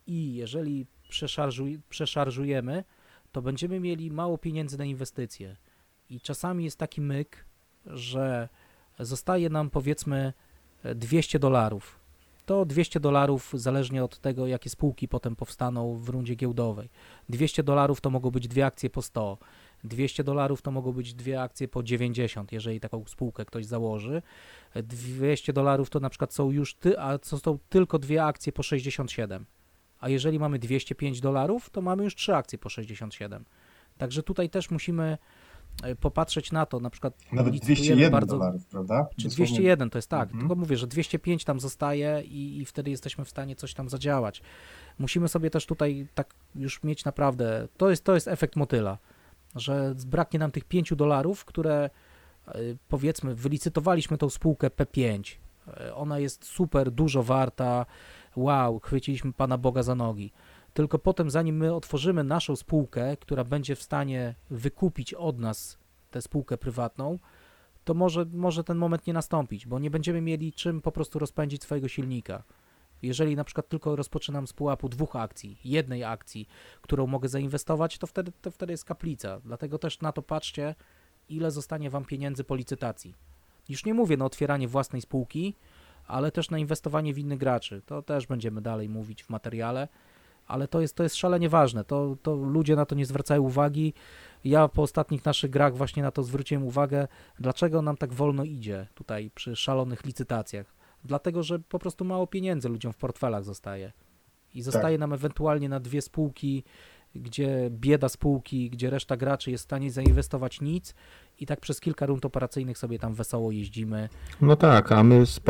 I 0.07 0.35
jeżeli 0.35 0.87
przeszarżuj, 1.09 1.81
przeszarżujemy, 1.89 2.85
to 3.33 3.43
będziemy 3.43 3.81
mieli 3.81 4.11
mało 4.11 4.39
pieniędzy 4.39 4.79
na 4.79 4.85
inwestycje. 4.85 5.57
I 6.11 6.21
czasami 6.21 6.65
jest 6.65 6.79
taki 6.79 7.01
myk, 7.01 7.45
że 7.87 8.49
zostaje 8.99 9.51
nam 9.51 9.71
powiedzmy 9.71 10.33
200 10.95 11.39
dolarów. 11.39 11.99
To 12.47 12.65
200 12.65 13.01
dolarów 13.01 13.53
zależnie 13.55 14.05
od 14.05 14.19
tego, 14.19 14.47
jakie 14.47 14.71
spółki 14.71 15.09
potem 15.09 15.37
powstaną 15.37 15.99
w 15.99 16.09
rundzie 16.09 16.35
giełdowej. 16.35 16.89
200 17.29 17.63
dolarów 17.63 18.01
to 18.01 18.11
mogą 18.11 18.31
być 18.31 18.49
dwie 18.49 18.67
akcje 18.67 18.91
po 18.91 19.03
100. 19.03 19.39
200 19.85 20.25
dolarów 20.25 20.63
to 20.63 20.71
mogą 20.71 20.93
być 20.93 21.15
dwie 21.15 21.43
akcje 21.43 21.69
po 21.69 21.83
90, 21.83 22.53
jeżeli 22.53 22.81
taką 22.81 23.05
spółkę 23.07 23.45
ktoś 23.45 23.67
założy. 23.67 24.23
200 24.75 25.53
dolarów 25.53 25.91
to 25.91 26.01
na 26.01 26.11
przykład 26.11 26.35
są 26.35 26.51
już 26.51 26.75
ty, 26.75 27.01
a 27.01 27.19
co 27.19 27.39
są 27.39 27.59
tylko 27.69 27.99
dwie 27.99 28.25
akcje 28.25 28.53
po 28.53 28.63
67 28.63 29.47
a 30.01 30.09
jeżeli 30.09 30.39
mamy 30.39 30.59
205 30.59 31.21
dolarów, 31.21 31.71
to 31.71 31.83
mamy 31.83 32.05
już 32.05 32.15
trzy 32.15 32.35
akcje 32.35 32.59
po 32.59 32.69
67. 32.69 33.45
Także 33.99 34.23
tutaj 34.23 34.51
też 34.51 34.71
musimy 34.71 35.19
e, 35.83 35.95
popatrzeć 35.95 36.53
na 36.53 36.67
to, 36.67 36.81
na 36.81 36.91
przykład 36.91 37.15
nawet 37.33 37.57
201 37.57 38.13
bardzo, 38.13 38.39
dolarów, 38.39 38.67
prawda? 38.67 39.09
Czy 39.17 39.29
201 39.29 39.91
to 39.91 39.99
jest 39.99 40.09
tak, 40.09 40.23
mhm. 40.23 40.41
tylko 40.41 40.55
mówię, 40.55 40.77
że 40.77 40.87
205 40.87 41.45
tam 41.45 41.61
zostaje 41.61 42.23
i, 42.25 42.59
i 42.59 42.65
wtedy 42.65 42.91
jesteśmy 42.91 43.25
w 43.25 43.29
stanie 43.29 43.57
coś 43.57 43.75
tam 43.75 43.89
zadziałać. 43.89 44.43
Musimy 44.99 45.29
sobie 45.29 45.51
też 45.51 45.67
tutaj 45.67 46.07
tak 46.15 46.35
już 46.55 46.83
mieć 46.83 47.05
naprawdę, 47.05 47.69
to 47.77 47.91
jest, 47.91 48.05
to 48.05 48.15
jest 48.15 48.29
efekt 48.29 48.57
motyla, 48.57 48.99
że 49.55 49.95
braknie 50.07 50.39
nam 50.39 50.51
tych 50.51 50.65
5 50.65 50.95
dolarów, 50.95 51.45
które 51.45 51.91
e, 52.49 52.55
powiedzmy 52.89 53.35
wylicytowaliśmy 53.35 54.19
tą 54.19 54.31
spółkę 54.31 54.69
P5, 54.69 55.37
e, 55.67 55.95
ona 55.95 56.19
jest 56.19 56.45
super 56.45 56.91
dużo 56.91 57.23
warta, 57.23 57.87
wow, 58.43 58.79
chwyciliśmy 58.79 59.33
Pana 59.33 59.59
Boga 59.59 59.83
za 59.83 59.95
nogi. 59.95 60.33
Tylko 60.75 60.99
potem, 60.99 61.31
zanim 61.31 61.57
my 61.57 61.75
otworzymy 61.75 62.25
naszą 62.25 62.57
spółkę, 62.57 63.17
która 63.17 63.45
będzie 63.45 63.77
w 63.77 63.83
stanie 63.83 64.35
wykupić 64.51 65.15
od 65.15 65.39
nas 65.39 65.79
tę 66.11 66.23
spółkę 66.23 66.57
prywatną, 66.57 67.19
to 67.85 67.95
może, 67.95 68.27
może 68.33 68.65
ten 68.65 68.79
moment 68.79 69.07
nie 69.07 69.13
nastąpić, 69.13 69.67
bo 69.67 69.79
nie 69.79 69.91
będziemy 69.91 70.21
mieli 70.21 70.53
czym 70.53 70.81
po 70.81 70.93
prostu 70.93 71.19
rozpędzić 71.19 71.63
swojego 71.63 71.89
silnika. 71.89 72.43
Jeżeli 73.03 73.37
na 73.37 73.45
przykład 73.45 73.69
tylko 73.69 73.97
rozpoczynam 73.97 74.47
z 74.47 74.53
pułapu 74.53 74.89
dwóch 74.89 75.17
akcji, 75.17 75.59
jednej 75.65 76.05
akcji, 76.05 76.49
którą 76.83 77.07
mogę 77.07 77.29
zainwestować, 77.29 77.99
to 77.99 78.07
wtedy, 78.07 78.33
to 78.43 78.51
wtedy 78.51 78.73
jest 78.73 78.85
kaplica. 78.85 79.41
Dlatego 79.45 79.79
też 79.79 80.01
na 80.01 80.13
to 80.13 80.23
patrzcie, 80.23 80.75
ile 81.29 81.51
zostanie 81.51 81.91
Wam 81.91 82.05
pieniędzy 82.05 82.45
po 82.45 82.55
licytacji. 82.55 83.15
Już 83.69 83.85
nie 83.85 83.95
mówię 83.95 84.17
na 84.17 84.25
otwieranie 84.25 84.69
własnej 84.69 85.03
spółki, 85.03 85.55
ale 86.09 86.33
też 86.33 86.51
na 86.51 86.59
inwestowanie 86.59 87.15
w 87.15 87.19
innych 87.19 87.39
graczy. 87.39 87.83
To 87.87 88.03
też 88.03 88.27
będziemy 88.27 88.61
dalej 88.61 88.89
mówić 88.89 89.25
w 89.25 89.31
materiale, 89.31 89.89
ale 90.47 90.69
to 90.69 90.81
jest, 90.81 90.97
to 90.97 91.03
jest 91.03 91.17
szalenie 91.17 91.49
ważne. 91.49 91.85
To, 91.85 92.17
to 92.23 92.35
ludzie 92.35 92.77
na 92.77 92.87
to 92.87 92.95
nie 92.95 93.07
zwracają 93.07 93.43
uwagi. 93.43 93.95
Ja 94.45 94.69
po 94.69 94.83
ostatnich 94.83 95.25
naszych 95.25 95.51
grach 95.51 95.77
właśnie 95.77 96.03
na 96.03 96.11
to 96.11 96.23
zwróciłem 96.23 96.65
uwagę, 96.65 97.09
dlaczego 97.39 97.83
nam 97.83 97.97
tak 97.97 98.13
wolno 98.13 98.45
idzie 98.45 98.87
tutaj 98.95 99.31
przy 99.35 99.57
szalonych 99.57 100.05
licytacjach. 100.05 100.75
Dlatego, 101.05 101.43
że 101.43 101.59
po 101.59 101.79
prostu 101.79 102.05
mało 102.05 102.27
pieniędzy 102.27 102.69
ludziom 102.69 102.93
w 102.93 102.97
portfelach 102.97 103.45
zostaje. 103.45 103.93
I 104.55 104.63
zostaje 104.63 104.95
tak. 104.97 105.01
nam 105.01 105.13
ewentualnie 105.13 105.69
na 105.69 105.81
dwie 105.81 106.03
spółki, 106.03 106.65
gdzie 107.15 107.71
bieda 107.71 108.09
spółki, 108.09 108.71
gdzie 108.71 108.91
reszta 108.91 109.17
graczy 109.17 109.51
jest 109.51 109.65
w 109.65 109.65
stanie 109.65 109.91
zainwestować 109.91 110.61
nic 110.61 110.95
i 111.39 111.47
tak 111.47 111.61
przez 111.61 111.81
kilka 111.81 112.07
rund 112.07 112.25
operacyjnych 112.25 112.79
sobie 112.79 112.99
tam 112.99 113.15
wesoło 113.15 113.53
jeździmy. 113.53 114.09
No 114.41 114.57
tak, 114.57 114.93
a 114.93 115.03
my 115.03 115.27
z, 115.27 115.41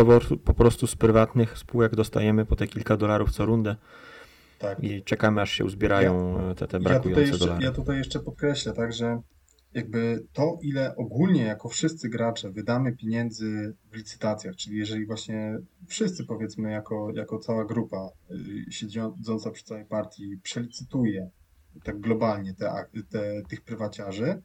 po, 0.45 0.55
prostu 0.55 0.87
z 0.87 0.97
prywatnych 0.97 1.59
spółek 1.59 1.97
dostajemy 1.97 2.45
po 2.45 2.57
te 2.57 2.67
kilka 2.67 2.97
dolarów 2.97 3.31
co 3.31 3.47
rundę. 3.47 3.77
Tak. 4.59 4.85
I 4.85 5.03
czekamy 5.03 5.41
aż 5.41 5.53
się 5.53 5.65
uzbierają 5.65 6.43
ja, 6.49 6.55
te, 6.55 6.67
te 6.67 6.81
brakujące 6.81 7.33
ja 7.33 7.39
dolary. 7.39 7.65
Ja 7.65 7.73
tutaj 7.73 7.99
jeszcze 7.99 8.21
podkreślę, 8.21 8.73
tak, 8.73 8.93
że 8.93 9.21
jakby 9.75 10.27
to, 10.33 10.59
ile 10.63 10.97
ogólnie 10.97 11.43
jako 11.43 11.69
wszyscy 11.69 12.09
gracze 12.09 12.51
wydamy 12.51 12.97
pieniędzy 12.97 13.75
w 13.93 13.97
licytacjach, 13.97 14.57
czyli 14.57 14.77
jeżeli 14.77 15.07
właśnie 15.07 15.59
wszyscy 15.87 16.25
powiedzmy 16.25 16.71
jako, 16.71 17.13
jako 17.15 17.39
cała 17.39 17.65
grupa 17.65 18.09
y, 18.31 18.73
siedząca 18.73 19.51
przy 19.51 19.65
całej 19.65 19.85
partii 19.85 20.41
przelicytuje 20.43 21.31
tak 21.85 22.01
globalnie 22.01 22.55
te, 22.55 22.87
te, 23.11 23.43
tych 23.49 23.61
prywaciarzy, 23.61 24.43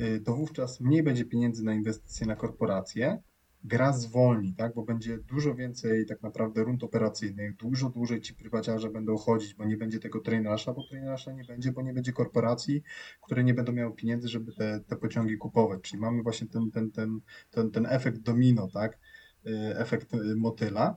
Y, 0.00 0.20
to 0.20 0.34
wówczas 0.34 0.80
mniej 0.80 1.02
będzie 1.02 1.24
pieniędzy 1.24 1.64
na 1.64 1.74
inwestycje 1.74 2.26
na 2.26 2.36
korporacje, 2.36 3.22
gra 3.64 3.92
zwolni, 3.92 4.54
tak, 4.54 4.74
bo 4.74 4.82
będzie 4.82 5.18
dużo 5.18 5.54
więcej 5.54 6.06
tak 6.06 6.22
naprawdę 6.22 6.64
rund 6.64 6.84
operacyjnych, 6.84 7.56
dużo 7.56 7.90
dłużej 7.90 8.20
ci 8.20 8.34
prywaciarze 8.34 8.90
będą 8.90 9.16
chodzić, 9.16 9.54
bo 9.54 9.64
nie 9.64 9.76
będzie 9.76 9.98
tego 9.98 10.20
trainasza, 10.20 10.72
bo 10.72 10.82
trainasza 10.88 11.32
nie 11.32 11.44
będzie, 11.44 11.72
bo 11.72 11.82
nie 11.82 11.92
będzie 11.92 12.12
korporacji, 12.12 12.82
które 13.22 13.44
nie 13.44 13.54
będą 13.54 13.72
miały 13.72 13.94
pieniędzy, 13.94 14.28
żeby 14.28 14.52
te, 14.52 14.80
te 14.80 14.96
pociągi 14.96 15.36
kupować, 15.36 15.80
czyli 15.82 16.00
mamy 16.00 16.22
właśnie 16.22 16.46
ten, 16.46 16.70
ten, 16.70 16.90
ten, 16.90 17.20
ten, 17.50 17.70
ten 17.70 17.86
efekt 17.86 18.18
domino, 18.18 18.68
tak, 18.68 18.98
y, 19.46 19.78
efekt 19.78 20.14
y, 20.14 20.36
motyla, 20.36 20.96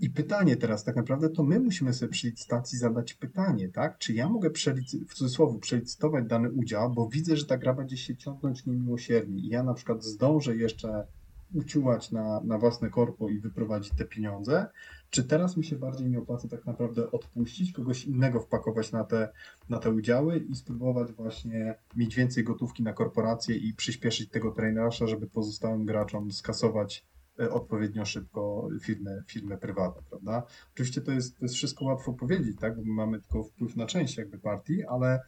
i 0.00 0.10
pytanie 0.10 0.56
teraz, 0.56 0.84
tak 0.84 0.96
naprawdę 0.96 1.30
to 1.30 1.42
my 1.42 1.60
musimy 1.60 1.94
sobie 1.94 2.12
przy 2.12 2.26
licytacji 2.26 2.78
zadać 2.78 3.14
pytanie, 3.14 3.68
tak? 3.68 3.98
Czy 3.98 4.12
ja 4.12 4.28
mogę 4.28 4.50
przelicy- 4.50 5.04
w 5.08 5.14
cudzysłowie 5.14 5.58
przelicytować 5.58 6.26
dany 6.26 6.50
udział, 6.50 6.90
bo 6.90 7.08
widzę, 7.08 7.36
że 7.36 7.46
ta 7.46 7.58
gra 7.58 7.74
będzie 7.74 7.96
się 7.96 8.16
ciągnąć 8.16 8.66
niemiłosiernie 8.66 9.38
i 9.38 9.48
ja 9.48 9.62
na 9.62 9.74
przykład 9.74 10.04
zdążę 10.04 10.56
jeszcze 10.56 11.06
uciułać 11.54 12.10
na, 12.10 12.40
na 12.40 12.58
własne 12.58 12.90
korpo 12.90 13.28
i 13.28 13.38
wyprowadzić 13.38 13.92
te 13.98 14.04
pieniądze, 14.04 14.66
czy 15.10 15.24
teraz 15.24 15.56
mi 15.56 15.64
się 15.64 15.76
bardziej 15.76 16.10
nie 16.10 16.18
opłaca 16.18 16.48
tak 16.48 16.66
naprawdę 16.66 17.10
odpuścić, 17.10 17.72
kogoś 17.72 18.04
innego 18.04 18.40
wpakować 18.40 18.92
na 18.92 19.04
te, 19.04 19.28
na 19.68 19.78
te 19.78 19.90
udziały 19.90 20.38
i 20.38 20.54
spróbować 20.54 21.12
właśnie 21.12 21.74
mieć 21.96 22.16
więcej 22.16 22.44
gotówki 22.44 22.82
na 22.82 22.92
korporację 22.92 23.56
i 23.56 23.74
przyspieszyć 23.74 24.30
tego 24.30 24.50
trainera, 24.50 24.90
żeby 24.90 25.26
pozostałym 25.26 25.86
graczom 25.86 26.32
skasować 26.32 27.04
E, 27.19 27.19
odpowiednio 27.50 28.04
szybko 28.04 28.68
firmy, 28.82 29.22
firmy 29.26 29.58
prywatne, 29.58 30.02
prawda? 30.10 30.42
Oczywiście 30.74 31.00
to 31.00 31.12
jest, 31.12 31.38
to 31.38 31.44
jest 31.44 31.54
wszystko 31.54 31.84
łatwo 31.84 32.12
powiedzieć, 32.12 32.58
tak, 32.60 32.76
bo 32.76 32.82
my 32.82 32.92
mamy 32.92 33.20
tylko 33.20 33.44
wpływ 33.44 33.76
na 33.76 33.86
część 33.86 34.16
jakby 34.16 34.38
partii, 34.38 34.84
ale, 34.84 35.20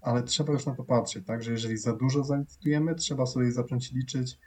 ale 0.00 0.22
trzeba 0.22 0.52
już 0.52 0.66
na 0.66 0.74
to 0.74 0.84
patrzeć, 0.84 1.26
tak, 1.26 1.42
że 1.42 1.52
jeżeli 1.52 1.76
za 1.76 1.96
dużo 1.96 2.24
zalicytujemy, 2.24 2.94
trzeba 2.94 3.26
sobie 3.26 3.52
zacząć 3.52 3.92
liczyć, 3.92 4.38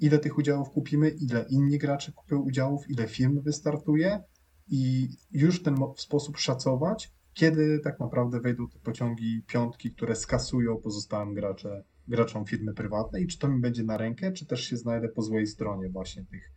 ile 0.00 0.18
tych 0.18 0.38
udziałów 0.38 0.70
kupimy, 0.70 1.08
ile 1.10 1.46
inni 1.50 1.78
gracze 1.78 2.12
kupią 2.12 2.38
udziałów, 2.38 2.90
ile 2.90 3.08
firm 3.08 3.40
wystartuje 3.42 4.22
i 4.68 5.08
już 5.32 5.62
ten 5.62 5.76
sposób 5.96 6.38
szacować, 6.38 7.12
kiedy 7.32 7.78
tak 7.78 8.00
naprawdę 8.00 8.40
wejdą 8.40 8.68
te 8.68 8.78
pociągi 8.78 9.42
piątki, 9.46 9.92
które 9.92 10.16
skasują 10.16 10.76
pozostałym 10.76 11.34
gracze, 11.34 11.84
graczom 12.08 12.44
firmy 12.44 12.74
prywatnej 12.74 13.24
i 13.24 13.26
czy 13.26 13.38
to 13.38 13.48
mi 13.48 13.60
będzie 13.60 13.84
na 13.84 13.96
rękę, 13.96 14.32
czy 14.32 14.46
też 14.46 14.64
się 14.64 14.76
znajdę 14.76 15.08
po 15.08 15.22
złej 15.22 15.46
stronie 15.46 15.88
właśnie 15.88 16.24
tych, 16.24 16.52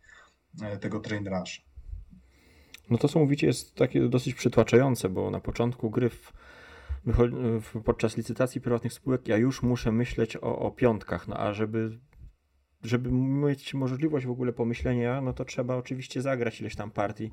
e, 0.61 0.77
tego 0.77 0.99
train 0.99 1.27
rush. 1.27 1.65
No 2.89 2.97
to, 2.97 3.07
co 3.07 3.19
mówicie, 3.19 3.47
jest 3.47 3.75
takie 3.75 4.09
dosyć 4.09 4.33
przytłaczające, 4.33 5.09
bo 5.09 5.31
na 5.31 5.39
początku 5.39 5.89
gry 5.89 6.09
w, 6.09 6.33
w, 7.61 7.81
podczas 7.85 8.17
licytacji 8.17 8.61
prywatnych 8.61 8.93
spółek 8.93 9.27
ja 9.27 9.37
już 9.37 9.63
muszę 9.63 9.91
myśleć 9.91 10.37
o, 10.37 10.59
o 10.59 10.71
piątkach, 10.71 11.27
no 11.27 11.37
a 11.37 11.53
żeby 11.53 11.99
żeby 12.83 13.11
mieć 13.11 13.73
możliwość 13.73 14.25
w 14.25 14.31
ogóle 14.31 14.53
pomyślenia, 14.53 15.21
no 15.21 15.33
to 15.33 15.45
trzeba 15.45 15.75
oczywiście 15.75 16.21
zagrać 16.21 16.61
ileś 16.61 16.75
tam 16.75 16.91
partii 16.91 17.31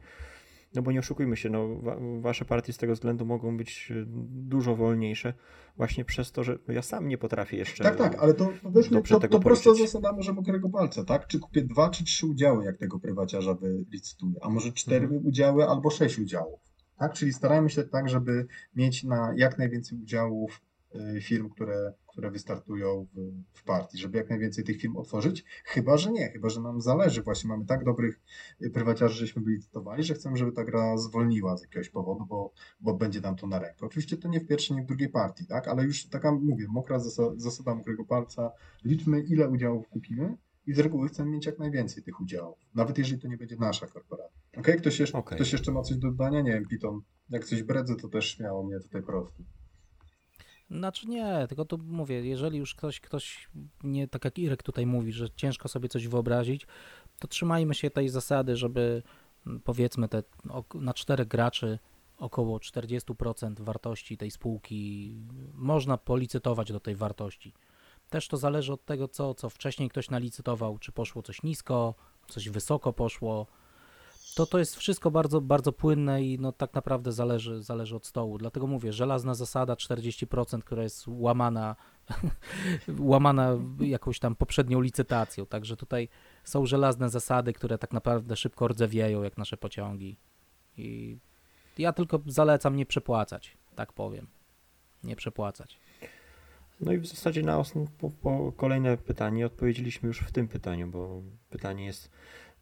no 0.75 0.83
bo 0.83 0.93
nie 0.93 0.99
oszukujmy 0.99 1.37
się, 1.37 1.51
no, 1.51 1.77
wa 1.77 1.97
wasze 2.21 2.45
partie 2.45 2.73
z 2.73 2.77
tego 2.77 2.93
względu 2.93 3.27
mogą 3.27 3.57
być 3.57 3.93
e, 3.97 4.05
dużo 4.29 4.77
wolniejsze, 4.77 5.35
właśnie 5.77 6.05
przez 6.05 6.33
to, 6.33 6.45
że 6.45 6.59
ja 6.69 6.83
sam 6.83 7.09
nie 7.09 7.19
potrafię 7.19 7.57
jeszcze. 7.57 7.85
Tak, 7.85 7.97
tak, 7.97 8.14
ale 8.14 8.35
to 8.35 8.53
weźmy 8.64 9.03
to, 9.03 9.21
to 9.21 9.41
prosta 9.41 9.75
zasada 9.75 10.12
może 10.12 10.33
mokrego 10.33 10.71
palca, 10.71 11.05
tak? 11.05 11.27
Czy 11.27 11.39
kupię 11.39 11.62
dwa 11.62 11.91
czy 11.91 12.05
trzy 12.05 12.27
udziały, 12.27 12.64
jak 12.64 12.79
tego 12.79 12.99
prywaciarza 12.99 13.55
wylicytuję, 13.55 14.35
a 14.43 14.49
może 14.49 14.73
cztery 14.73 15.05
mhm. 15.05 15.27
udziały 15.27 15.69
albo 15.69 15.91
sześć 15.91 16.19
udziałów. 16.19 16.61
Tak? 16.99 17.12
Czyli 17.12 17.33
starajmy 17.33 17.71
się 17.71 17.85
tak, 17.85 18.09
żeby 18.09 18.47
mieć 18.77 19.05
na 19.05 19.33
jak 19.37 19.59
najwięcej 19.59 19.99
udziałów 19.99 20.61
Y, 20.95 21.21
firm, 21.21 21.49
które, 21.49 21.93
które 22.19 22.31
wystartują 22.31 23.07
w, 23.14 23.59
w 23.59 23.64
partii, 23.64 23.99
żeby 23.99 24.19
jak 24.19 24.31
najwięcej 24.31 24.64
tych 24.64 24.81
firm 24.81 24.97
otworzyć, 24.97 25.45
chyba, 25.64 25.97
że 25.97 26.12
nie, 26.12 26.29
chyba, 26.29 26.49
że 26.49 26.61
nam 26.61 26.81
zależy, 26.81 27.23
właśnie 27.23 27.49
mamy 27.49 27.64
tak 27.64 27.85
dobrych 27.85 28.21
prywaciarzy, 28.73 29.14
żeśmy 29.14 29.43
byli 29.43 29.57
licytowali, 29.57 30.03
że 30.03 30.14
chcemy, 30.14 30.37
żeby 30.37 30.53
ta 30.53 30.64
gra 30.64 30.97
zwolniła 30.97 31.57
z 31.57 31.62
jakiegoś 31.62 31.89
powodu, 31.89 32.27
bo, 32.27 32.53
bo 32.81 32.95
będzie 32.95 33.21
nam 33.21 33.37
to 33.37 33.47
na 33.47 33.59
rękę. 33.59 33.87
Oczywiście 33.87 34.16
to 34.16 34.29
nie 34.29 34.41
w 34.41 34.47
pierwszej, 34.47 34.77
nie 34.77 34.83
w 34.83 34.87
drugiej 34.87 35.09
partii, 35.09 35.47
tak, 35.47 35.69
ale 35.69 35.85
już 35.85 36.09
taka, 36.09 36.33
mówię, 36.33 36.66
mokra 36.69 36.99
zasada, 36.99 37.31
zasada 37.37 37.75
mokrego 37.75 38.05
palca, 38.05 38.51
liczmy 38.85 39.21
ile 39.21 39.49
udziałów 39.49 39.89
kupimy, 39.89 40.37
i 40.66 40.75
z 40.75 40.79
reguły 40.79 41.09
chcemy 41.09 41.31
mieć 41.31 41.47
jak 41.47 41.59
najwięcej 41.59 42.03
tych 42.03 42.21
udziałów, 42.21 42.59
nawet 42.75 42.99
jeżeli 42.99 43.21
to 43.21 43.29
nie 43.29 43.37
będzie 43.37 43.57
nasza 43.57 43.87
korporacja. 43.87 44.39
Ok, 44.57 44.66
ktoś 44.79 45.01
jeszcze, 45.01 45.19
okay. 45.19 45.37
ktoś 45.37 45.53
jeszcze 45.53 45.73
ma 45.73 45.83
coś 45.83 45.97
do 45.97 46.11
dodania? 46.11 46.41
Nie 46.41 46.53
wiem, 46.53 46.66
Piton, 46.66 47.01
jak 47.31 47.45
coś 47.45 47.62
bredzę, 47.62 47.97
to 47.97 48.09
też 48.09 48.37
śmiało 48.37 48.66
mnie 48.66 48.81
tutaj 48.81 49.03
prosto. 49.03 49.43
Znaczy 50.71 51.09
nie, 51.09 51.47
tylko 51.49 51.64
tu 51.64 51.79
mówię, 51.79 52.27
jeżeli 52.27 52.59
już 52.59 52.75
ktoś, 52.75 53.01
ktoś 53.01 53.49
nie, 53.85 54.09
tak 54.09 54.25
jak 54.25 54.39
Irek 54.39 54.62
tutaj 54.62 54.87
mówi, 54.87 55.12
że 55.12 55.31
ciężko 55.31 55.69
sobie 55.69 55.89
coś 55.89 56.09
wyobrazić, 56.09 56.66
to 57.19 57.29
trzymajmy 57.29 57.75
się 57.75 57.91
tej 57.91 58.09
zasady, 58.09 58.57
żeby 58.57 59.03
mm, 59.47 59.61
powiedzmy 59.61 60.09
te 60.09 60.23
na 60.75 60.95
czterech 60.95 61.29
graczy 61.29 61.79
około 62.19 62.59
40% 62.59 63.61
wartości 63.61 64.16
tej 64.16 64.31
spółki 64.31 65.14
można 65.55 65.99
policytować 65.99 66.73
do 66.73 66.81
tej 66.81 66.95
wartości. 66.97 67.55
Też 68.11 68.29
to 68.29 68.37
zależy 68.37 68.73
od 68.73 68.85
tego, 68.85 69.09
co, 69.09 69.35
co 69.35 69.51
wcześniej 69.51 69.89
ktoś 69.89 70.11
nalicytował, 70.11 70.79
czy 70.79 70.93
poszło 70.93 71.23
coś 71.23 71.43
nisko, 71.43 71.95
coś 72.29 72.49
wysoko 72.49 72.93
poszło, 72.93 73.47
to 74.39 74.47
to 74.47 74.59
jest 74.59 74.76
wszystko 74.76 75.11
bardzo, 75.11 75.41
bardzo 75.41 75.72
płynne 75.72 76.22
i 76.22 76.39
no 76.39 76.53
tak 76.53 76.74
naprawdę 76.74 77.12
zależy, 77.12 77.62
zależy 77.62 77.97
od 77.97 78.07
stołu. 78.07 78.39
Dlatego 78.39 78.66
mówię, 78.66 78.93
żelazna 78.93 79.34
zasada 79.34 79.74
40%, 79.74 80.61
która 80.61 80.82
jest 80.82 81.05
łamana, 81.09 81.76
łamana 82.99 83.59
jakąś 83.80 84.18
tam 84.18 84.36
poprzednią 84.36 84.80
licytacją. 84.80 85.47
Także 85.47 85.76
tutaj 85.76 86.09
są 86.45 86.66
żelazne 86.66 87.09
zasady, 87.09 87.53
które 87.53 87.78
tak 87.78 87.93
naprawdę 87.93 88.36
szybko 88.36 88.68
rdzewieją, 88.68 89.22
jak 89.22 89.39
nasze 89.39 89.57
pociągi. 89.57 90.16
I 90.76 91.18
ja 91.78 91.93
tylko 91.93 92.20
zalecam 92.26 92.76
nie 92.76 92.86
przepłacać, 92.86 93.57
tak 93.74 93.93
powiem. 93.93 94.26
Nie 95.05 95.16
przepłacać. 95.16 95.78
No 96.80 96.93
i 96.93 96.99
w 96.99 97.07
zasadzie 97.07 97.43
na 97.43 97.62
po, 97.99 98.11
po 98.11 98.53
kolejne 98.53 98.97
pytanie 98.97 99.47
odpowiedzieliśmy 99.47 100.07
już 100.07 100.20
w 100.20 100.32
tym 100.32 100.49
pytaniu, 100.49 100.89
bo 100.89 101.22
pytanie 101.51 101.84
jest 101.84 102.11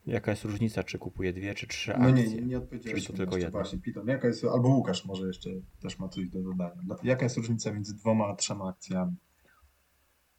Jaka 0.06 0.30
jest 0.30 0.44
różnica, 0.44 0.82
czy 0.82 0.98
kupuje 0.98 1.32
dwie, 1.32 1.54
czy 1.54 1.66
trzy 1.66 1.94
akcje? 1.94 2.12
No 2.12 2.18
nie, 2.18 2.28
nie, 2.28 2.42
nie 2.42 2.58
odpowiedziałeś. 2.58 3.06
to 3.06 3.12
tylko 3.12 3.36
jedna? 3.36 3.50
Właśnie, 3.50 3.78
Piton, 3.78 4.08
jaka 4.08 4.28
jest, 4.28 4.44
albo 4.44 4.68
Łukasz 4.68 5.04
może 5.04 5.26
jeszcze 5.26 5.50
też 5.82 5.98
ma 5.98 6.08
coś 6.08 6.28
do 6.28 6.42
dodania. 6.42 6.82
Jaka 7.02 7.24
jest 7.24 7.36
różnica 7.36 7.72
między 7.72 7.94
dwoma 7.94 8.26
a 8.26 8.36
trzema 8.36 8.68
akcjami? 8.68 9.16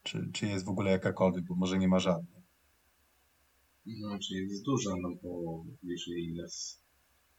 Czy, 0.03 0.29
czy 0.33 0.47
jest 0.47 0.65
w 0.65 0.69
ogóle 0.69 0.91
jakakolwiek, 0.91 1.45
bo 1.45 1.55
może 1.55 1.77
nie 1.77 1.87
ma 1.87 1.99
żadnej? 1.99 2.43
No, 3.85 4.19
czy 4.19 4.35
jest 4.35 4.63
duża, 4.63 4.89
no 5.01 5.09
bo 5.23 5.63
jeżeli 5.83 6.35
jest 6.35 6.83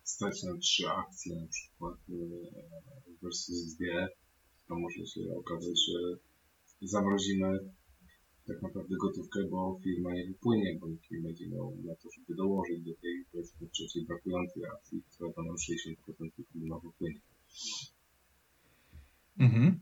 stać 0.03 0.43
na 0.43 0.59
trzy 0.59 0.89
akcje 0.89 1.37
na 1.37 1.47
przykład 1.47 1.99
e, 2.11 2.14
versus 3.22 3.74
dwie, 3.74 4.09
to 4.68 4.74
może 4.79 5.07
się 5.07 5.20
okazać, 5.37 5.79
że 5.89 6.18
zamrozimy 6.83 7.59
tak 8.49 8.62
naprawdę 8.62 8.96
gotówkę, 9.01 9.40
bo 9.51 9.80
firma 9.84 10.14
nie 10.14 10.26
wypłynie, 10.26 10.78
bo 10.80 10.88
nikt 10.88 11.11
nie 11.11 11.20
będzie 11.20 11.49
miał 11.49 11.76
na 11.84 11.94
to, 11.94 12.09
żeby 12.11 12.34
dołożyć 12.34 12.84
do 12.84 12.94
tej 12.94 13.24
powiedzmy 13.32 13.68
trzeciej 13.68 14.07
brakującej 14.07 14.62
akcji, 14.64 15.03
która 15.14 15.32
to 15.32 15.42
nam 15.42 15.55
60% 15.55 16.30
firma 16.53 16.78
wypłynie. 16.78 17.20
Mhm. 19.38 19.80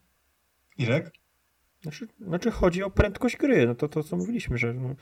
Irek? 0.79 1.13
Znaczy, 1.83 2.09
znaczy 2.21 2.51
chodzi 2.51 2.83
o 2.83 2.91
prędkość 2.91 3.37
gry, 3.37 3.67
no 3.67 3.75
to 3.75 3.89
to 3.89 4.03
co 4.03 4.17
mówiliśmy, 4.17 4.59
że 4.59 4.75
no, 4.75 4.95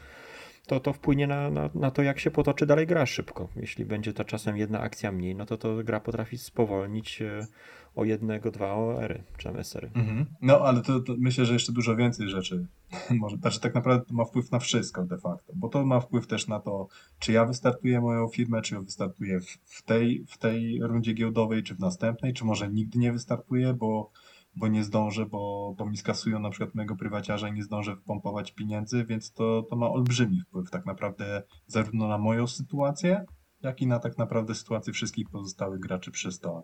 to, 0.66 0.80
to 0.80 0.92
wpłynie 0.92 1.26
na, 1.26 1.50
na, 1.50 1.70
na 1.74 1.90
to, 1.90 2.02
jak 2.02 2.20
się 2.20 2.30
potoczy 2.30 2.66
dalej 2.66 2.86
gra 2.86 3.06
szybko. 3.06 3.48
Jeśli 3.56 3.84
będzie 3.84 4.12
to 4.12 4.24
czasem 4.24 4.56
jedna 4.56 4.80
akcja 4.80 5.12
mniej, 5.12 5.34
no 5.34 5.46
to 5.46 5.56
to 5.56 5.76
gra 5.84 6.00
potrafi 6.00 6.38
spowolnić 6.38 7.22
e, 7.22 7.46
o 7.94 8.04
jednego, 8.04 8.50
dwa 8.50 8.72
OR-y, 8.72 9.22
czy 9.36 9.48
MSR-y. 9.48 9.90
Mhm. 9.94 10.26
No, 10.42 10.60
ale 10.60 10.82
to, 10.82 11.00
to, 11.00 11.14
myślę, 11.18 11.44
że 11.44 11.52
jeszcze 11.52 11.72
dużo 11.72 11.96
więcej 11.96 12.28
rzeczy 12.28 12.66
może, 13.20 13.36
znaczy 13.36 13.60
tak 13.60 13.74
naprawdę 13.74 14.06
to 14.06 14.14
ma 14.14 14.24
wpływ 14.24 14.50
na 14.50 14.58
wszystko 14.58 15.04
de 15.04 15.18
facto, 15.18 15.52
bo 15.56 15.68
to 15.68 15.86
ma 15.86 16.00
wpływ 16.00 16.26
też 16.26 16.48
na 16.48 16.60
to, 16.60 16.88
czy 17.18 17.32
ja 17.32 17.44
wystartuję 17.44 18.00
moją 18.00 18.28
firmę, 18.28 18.62
czy 18.62 18.80
wystartuję 18.80 19.40
w, 19.40 19.58
w, 19.64 19.82
tej, 19.82 20.24
w 20.28 20.38
tej 20.38 20.80
rundzie 20.82 21.12
giełdowej, 21.12 21.62
czy 21.62 21.74
w 21.74 21.80
następnej, 21.80 22.32
czy 22.32 22.44
może 22.44 22.68
nigdy 22.68 22.98
nie 22.98 23.12
wystartuję, 23.12 23.74
bo 23.74 24.10
bo 24.56 24.68
nie 24.68 24.84
zdążę, 24.84 25.26
bo, 25.26 25.74
bo 25.78 25.86
mi 25.86 25.96
skasują 25.96 26.38
na 26.38 26.50
przykład 26.50 26.74
mojego 26.74 26.96
prywaciarza 26.96 27.48
i 27.48 27.52
nie 27.52 27.62
zdążę 27.62 27.96
wpompować 27.96 28.52
pieniędzy, 28.52 29.04
więc 29.04 29.32
to, 29.32 29.62
to 29.70 29.76
ma 29.76 29.90
olbrzymi 29.90 30.40
wpływ 30.40 30.70
tak 30.70 30.86
naprawdę 30.86 31.42
zarówno 31.66 32.08
na 32.08 32.18
moją 32.18 32.46
sytuację, 32.46 33.24
jak 33.62 33.82
i 33.82 33.86
na 33.86 33.98
tak 33.98 34.18
naprawdę 34.18 34.54
sytuację 34.54 34.92
wszystkich 34.92 35.30
pozostałych 35.30 35.80
graczy 35.80 36.10
przy 36.10 36.32
stole. 36.32 36.62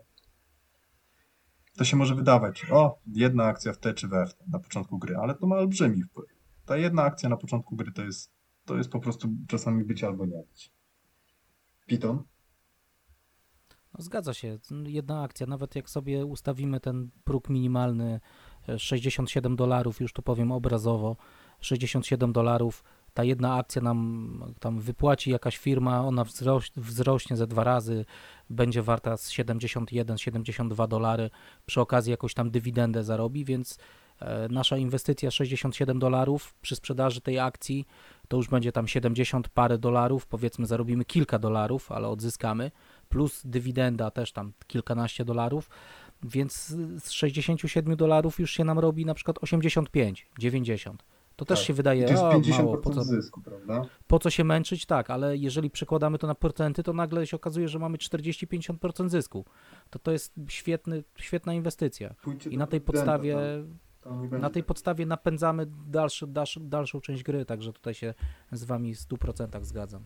To 1.76 1.84
się 1.84 1.96
może 1.96 2.14
wydawać, 2.14 2.66
o, 2.70 2.98
jedna 3.06 3.44
akcja 3.44 3.72
w 3.72 3.78
te 3.78 3.94
czy 3.94 4.08
w 4.08 4.10
te 4.10 4.44
na 4.48 4.58
początku 4.58 4.98
gry, 4.98 5.16
ale 5.16 5.34
to 5.34 5.46
ma 5.46 5.56
olbrzymi 5.56 6.02
wpływ. 6.02 6.30
Ta 6.66 6.76
jedna 6.76 7.02
akcja 7.02 7.28
na 7.28 7.36
początku 7.36 7.76
gry 7.76 7.92
to 7.92 8.02
jest, 8.02 8.32
to 8.64 8.76
jest 8.76 8.90
po 8.90 9.00
prostu 9.00 9.28
czasami 9.48 9.84
być 9.84 10.04
albo 10.04 10.26
nie 10.26 10.42
być. 10.50 10.72
Piton? 11.86 12.24
No, 13.98 14.04
zgadza 14.04 14.34
się. 14.34 14.58
Jedna 14.86 15.22
akcja, 15.22 15.46
nawet 15.46 15.76
jak 15.76 15.90
sobie 15.90 16.26
ustawimy 16.26 16.80
ten 16.80 17.10
próg 17.24 17.48
minimalny 17.48 18.20
67 18.76 19.52
e, 19.52 19.56
dolarów, 19.56 20.00
już 20.00 20.12
tu 20.12 20.22
powiem 20.22 20.52
obrazowo, 20.52 21.16
67 21.60 22.32
dolarów, 22.32 22.84
ta 23.14 23.24
jedna 23.24 23.54
akcja 23.54 23.82
nam 23.82 24.54
tam 24.60 24.80
wypłaci 24.80 25.30
jakaś 25.30 25.58
firma, 25.58 26.06
ona 26.06 26.24
wzrośnie, 26.24 26.82
wzrośnie 26.82 27.36
ze 27.36 27.46
dwa 27.46 27.64
razy, 27.64 28.04
będzie 28.50 28.82
warta 28.82 29.16
z 29.16 29.30
71-72 29.30 30.88
dolary, 30.88 31.30
przy 31.66 31.80
okazji 31.80 32.10
jakąś 32.10 32.34
tam 32.34 32.50
dywidendę 32.50 33.04
zarobi, 33.04 33.44
więc 33.44 33.78
e, 34.20 34.48
nasza 34.48 34.76
inwestycja 34.76 35.30
67 35.30 35.98
dolarów 35.98 36.54
przy 36.62 36.76
sprzedaży 36.76 37.20
tej 37.20 37.38
akcji 37.38 37.86
to 38.28 38.36
już 38.36 38.48
będzie 38.48 38.72
tam 38.72 38.88
70 38.88 39.48
parę 39.48 39.78
dolarów, 39.78 40.26
powiedzmy 40.26 40.66
zarobimy 40.66 41.04
kilka 41.04 41.38
dolarów, 41.38 41.92
ale 41.92 42.08
odzyskamy, 42.08 42.70
plus 43.10 43.42
dywidenda 43.44 44.10
też 44.10 44.32
tam 44.32 44.52
kilkanaście 44.66 45.24
dolarów, 45.24 45.70
więc 46.22 46.66
z 47.04 47.10
67 47.10 47.96
dolarów 47.96 48.40
już 48.40 48.50
się 48.50 48.64
nam 48.64 48.78
robi 48.78 49.06
na 49.06 49.14
przykład 49.14 49.38
85, 49.40 50.26
90. 50.38 51.04
To 51.36 51.44
też 51.44 51.58
tak. 51.58 51.66
się 51.66 51.74
wydaje 51.74 52.04
to 52.04 52.10
jest 52.10 52.22
50% 52.22 52.58
mało, 52.58 52.78
po 52.78 52.90
co, 52.90 53.04
zysku, 53.04 53.42
prawda? 53.42 53.82
po 54.06 54.18
co 54.18 54.30
się 54.30 54.44
męczyć, 54.44 54.86
tak, 54.86 55.10
ale 55.10 55.36
jeżeli 55.36 55.70
przekładamy 55.70 56.18
to 56.18 56.26
na 56.26 56.34
procenty, 56.34 56.82
to 56.82 56.92
nagle 56.92 57.26
się 57.26 57.36
okazuje, 57.36 57.68
że 57.68 57.78
mamy 57.78 57.98
40-50% 57.98 59.08
zysku. 59.08 59.44
To 59.90 59.98
to 59.98 60.12
jest 60.12 60.34
świetny, 60.48 61.04
świetna 61.16 61.54
inwestycja. 61.54 62.14
Pójdźcie 62.22 62.50
I 62.50 62.58
na 62.58 62.66
tej 62.66 62.80
podstawie 62.80 63.36
na 64.40 64.50
tej 64.50 64.62
podstawie 64.62 65.06
napędzamy 65.06 65.66
dalszy, 65.86 66.26
dalszy, 66.26 66.60
dalszą 66.60 67.00
część 67.00 67.22
gry, 67.22 67.44
także 67.44 67.72
tutaj 67.72 67.94
się 67.94 68.14
z 68.52 68.64
wami 68.64 68.94
w 68.94 68.98
100% 68.98 69.64
zgadzam. 69.64 70.04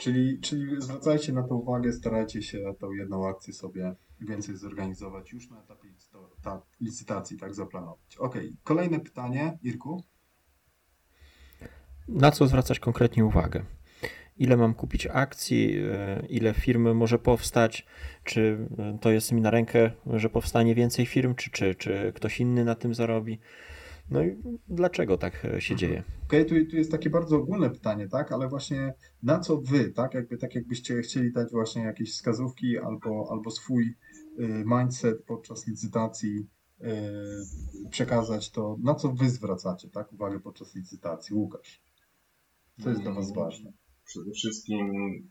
Czyli, 0.00 0.40
czyli 0.40 0.82
zwracajcie 0.82 1.32
na 1.32 1.42
to 1.42 1.56
uwagę, 1.56 1.92
starajcie 1.92 2.42
się 2.42 2.74
tą 2.78 2.92
jedną 2.92 3.28
akcję 3.28 3.52
sobie 3.52 3.94
więcej 4.20 4.56
zorganizować 4.56 5.32
już 5.32 5.50
na 5.50 5.60
etapie 5.62 5.88
ta, 6.42 6.62
licytacji, 6.80 7.38
tak 7.38 7.54
zaplanować. 7.54 8.16
Ok, 8.18 8.34
kolejne 8.64 9.00
pytanie, 9.00 9.58
Irku. 9.62 10.02
Na 12.08 12.30
co 12.30 12.46
zwracać 12.46 12.80
konkretnie 12.80 13.24
uwagę? 13.24 13.64
ile 14.40 14.56
mam 14.56 14.74
kupić 14.74 15.06
akcji, 15.06 15.78
e, 15.92 16.22
ile 16.28 16.54
firmy 16.54 16.94
może 16.94 17.18
powstać, 17.18 17.86
czy 18.24 18.68
to 19.00 19.10
jest 19.10 19.32
mi 19.32 19.40
na 19.40 19.50
rękę, 19.50 19.90
że 20.06 20.30
powstanie 20.30 20.74
więcej 20.74 21.06
firm, 21.06 21.34
czy, 21.34 21.50
czy, 21.50 21.74
czy 21.74 22.12
ktoś 22.16 22.40
inny 22.40 22.64
na 22.64 22.74
tym 22.74 22.94
zarobi. 22.94 23.38
No 24.10 24.24
i 24.24 24.36
dlaczego 24.68 25.18
tak 25.18 25.46
się 25.58 25.76
dzieje? 25.76 26.04
Okej, 26.24 26.46
okay, 26.46 26.64
tu, 26.64 26.70
tu 26.70 26.76
jest 26.76 26.90
takie 26.90 27.10
bardzo 27.10 27.36
ogólne 27.36 27.70
pytanie, 27.70 28.08
tak? 28.08 28.32
Ale 28.32 28.48
właśnie 28.48 28.94
na 29.22 29.38
co 29.38 29.60
wy, 29.60 29.90
tak? 29.90 30.14
Jakby, 30.14 30.38
tak 30.38 30.54
jakbyście 30.54 31.02
chcieli 31.02 31.32
dać 31.32 31.50
właśnie 31.50 31.82
jakieś 31.82 32.12
wskazówki 32.12 32.78
albo, 32.78 33.28
albo 33.30 33.50
swój 33.50 33.84
y, 34.38 34.64
mindset 34.66 35.24
podczas 35.24 35.66
licytacji 35.66 36.46
y, 36.80 36.86
przekazać, 37.90 38.50
to 38.50 38.76
na 38.82 38.94
co 38.94 39.12
wy 39.12 39.30
zwracacie, 39.30 39.88
tak? 39.88 40.12
Uwagę 40.12 40.40
podczas 40.40 40.74
licytacji. 40.74 41.36
Łukasz, 41.36 41.82
co 42.82 42.90
jest 42.90 43.02
dla 43.02 43.12
was 43.12 43.34
ważne? 43.34 43.72
Przede 44.04 44.30
wszystkim 44.30 44.88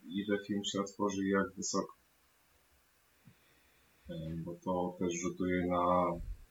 ile 0.07 0.37
film 0.47 0.63
się 0.63 0.79
otworzy 0.81 1.25
i 1.25 1.29
jak 1.29 1.55
wysoko. 1.57 1.99
Bo 4.45 4.55
to 4.55 4.95
też 4.99 5.13
rzutuje 5.13 5.67
na 5.67 6.05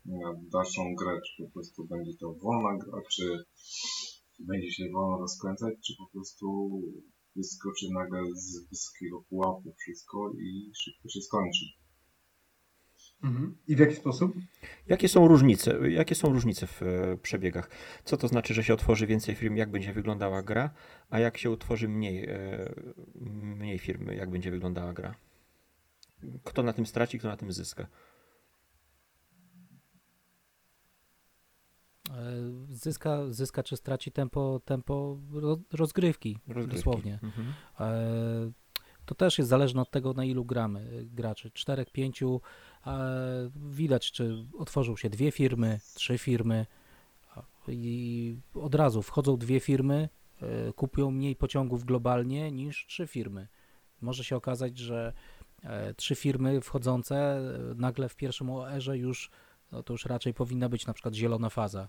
na 0.09 0.35
dalszą 0.53 0.95
grę, 0.95 1.21
czy 1.27 1.45
po 1.45 1.51
prostu 1.51 1.87
będzie 1.87 2.13
to 2.21 2.35
wolna 2.35 2.79
gra, 2.79 3.03
czy 3.11 3.45
będzie 4.41 4.73
się 4.73 4.85
wolno 4.93 5.19
rozkręcać, 5.19 5.75
czy 5.87 5.93
po 5.99 6.07
prostu 6.13 6.71
wyskoczy 7.37 7.87
nagle 7.95 8.21
z 8.35 8.69
wysokiego 8.69 9.23
pułapu 9.29 9.75
wszystko 9.79 10.33
i 10.33 10.71
szybko 10.75 11.09
się 11.09 11.21
skończy. 11.21 11.65
Mhm. 13.23 13.57
I 13.69 13.77
w 13.77 13.79
jaki 13.79 13.95
sposób? 13.95 14.33
Jakie 14.87 15.09
są 15.09 15.29
różnice? 15.29 15.91
Jakie 15.91 16.15
są 16.15 16.33
różnice 16.33 16.67
w 16.67 16.83
e, 16.83 17.17
przebiegach? 17.23 17.71
Co 18.05 18.17
to 18.17 18.29
znaczy, 18.29 18.55
że 18.55 18.65
się 18.65 18.75
otworzy 18.75 19.07
więcej 19.07 19.35
firm, 19.35 19.57
jak 19.57 19.71
będzie 19.71 19.93
wyglądała 19.93 20.43
gra, 20.43 20.71
a 21.11 21.19
jak 21.19 21.39
się 21.39 21.51
utworzy 21.51 21.89
mniej, 21.89 22.25
e, 22.25 22.75
mniej 23.41 23.79
firmy, 23.79 24.15
jak 24.15 24.31
będzie 24.31 24.51
wyglądała 24.51 24.93
gra? 24.93 25.15
Kto 26.45 26.63
na 26.63 26.73
tym 26.73 26.87
straci, 26.87 27.19
kto 27.19 27.29
na 27.29 27.37
tym 27.37 27.53
zyska? 27.53 27.87
Zyska, 32.71 33.19
zyska 33.31 33.63
czy 33.63 33.77
straci 33.77 34.13
tempo, 34.13 34.61
tempo 34.65 35.19
rozgrywki, 35.73 36.39
rozgrywki. 36.49 36.77
dosłownie. 36.77 37.19
Mhm. 37.23 37.53
E, 37.81 38.51
to 39.07 39.15
też 39.15 39.39
jest 39.39 39.51
zależne 39.51 39.83
od 39.83 39.91
tego, 39.91 40.13
na 40.13 40.25
ilu 40.25 40.45
gramy 40.45 41.05
graczy. 41.05 41.51
Czterech, 41.51 41.91
pięciu, 41.91 42.41
widać, 43.71 44.13
czy 44.13 44.47
otworzą 44.59 44.97
się 44.97 45.11
dwie 45.11 45.31
firmy, 45.31 45.81
trzy 45.95 46.19
firmy 46.19 46.67
i 47.69 48.37
od 48.55 48.75
razu 48.75 49.03
wchodzą 49.03 49.37
dwie 49.37 49.61
firmy, 49.61 50.09
e, 50.43 50.73
kupują 50.73 51.11
mniej 51.11 51.37
pociągów 51.37 51.85
globalnie 51.85 52.53
niż 52.53 52.87
trzy 52.87 53.07
firmy. 53.07 53.49
Może 54.01 54.25
się 54.25 54.37
okazać, 54.37 54.79
że 54.79 55.13
trzy 55.97 56.15
firmy 56.15 56.61
wchodzące 56.61 57.41
nagle 57.77 58.09
w 58.09 58.17
pierwszym 58.17 58.51
OR-ze 58.51 58.99
już 58.99 59.31
no 59.73 59.83
to 59.83 59.95
już 59.95 60.07
raczej 60.07 60.35
powinna 60.35 60.69
być 60.69 60.87
na 60.87 60.93
przykład 60.93 61.15
zielona 61.15 61.49
faza. 61.49 61.89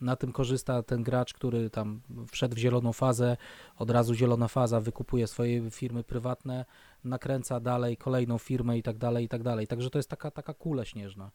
Na 0.00 0.16
tym 0.16 0.32
korzysta 0.32 0.82
ten 0.82 1.02
gracz, 1.02 1.34
który 1.34 1.70
tam 1.70 2.00
wszedł 2.30 2.54
w 2.54 2.58
zieloną 2.58 2.92
fazę, 2.92 3.36
od 3.76 3.90
razu 3.90 4.14
zielona 4.14 4.48
faza, 4.48 4.80
wykupuje 4.80 5.26
swoje 5.26 5.70
firmy 5.70 6.04
prywatne, 6.04 6.64
nakręca 7.04 7.60
dalej 7.60 7.96
kolejną 7.96 8.38
firmę 8.38 8.78
i 8.78 8.82
tak 8.82 8.98
dalej, 8.98 9.24
i 9.24 9.28
tak 9.28 9.42
dalej. 9.42 9.66
Także 9.66 9.90
to 9.90 9.98
jest 9.98 10.10
taka, 10.10 10.30
taka 10.30 10.54
kula 10.54 10.84
śnieżna. 10.84 11.30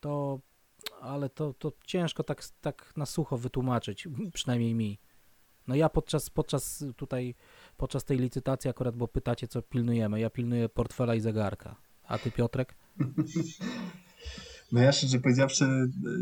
To, 0.00 0.40
ale 1.00 1.28
to, 1.30 1.54
to 1.54 1.72
ciężko 1.86 2.22
tak, 2.22 2.44
tak 2.60 2.92
na 2.96 3.06
sucho 3.06 3.36
wytłumaczyć, 3.36 4.08
przynajmniej 4.34 4.74
mi. 4.74 4.98
No 5.68 5.74
ja 5.74 5.88
podczas, 5.88 6.30
podczas 6.30 6.84
tutaj, 6.96 7.34
podczas 7.76 8.04
tej 8.04 8.18
licytacji 8.18 8.70
akurat, 8.70 8.96
bo 8.96 9.08
pytacie, 9.08 9.48
co 9.48 9.62
pilnujemy, 9.62 10.20
ja 10.20 10.30
pilnuję 10.30 10.68
portfela 10.68 11.14
i 11.14 11.20
zegarka. 11.20 11.76
A 12.02 12.18
ty, 12.18 12.30
Piotrek? 12.30 12.74
No 14.72 14.80
ja 14.80 14.92
szczerze 14.92 15.18
powiedziawszy, 15.20 15.64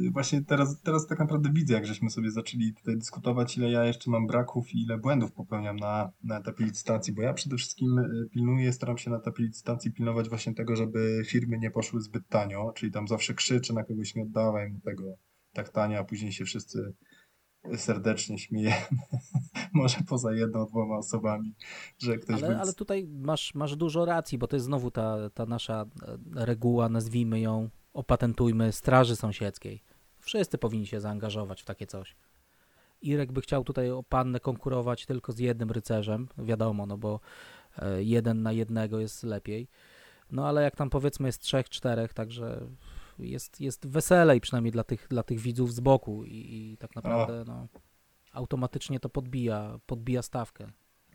y, 0.06 0.10
właśnie 0.10 0.44
teraz, 0.44 0.80
teraz 0.82 1.06
tak 1.06 1.18
naprawdę 1.18 1.50
widzę, 1.52 1.74
jak 1.74 1.86
żeśmy 1.86 2.10
sobie 2.10 2.30
zaczęli 2.30 2.74
tutaj 2.74 2.96
dyskutować, 2.98 3.56
ile 3.56 3.70
ja 3.70 3.84
jeszcze 3.84 4.10
mam 4.10 4.26
braków 4.26 4.74
i 4.74 4.82
ile 4.82 4.98
błędów 4.98 5.32
popełniam 5.32 5.76
na, 5.76 6.12
na 6.24 6.38
etapie 6.38 6.64
licytacji, 6.64 7.12
bo 7.12 7.22
ja 7.22 7.34
przede 7.34 7.56
wszystkim 7.56 7.98
y, 7.98 8.28
pilnuję, 8.32 8.72
staram 8.72 8.98
się 8.98 9.10
na 9.10 9.16
etapie 9.16 9.42
licytacji 9.42 9.92
pilnować 9.92 10.28
właśnie 10.28 10.54
tego, 10.54 10.76
żeby 10.76 11.22
firmy 11.26 11.58
nie 11.58 11.70
poszły 11.70 12.00
zbyt 12.00 12.28
tanio, 12.28 12.72
czyli 12.74 12.92
tam 12.92 13.08
zawsze 13.08 13.34
krzyczę 13.34 13.74
na 13.74 13.84
kogoś, 13.84 14.14
nie 14.14 14.22
oddawaj 14.22 14.70
mu 14.70 14.80
tego 14.80 15.14
tak 15.52 15.68
tanio, 15.68 15.98
a 15.98 16.04
później 16.04 16.32
się 16.32 16.44
wszyscy 16.44 16.94
serdecznie 17.76 18.38
śmiejemy, 18.38 18.86
może 19.72 19.98
poza 20.08 20.32
jedną, 20.32 20.66
dwoma 20.66 20.96
osobami, 20.98 21.54
że 21.98 22.18
ktoś... 22.18 22.42
Ale, 22.42 22.60
ale 22.60 22.72
tutaj 22.72 23.06
masz, 23.06 23.54
masz 23.54 23.76
dużo 23.76 24.04
racji, 24.04 24.38
bo 24.38 24.46
to 24.46 24.56
jest 24.56 24.66
znowu 24.66 24.90
ta, 24.90 25.30
ta 25.34 25.46
nasza 25.46 25.86
e, 26.02 26.18
reguła, 26.46 26.88
nazwijmy 26.88 27.40
ją, 27.40 27.70
opatentujmy 28.00 28.72
straży 28.72 29.16
sąsiedzkiej. 29.16 29.82
Wszyscy 30.18 30.58
powinni 30.58 30.86
się 30.86 31.00
zaangażować 31.00 31.62
w 31.62 31.64
takie 31.64 31.86
coś. 31.86 32.16
Irek 33.02 33.32
by 33.32 33.40
chciał 33.40 33.64
tutaj 33.64 33.90
o 33.90 34.02
pannę 34.02 34.40
konkurować 34.40 35.06
tylko 35.06 35.32
z 35.32 35.38
jednym 35.38 35.70
rycerzem, 35.70 36.28
wiadomo, 36.38 36.86
no 36.86 36.98
bo 36.98 37.20
e, 37.78 38.02
jeden 38.02 38.42
na 38.42 38.52
jednego 38.52 39.00
jest 39.00 39.22
lepiej. 39.22 39.68
No 40.30 40.48
ale 40.48 40.62
jak 40.62 40.76
tam 40.76 40.90
powiedzmy 40.90 41.28
jest 41.28 41.42
trzech, 41.42 41.68
czterech, 41.68 42.14
także 42.14 42.66
jest, 43.18 43.60
jest 43.60 43.86
weselej 43.86 44.40
przynajmniej 44.40 44.72
dla 44.72 44.84
tych, 44.84 45.06
dla 45.08 45.22
tych 45.22 45.40
widzów 45.40 45.74
z 45.74 45.80
boku 45.80 46.24
i, 46.24 46.32
i 46.32 46.76
tak 46.76 46.96
naprawdę 46.96 47.44
no, 47.46 47.66
automatycznie 48.32 49.00
to 49.00 49.08
podbija, 49.08 49.78
podbija 49.86 50.22
stawkę. 50.22 50.70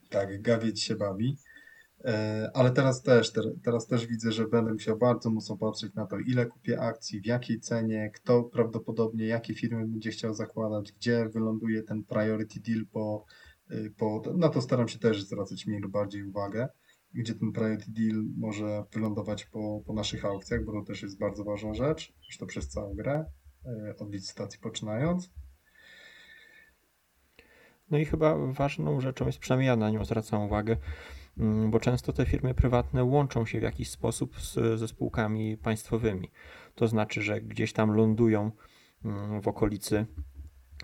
Tak, 0.10 0.42
gawieć 0.42 0.84
się 0.84 0.96
bawi. 0.96 1.38
E, 2.04 2.52
ale 2.54 2.72
teraz 2.72 3.02
też, 3.02 3.32
teraz 3.64 3.88
też 3.88 4.08
widzę, 4.08 4.32
że 4.32 4.48
będę 4.48 4.74
musiał 4.74 4.98
bardzo 4.98 5.30
mocno 5.30 5.58
patrzeć 5.58 5.94
na 5.94 6.06
to, 6.06 6.20
ile 6.20 6.46
kupię 6.46 6.82
akcji, 6.82 7.22
w 7.22 7.26
jakiej 7.26 7.60
cenie, 7.60 8.12
kto 8.14 8.44
prawdopodobnie, 8.44 9.26
jakie 9.28 9.54
firmy 9.54 9.88
będzie 9.88 10.12
chciał 10.12 10.34
zakładać, 10.34 10.92
gdzie 10.92 11.30
wyląduje 11.30 11.84
ten 11.84 12.04
priority 12.04 12.60
deal 12.60 12.86
po, 12.92 13.26
y, 13.72 13.94
po 13.98 14.24
na 14.38 14.50
to 14.50 14.62
staram 14.62 14.88
się 14.88 15.00
też 15.00 15.24
zwracać 15.24 15.68
mniej 15.68 15.80
lub 15.80 15.92
bardziej 15.92 16.24
uwagę, 16.24 16.68
gdzie 17.14 17.36
ten 17.36 17.52
priority 17.52 17.92
deal 17.92 18.24
może 18.38 18.84
wylądować 18.94 19.46
po, 19.46 19.82
po 19.86 19.94
naszych 19.94 20.26
aukcjach, 20.26 20.66
bo 20.66 20.72
to 20.72 20.82
też 20.82 21.02
jest 21.02 21.20
bardzo 21.20 21.44
ważna 21.44 21.74
rzecz, 21.74 22.14
już 22.28 22.38
to 22.38 22.46
przez 22.46 22.68
całą 22.68 22.94
grę, 22.94 23.26
e, 23.66 23.96
od 24.00 24.14
licytacji 24.14 24.60
poczynając. 24.60 25.30
No 27.92 27.98
i 27.98 28.06
chyba 28.06 28.38
ważną 28.38 29.02
rzeczą 29.02 29.26
jest, 29.26 29.40
przynajmniej 29.40 29.68
ja 29.68 29.76
na 29.76 29.90
nią 29.90 30.06
zwracam 30.06 30.42
uwagę, 30.42 30.78
bo 31.68 31.80
często 31.80 32.14
te 32.14 32.26
firmy 32.26 32.54
prywatne 32.54 33.04
łączą 33.04 33.46
się 33.46 33.60
w 33.60 33.64
jakiś 33.64 33.90
sposób 33.90 34.42
z, 34.42 34.80
ze 34.80 34.88
spółkami 34.88 35.58
państwowymi. 35.58 36.32
To 36.76 36.88
znaczy, 36.88 37.22
że 37.22 37.42
gdzieś 37.42 37.74
tam 37.74 37.92
lądują 37.92 38.52
mm, 39.06 39.42
w 39.42 39.48
okolicy 39.48 40.06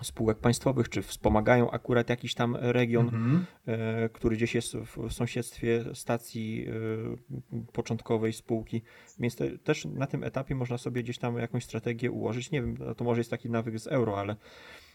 spółek 0.02 0.40
państwowych, 0.40 0.90
czy 0.90 1.02
wspomagają 1.02 1.72
akurat 1.72 2.10
jakiś 2.10 2.34
tam 2.34 2.58
region, 2.60 3.06
mhm. 3.06 3.46
e, 3.66 4.10
który 4.10 4.36
gdzieś 4.36 4.56
jest 4.56 4.78
w 4.78 5.14
sąsiedztwie 5.14 5.84
stacji 5.94 6.68
e, 6.68 7.66
początkowej 7.74 8.34
spółki. 8.34 8.82
Więc 9.20 9.36
te, 9.36 9.58
też 9.58 9.86
na 9.86 10.08
tym 10.08 10.24
etapie 10.24 10.56
można 10.56 10.78
sobie 10.78 11.04
gdzieś 11.04 11.18
tam 11.18 11.38
jakąś 11.38 11.64
strategię 11.64 12.12
ułożyć. 12.12 12.52
Nie 12.52 12.62
wiem, 12.62 12.78
to 12.98 13.04
może 13.04 13.20
jest 13.20 13.32
taki 13.32 13.50
nawyk 13.50 13.80
z 13.80 13.88
euro, 13.88 14.20
ale 14.20 14.36
Mm, 14.36 14.91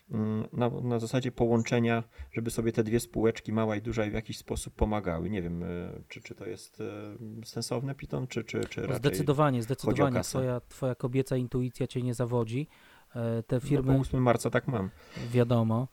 na, 0.52 0.70
na 0.70 0.98
zasadzie 0.98 1.32
połączenia, 1.32 2.04
żeby 2.32 2.50
sobie 2.50 2.72
te 2.72 2.84
dwie 2.84 3.00
spółeczki, 3.00 3.52
mała 3.52 3.76
i 3.76 3.82
duża, 3.82 4.10
w 4.10 4.12
jakiś 4.12 4.38
sposób 4.38 4.74
pomagały. 4.74 5.30
Nie 5.30 5.42
wiem, 5.42 5.62
e, 5.62 5.66
czy, 6.08 6.20
czy 6.20 6.34
to 6.34 6.46
jest 6.46 6.80
e, 6.80 7.44
sensowne, 7.44 7.94
Piton, 7.94 8.26
czy, 8.26 8.44
czy, 8.44 8.60
czy 8.60 8.80
raczej 8.80 8.96
Zdecydowanie, 8.96 9.62
zdecydowanie. 9.62 10.20
Twoja, 10.20 10.60
twoja 10.68 10.94
kobieca 10.94 11.36
intuicja 11.36 11.86
cię 11.86 12.02
nie 12.02 12.14
zawodzi. 12.14 12.68
E, 13.14 13.42
te 13.42 13.60
firmy... 13.60 13.92
No, 13.92 13.94
po 13.94 14.00
8 14.00 14.22
marca 14.22 14.50
tak 14.50 14.68
mam. 14.68 14.90
Wiadomo. 15.30 15.88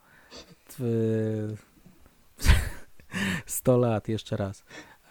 100 3.45 3.77
lat, 3.85 4.07
jeszcze 4.07 4.37
raz. 4.37 4.63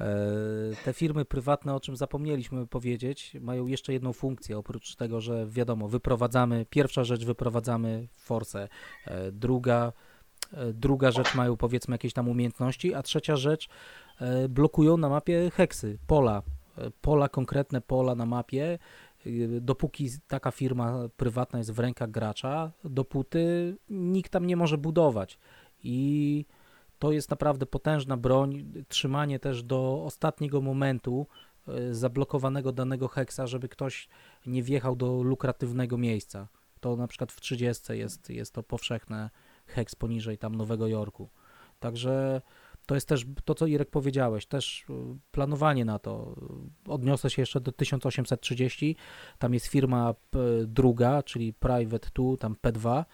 E, 0.02 0.74
te 0.84 0.92
firmy 0.92 1.24
prywatne, 1.24 1.74
o 1.74 1.80
czym 1.80 1.96
zapomnieliśmy 1.96 2.66
powiedzieć, 2.66 3.36
mają 3.40 3.66
jeszcze 3.66 3.92
jedną 3.92 4.12
funkcję, 4.12 4.58
oprócz 4.58 4.96
tego, 4.96 5.20
że 5.20 5.46
wiadomo, 5.46 5.88
wyprowadzamy, 5.88 6.66
pierwsza 6.70 7.04
rzecz 7.04 7.24
wyprowadzamy 7.24 8.08
forsę, 8.16 8.68
e, 9.06 9.32
druga, 9.32 9.92
e, 10.52 10.72
druga 10.72 11.10
rzecz 11.10 11.34
mają 11.34 11.56
powiedzmy 11.56 11.94
jakieś 11.94 12.12
tam 12.12 12.28
umiejętności, 12.28 12.94
a 12.94 13.02
trzecia 13.02 13.36
rzecz 13.36 13.68
blokują 14.48 14.96
na 14.96 15.08
mapie 15.08 15.50
heksy, 15.54 15.98
pola, 16.06 16.42
pola, 17.00 17.28
konkretne 17.28 17.80
pola 17.80 18.14
na 18.14 18.26
mapie, 18.26 18.78
dopóki 19.60 20.08
taka 20.28 20.50
firma 20.50 21.08
prywatna 21.16 21.58
jest 21.58 21.72
w 21.72 21.78
rękach 21.78 22.10
gracza, 22.10 22.72
dopóty 22.84 23.76
nikt 23.90 24.32
tam 24.32 24.46
nie 24.46 24.56
może 24.56 24.78
budować. 24.78 25.38
I 25.82 26.44
to 27.02 27.12
jest 27.12 27.30
naprawdę 27.30 27.66
potężna 27.66 28.16
broń, 28.16 28.72
trzymanie 28.88 29.38
też 29.38 29.62
do 29.62 30.02
ostatniego 30.04 30.60
momentu 30.60 31.26
e, 31.68 31.94
zablokowanego 31.94 32.72
danego 32.72 33.08
heksa, 33.08 33.46
żeby 33.46 33.68
ktoś 33.68 34.08
nie 34.46 34.62
wjechał 34.62 34.96
do 34.96 35.22
lukratywnego 35.22 35.98
miejsca. 35.98 36.48
To 36.80 36.96
na 36.96 37.06
przykład 37.06 37.32
w 37.32 37.40
30 37.40 37.92
jest, 37.92 38.30
jest 38.30 38.54
to 38.54 38.62
powszechne 38.62 39.30
heks 39.66 39.94
poniżej 39.94 40.38
tam 40.38 40.54
Nowego 40.54 40.86
Jorku. 40.86 41.28
Także 41.80 42.42
to 42.86 42.94
jest 42.94 43.08
też 43.08 43.26
to, 43.44 43.54
co 43.54 43.66
Irek 43.66 43.90
powiedziałeś, 43.90 44.46
też 44.46 44.84
y, 44.90 44.92
planowanie 45.30 45.84
na 45.84 45.98
to. 45.98 46.36
Odniosę 46.88 47.30
się 47.30 47.42
jeszcze 47.42 47.60
do 47.60 47.72
1830. 47.72 48.96
Tam 49.38 49.54
jest 49.54 49.66
firma 49.66 50.14
p- 50.30 50.38
druga, 50.66 51.22
czyli 51.22 51.52
Private 51.52 52.08
2, 52.14 52.36
tam 52.36 52.56
P2, 52.62 53.04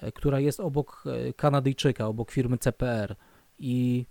e, 0.00 0.12
która 0.12 0.40
jest 0.40 0.60
obok 0.60 1.04
e, 1.06 1.32
Kanadyjczyka, 1.32 2.06
obok 2.06 2.30
firmy 2.30 2.58
CPR. 2.58 3.16
I 3.60 4.06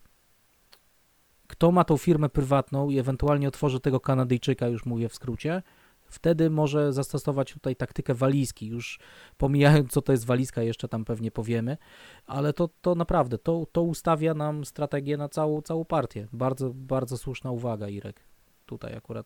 kto 1.48 1.72
ma 1.72 1.84
tą 1.84 1.98
firmę 1.98 2.30
prywatną 2.30 2.90
i 2.90 3.00
ewentualnie 3.00 3.48
otworzy 3.48 3.80
tego 3.80 4.00
Kanadyjczyka, 4.00 4.68
już 4.68 4.86
mówię 4.86 5.10
w 5.10 5.16
skrócie, 5.16 5.62
wtedy 6.06 6.50
może 6.50 6.94
zastosować 6.94 7.54
tutaj 7.54 7.76
taktykę 7.76 8.14
walizki. 8.14 8.68
Już 8.68 9.00
pomijając, 9.38 9.92
co 9.92 10.02
to 10.02 10.12
jest 10.12 10.26
walizka, 10.26 10.62
jeszcze 10.62 10.88
tam 10.88 11.06
pewnie 11.06 11.32
powiemy, 11.32 11.78
ale 12.26 12.54
to, 12.54 12.70
to 12.82 12.96
naprawdę, 12.96 13.38
to, 13.38 13.66
to 13.72 13.82
ustawia 13.82 14.34
nam 14.34 14.66
strategię 14.66 15.18
na 15.18 15.30
całą, 15.30 15.62
całą 15.62 15.86
partię. 15.86 16.28
Bardzo, 16.34 16.72
bardzo 16.74 17.18
słuszna 17.18 17.52
uwaga, 17.52 17.88
Irek. 17.88 18.24
Tutaj 18.66 18.96
akurat. 18.96 19.26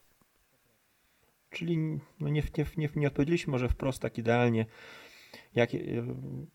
Czyli 1.49 1.77
no 2.19 2.29
nie, 2.29 2.43
nie, 2.57 2.65
nie, 2.77 2.89
nie 2.95 3.07
odpowiedzieliśmy 3.07 3.51
może 3.51 3.69
wprost 3.69 4.01
tak 4.01 4.17
idealnie, 4.17 4.65
jak, 5.55 5.69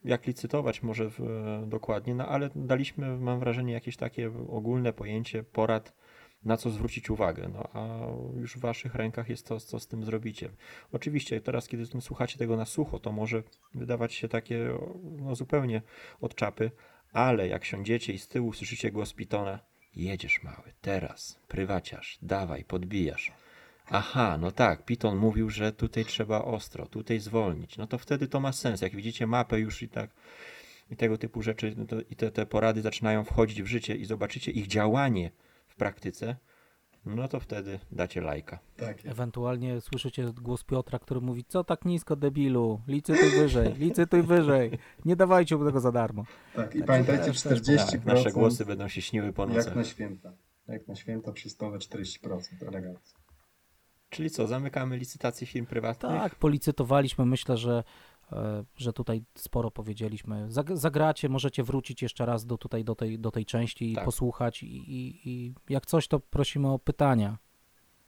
jak 0.04 0.26
licytować 0.26 0.82
może 0.82 1.10
w, 1.10 1.20
dokładnie, 1.66 2.14
no 2.14 2.28
ale 2.28 2.50
daliśmy, 2.54 3.18
mam 3.18 3.40
wrażenie, 3.40 3.72
jakieś 3.72 3.96
takie 3.96 4.30
ogólne 4.48 4.92
pojęcie, 4.92 5.42
porad, 5.42 5.92
na 6.44 6.56
co 6.56 6.70
zwrócić 6.70 7.10
uwagę. 7.10 7.50
No 7.52 7.68
a 7.72 8.06
już 8.40 8.56
w 8.56 8.60
waszych 8.60 8.94
rękach 8.94 9.28
jest 9.28 9.46
to, 9.46 9.60
co 9.60 9.80
z 9.80 9.86
tym 9.86 10.04
zrobicie. 10.04 10.50
Oczywiście 10.92 11.40
teraz, 11.40 11.68
kiedy 11.68 11.86
słuchacie 12.00 12.38
tego 12.38 12.56
na 12.56 12.64
sucho, 12.64 12.98
to 12.98 13.12
może 13.12 13.42
wydawać 13.74 14.14
się 14.14 14.28
takie 14.28 14.68
no, 15.02 15.34
zupełnie 15.34 15.82
od 16.20 16.34
czapy, 16.34 16.70
ale 17.12 17.48
jak 17.48 17.64
siądziecie 17.64 18.12
i 18.12 18.18
z 18.18 18.28
tyłu 18.28 18.52
słyszycie 18.52 18.90
głos 18.90 19.12
Pitona, 19.12 19.58
jedziesz 19.96 20.42
mały, 20.42 20.72
teraz, 20.80 21.40
prywaciarz, 21.48 22.18
dawaj, 22.22 22.64
podbijasz. 22.64 23.32
Aha, 23.90 24.38
no 24.40 24.50
tak, 24.50 24.84
Piton 24.84 25.16
mówił, 25.16 25.50
że 25.50 25.72
tutaj 25.72 26.04
trzeba 26.04 26.44
ostro, 26.44 26.86
tutaj 26.86 27.20
zwolnić. 27.20 27.78
No 27.78 27.86
to 27.86 27.98
wtedy 27.98 28.28
to 28.28 28.40
ma 28.40 28.52
sens. 28.52 28.80
Jak 28.80 28.96
widzicie 28.96 29.26
mapę 29.26 29.60
już 29.60 29.82
i 29.82 29.88
tak 29.88 30.10
i 30.90 30.96
tego 30.96 31.18
typu 31.18 31.42
rzeczy 31.42 31.74
no 31.76 31.86
to, 31.86 31.96
i 32.10 32.16
te, 32.16 32.30
te 32.30 32.46
porady 32.46 32.82
zaczynają 32.82 33.24
wchodzić 33.24 33.62
w 33.62 33.66
życie 33.66 33.94
i 33.96 34.04
zobaczycie 34.04 34.52
ich 34.52 34.66
działanie 34.66 35.30
w 35.68 35.76
praktyce, 35.76 36.36
no 37.06 37.28
to 37.28 37.40
wtedy 37.40 37.78
dacie 37.92 38.20
lajka. 38.20 38.58
Tak. 38.76 39.06
Ewentualnie 39.06 39.80
słyszycie 39.80 40.32
głos 40.42 40.64
Piotra, 40.64 40.98
który 40.98 41.20
mówi, 41.20 41.44
co 41.44 41.64
tak 41.64 41.84
nisko 41.84 42.16
debilu, 42.16 42.80
licytuj 42.86 43.30
wyżej, 43.30 43.74
licytuj 43.74 44.22
wyżej, 44.22 44.70
nie 45.04 45.16
dawajcie 45.16 45.56
mu 45.56 45.64
tego 45.64 45.80
za 45.80 45.92
darmo. 45.92 46.24
Tak, 46.54 46.74
i 46.74 46.78
Tak, 46.78 46.86
pamiętajcie, 46.86 47.24
Tak, 47.24 47.34
40% 47.34 48.06
nasze 48.06 48.32
głosy 48.32 48.64
będą 48.64 48.88
się 48.88 49.02
śniły 49.02 49.32
po 49.32 49.46
jak 49.48 49.76
na 49.76 49.84
święta. 49.84 50.32
Jak 50.68 50.88
na 50.88 50.94
święta 50.94 51.32
przystowe 51.32 51.78
40%, 51.78 52.40
elegancko. 52.68 53.17
Czyli 54.10 54.30
co, 54.30 54.46
zamykamy 54.46 54.96
licytację 54.96 55.46
firm 55.46 55.66
prywatnych? 55.66 56.12
Tak, 56.12 56.34
policytowaliśmy, 56.34 57.26
myślę, 57.26 57.56
że, 57.56 57.84
e, 58.32 58.64
że 58.76 58.92
tutaj 58.92 59.24
sporo 59.34 59.70
powiedzieliśmy. 59.70 60.46
Zag- 60.48 60.76
Zagracie, 60.76 61.28
możecie 61.28 61.62
wrócić 61.62 62.02
jeszcze 62.02 62.26
raz 62.26 62.46
do, 62.46 62.58
tutaj, 62.58 62.84
do, 62.84 62.94
tej, 62.94 63.18
do 63.18 63.30
tej 63.30 63.46
części 63.46 63.92
i 63.92 63.94
Tak. 63.94 64.04
posłuchać 64.04 64.62
i, 64.62 64.66
i, 64.76 65.28
i 65.30 65.54
jak 65.68 65.86
coś, 65.86 66.08
to 66.08 66.20
prosimy 66.20 66.68
o 66.72 66.78
pytania. 66.78 67.38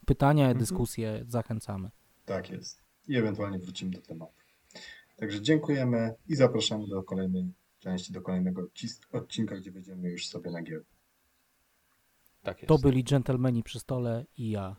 Pytania, 0.06 0.44
Mhm. 0.44 0.58
dyskusje, 0.58 1.24
zachęcamy. 1.28 1.90
Tak 2.24 2.50
jest. 2.50 2.82
I 3.08 3.16
ewentualnie 3.16 3.58
wrócimy 3.58 3.90
do 3.90 4.00
tematu. 4.00 4.32
Także 5.16 5.42
dziękujemy 5.42 6.14
i 6.28 6.34
zapraszamy 6.36 6.86
do 6.88 7.02
kolejnej 7.02 7.52
części, 7.78 8.12
do 8.12 8.22
kolejnego 8.22 8.66
odcinka, 9.12 9.56
gdzie 9.56 9.72
będziemy 9.72 10.10
już 10.10 10.28
sobie 10.28 10.50
na 10.50 10.62
giełdę. 10.62 10.86
Tak 12.42 12.56
jest. 12.58 12.68
To 12.68 12.78
byli 12.78 13.04
dżentelmeni 13.04 13.62
przy 13.62 13.80
stole 13.80 14.24
i 14.36 14.50
ja. 14.50 14.76